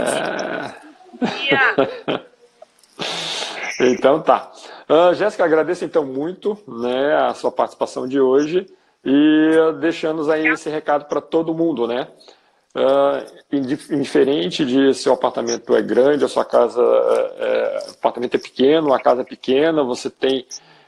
dia. 1.30 2.28
então 3.80 4.20
tá. 4.20 4.50
Uh, 4.88 5.14
Jéssica, 5.14 5.44
agradeço 5.44 5.84
então 5.84 6.04
muito 6.04 6.58
né, 6.66 7.14
a 7.14 7.34
sua 7.34 7.50
participação 7.50 8.06
de 8.06 8.20
hoje 8.20 8.66
e 9.04 9.50
deixando 9.80 10.30
aí 10.30 10.46
esse 10.48 10.70
recado 10.70 11.06
para 11.06 11.20
todo 11.20 11.54
mundo, 11.54 11.86
né? 11.86 12.08
Uh, 12.76 13.54
indiferente 13.92 14.64
de 14.64 14.92
seu 14.94 15.12
apartamento 15.12 15.76
é 15.76 15.82
grande, 15.82 16.24
a 16.24 16.28
sua 16.28 16.44
casa, 16.44 16.82
é, 16.82 17.90
apartamento 17.90 18.34
é 18.34 18.38
pequeno, 18.38 18.92
a 18.92 18.98
casa 18.98 19.20
é 19.20 19.24
pequena, 19.24 19.84
você 19.84 20.10
tem 20.10 20.44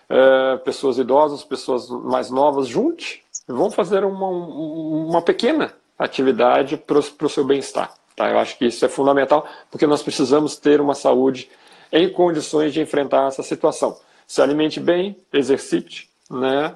é, 0.08 0.56
pessoas 0.58 0.98
idosas, 0.98 1.44
pessoas 1.44 1.88
mais 1.88 2.28
novas, 2.28 2.66
junte, 2.66 3.22
vão 3.46 3.70
fazer 3.70 4.04
uma, 4.04 4.28
uma 4.28 5.22
pequena 5.22 5.72
atividade 5.98 6.76
para 6.76 6.98
o 6.98 7.28
seu 7.28 7.44
bem-estar. 7.44 7.92
Tá? 8.14 8.30
Eu 8.30 8.38
acho 8.38 8.58
que 8.58 8.66
isso 8.66 8.84
é 8.84 8.88
fundamental, 8.88 9.46
porque 9.70 9.86
nós 9.86 10.02
precisamos 10.02 10.56
ter 10.56 10.80
uma 10.80 10.94
saúde 10.94 11.48
em 11.92 12.08
condições 12.08 12.72
de 12.72 12.80
enfrentar 12.80 13.28
essa 13.28 13.42
situação. 13.42 13.96
Se 14.26 14.42
alimente 14.42 14.80
bem, 14.80 15.16
exercite, 15.32 16.10
né? 16.30 16.74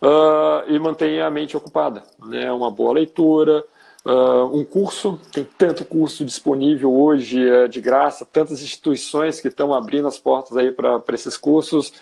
Uh, 0.00 0.70
e 0.72 0.78
mantenha 0.78 1.26
a 1.26 1.30
mente 1.30 1.56
ocupada. 1.56 2.02
Né? 2.18 2.50
Uma 2.52 2.70
boa 2.70 2.92
leitura, 2.92 3.64
Uh, 4.04 4.56
um 4.56 4.64
curso, 4.64 5.20
tem 5.32 5.44
tanto 5.44 5.84
curso 5.84 6.24
disponível 6.24 6.90
hoje 6.94 7.44
uh, 7.44 7.68
de 7.68 7.78
graça, 7.78 8.24
tantas 8.24 8.62
instituições 8.62 9.38
que 9.38 9.48
estão 9.48 9.74
abrindo 9.74 10.08
as 10.08 10.18
portas 10.18 10.56
aí 10.56 10.72
para 10.72 11.02
esses 11.12 11.36
cursos. 11.36 11.92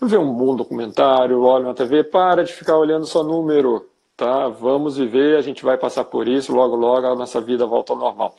Vê 0.00 0.16
um 0.18 0.32
bom 0.34 0.56
documentário, 0.56 1.42
olha 1.42 1.66
na 1.66 1.74
TV, 1.74 2.02
para 2.02 2.42
de 2.42 2.52
ficar 2.52 2.76
olhando 2.76 3.06
só 3.06 3.22
número, 3.22 3.88
tá? 4.16 4.48
Vamos 4.48 4.96
viver, 4.96 5.36
a 5.36 5.40
gente 5.40 5.64
vai 5.64 5.78
passar 5.78 6.04
por 6.04 6.26
isso, 6.26 6.52
logo, 6.52 6.74
logo 6.74 7.06
a 7.06 7.14
nossa 7.14 7.40
vida 7.40 7.64
volta 7.64 7.92
ao 7.92 7.98
normal. 7.98 8.34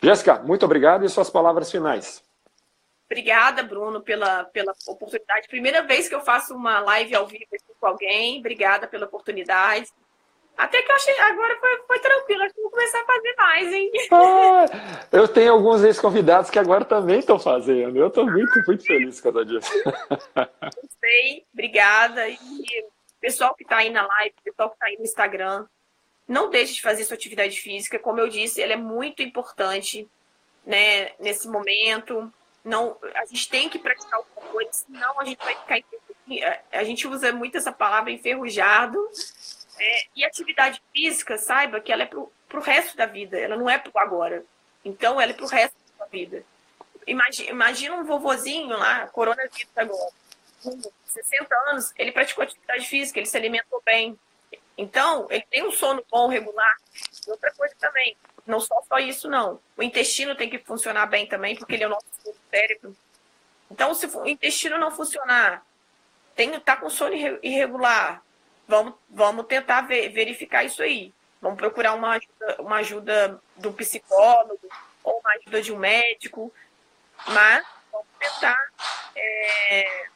Jéssica, 0.00 0.40
muito 0.44 0.64
obrigado 0.64 1.04
e 1.04 1.08
suas 1.08 1.30
palavras 1.30 1.70
finais. 1.70 2.22
Obrigada, 3.12 3.62
Bruno, 3.62 4.00
pela, 4.00 4.44
pela 4.44 4.72
oportunidade. 4.86 5.46
Primeira 5.46 5.82
vez 5.82 6.08
que 6.08 6.14
eu 6.14 6.22
faço 6.22 6.54
uma 6.54 6.80
live 6.80 7.14
ao 7.14 7.26
vivo 7.26 7.44
com 7.78 7.86
alguém. 7.86 8.38
Obrigada 8.38 8.86
pela 8.86 9.04
oportunidade. 9.04 9.86
Até 10.56 10.80
que 10.80 10.90
eu 10.90 10.96
achei, 10.96 11.18
agora 11.20 11.58
foi, 11.60 11.82
foi 11.86 11.98
tranquilo, 11.98 12.42
acho 12.42 12.54
que 12.54 12.62
vou 12.62 12.70
começar 12.70 13.00
a 13.00 13.04
fazer 13.04 13.34
mais, 13.36 13.72
hein? 13.72 13.90
Ah, 14.12 15.06
eu 15.12 15.28
tenho 15.28 15.52
alguns 15.52 15.82
ex-convidados 15.84 16.50
que 16.50 16.58
agora 16.58 16.86
também 16.86 17.18
estão 17.18 17.38
fazendo. 17.38 17.98
Eu 17.98 18.08
estou 18.08 18.24
muito, 18.24 18.62
muito 18.66 18.84
feliz 18.84 19.20
com 19.20 19.30
causa 19.30 19.46
disso. 19.46 19.70
Gostei, 20.80 21.44
obrigada. 21.52 22.28
E 22.30 22.38
pessoal 23.20 23.54
que 23.54 23.62
está 23.62 23.78
aí 23.78 23.90
na 23.90 24.06
live, 24.06 24.34
pessoal 24.42 24.70
que 24.70 24.76
está 24.76 24.86
aí 24.86 24.96
no 24.96 25.04
Instagram, 25.04 25.66
não 26.26 26.48
deixe 26.48 26.74
de 26.74 26.82
fazer 26.82 27.04
sua 27.04 27.16
atividade 27.16 27.60
física. 27.60 27.98
Como 27.98 28.20
eu 28.20 28.28
disse, 28.28 28.62
ela 28.62 28.72
é 28.72 28.76
muito 28.76 29.22
importante 29.22 30.08
né, 30.64 31.10
nesse 31.18 31.46
momento. 31.48 32.32
Não, 32.64 32.96
a 33.14 33.24
gente 33.26 33.48
tem 33.48 33.68
que 33.68 33.78
praticar 33.78 34.14
alguma 34.14 34.52
coisa, 34.52 34.70
senão 34.72 35.20
a 35.20 35.24
gente 35.24 35.38
vai 35.38 35.56
ficar. 35.56 35.78
A 36.70 36.84
gente 36.84 37.06
usa 37.08 37.32
muito 37.32 37.56
essa 37.56 37.72
palavra 37.72 38.12
enferrujado 38.12 38.98
é, 39.78 40.06
e 40.14 40.24
atividade 40.24 40.80
física, 40.92 41.36
saiba 41.36 41.80
que 41.80 41.92
ela 41.92 42.04
é 42.04 42.06
para 42.06 42.20
o 42.20 42.60
resto 42.60 42.96
da 42.96 43.06
vida, 43.06 43.38
ela 43.38 43.56
não 43.56 43.68
é 43.68 43.78
para 43.78 44.02
agora. 44.02 44.44
Então, 44.84 45.20
ela 45.20 45.32
é 45.32 45.34
para 45.34 45.44
o 45.44 45.48
resto 45.48 45.76
da 45.98 46.06
vida. 46.06 46.44
Imagina, 47.06 47.50
imagina 47.50 47.96
um 47.96 48.04
vovozinho 48.04 48.76
lá, 48.76 49.08
coronavírus 49.08 49.68
agora, 49.74 50.12
com 50.62 50.80
60 51.06 51.54
anos, 51.68 51.92
ele 51.98 52.12
praticou 52.12 52.44
atividade 52.44 52.86
física, 52.86 53.18
ele 53.18 53.26
se 53.26 53.36
alimentou 53.36 53.82
bem. 53.84 54.18
Então, 54.78 55.26
ele 55.30 55.44
tem 55.50 55.66
um 55.66 55.72
sono 55.72 56.04
bom, 56.10 56.28
regular. 56.28 56.76
E 57.26 57.30
outra 57.30 57.52
coisa 57.52 57.74
também, 57.78 58.16
não 58.46 58.60
só 58.60 58.82
só 58.88 58.98
isso, 58.98 59.28
não. 59.28 59.60
O 59.76 59.82
intestino 59.82 60.34
tem 60.34 60.50
que 60.50 60.58
funcionar 60.58 61.06
bem 61.06 61.26
também, 61.26 61.56
porque 61.56 61.74
ele 61.74 61.84
é 61.84 61.86
o 61.86 61.90
nosso 61.90 62.06
cérebro. 62.50 62.96
Então, 63.70 63.94
se 63.94 64.06
o 64.06 64.26
intestino 64.26 64.78
não 64.78 64.90
funcionar, 64.90 65.64
tem, 66.34 66.58
tá 66.60 66.76
com 66.76 66.90
sono 66.90 67.14
irregular, 67.42 68.22
vamos, 68.66 68.94
vamos 69.08 69.46
tentar 69.46 69.82
ver, 69.82 70.08
verificar 70.10 70.64
isso 70.64 70.82
aí. 70.82 71.12
Vamos 71.40 71.58
procurar 71.58 71.94
uma 71.94 72.10
ajuda, 72.12 72.56
uma 72.62 72.76
ajuda 72.76 73.42
do 73.56 73.72
psicólogo 73.72 74.60
ou 75.02 75.18
uma 75.18 75.32
ajuda 75.34 75.62
de 75.62 75.72
um 75.72 75.78
médico, 75.78 76.52
mas 77.26 77.66
vamos 77.90 78.06
tentar 78.18 78.70
é, 79.16 80.06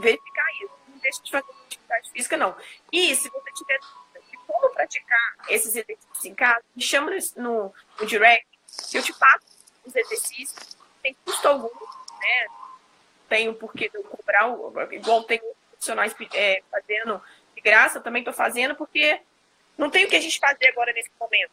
verificar 0.00 0.46
isso. 0.62 0.72
Não 0.88 0.98
deixe 0.98 1.22
de 1.22 1.30
fazer 1.30 1.52
atividade 1.66 2.10
física, 2.10 2.36
não. 2.36 2.56
E 2.92 3.14
se 3.14 3.28
você 3.28 3.52
tiver 3.52 3.78
como 4.48 4.74
praticar 4.74 5.34
esses 5.48 5.76
exercícios 5.76 6.24
em 6.24 6.34
casa, 6.34 6.62
me 6.74 6.82
chama 6.82 7.12
no, 7.36 7.72
no 8.00 8.06
direct, 8.06 8.46
eu 8.94 9.02
te 9.02 9.12
passo 9.12 9.44
os 9.84 9.94
exercícios, 9.94 10.76
sem 11.02 11.14
custo 11.24 11.46
algum, 11.46 11.68
né? 11.68 12.46
Tenho 13.28 13.54
porquê 13.54 13.90
eu 13.92 14.02
cobrar, 14.02 14.48
igual 14.90 15.22
tem 15.24 15.40
profissionais 15.70 16.14
é, 16.32 16.62
fazendo 16.70 17.22
de 17.54 17.60
graça, 17.60 18.00
também 18.00 18.22
estou 18.22 18.34
fazendo, 18.34 18.74
porque 18.74 19.20
não 19.76 19.90
tem 19.90 20.04
o 20.04 20.08
que 20.08 20.16
a 20.16 20.20
gente 20.20 20.38
fazer 20.38 20.68
agora 20.68 20.92
nesse 20.92 21.10
momento. 21.20 21.52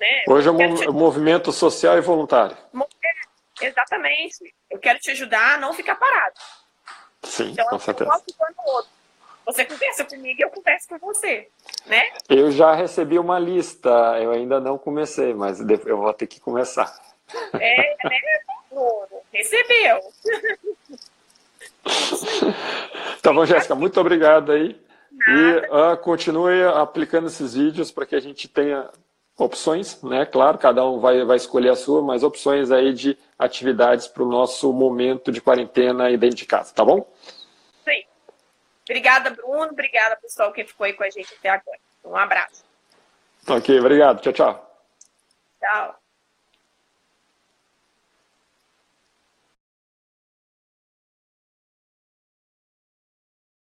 Né? 0.00 0.22
Hoje 0.28 0.48
é 0.48 0.50
um 0.52 0.74
te... 0.74 0.88
movimento 0.88 1.52
social 1.52 1.98
e 1.98 2.00
voluntário. 2.00 2.56
É, 3.60 3.66
exatamente. 3.66 4.54
Eu 4.70 4.78
quero 4.78 4.98
te 5.00 5.10
ajudar 5.10 5.54
a 5.54 5.58
não 5.58 5.72
ficar 5.72 5.96
parado. 5.96 6.38
Sim, 7.24 7.50
então, 7.50 7.66
com 7.66 7.78
certeza. 7.80 8.10
Um 8.10 8.70
outro. 8.70 8.97
Você 9.48 9.64
conversa 9.64 10.04
comigo 10.04 10.38
e 10.38 10.42
eu 10.42 10.50
converso 10.50 10.86
com 10.88 10.98
você, 10.98 11.48
né? 11.86 12.10
Eu 12.28 12.50
já 12.50 12.74
recebi 12.74 13.18
uma 13.18 13.38
lista, 13.38 13.88
eu 14.20 14.30
ainda 14.30 14.60
não 14.60 14.76
comecei, 14.76 15.32
mas 15.32 15.58
eu 15.58 15.96
vou 15.96 16.12
ter 16.12 16.26
que 16.26 16.38
começar. 16.38 16.94
É, 17.54 17.96
né, 18.04 18.20
Bruno? 18.70 19.06
Recebeu. 19.32 20.00
Tá 23.22 23.32
bom, 23.32 23.46
Jéssica, 23.46 23.74
muito 23.74 23.98
obrigado 23.98 24.52
aí. 24.52 24.78
Nada. 25.10 25.32
E 25.32 25.94
uh, 25.94 25.96
continue 25.96 26.62
aplicando 26.64 27.26
esses 27.26 27.54
vídeos 27.54 27.90
para 27.90 28.04
que 28.04 28.14
a 28.14 28.20
gente 28.20 28.46
tenha 28.48 28.88
opções, 29.36 30.02
né? 30.02 30.26
Claro, 30.26 30.58
cada 30.58 30.86
um 30.86 31.00
vai, 31.00 31.24
vai 31.24 31.36
escolher 31.36 31.70
a 31.70 31.76
sua, 31.76 32.02
mas 32.02 32.22
opções 32.22 32.70
aí 32.70 32.92
de 32.92 33.16
atividades 33.38 34.06
para 34.08 34.22
o 34.22 34.28
nosso 34.28 34.72
momento 34.72 35.32
de 35.32 35.40
quarentena 35.40 36.10
e 36.10 36.18
dentro 36.18 36.36
de 36.36 36.46
casa, 36.46 36.74
tá 36.74 36.84
bom? 36.84 37.06
Obrigada, 38.88 39.30
Bruno. 39.30 39.72
Obrigada, 39.72 40.16
pessoal, 40.16 40.52
que 40.52 40.64
ficou 40.64 40.84
aí 40.84 40.94
com 40.94 41.04
a 41.04 41.10
gente 41.10 41.34
até 41.38 41.50
agora. 41.50 41.78
Um 42.04 42.16
abraço. 42.16 42.64
Ok, 43.46 43.78
obrigado. 43.78 44.20
Tchau, 44.20 44.32
tchau. 44.32 44.82
Tchau. 45.60 45.97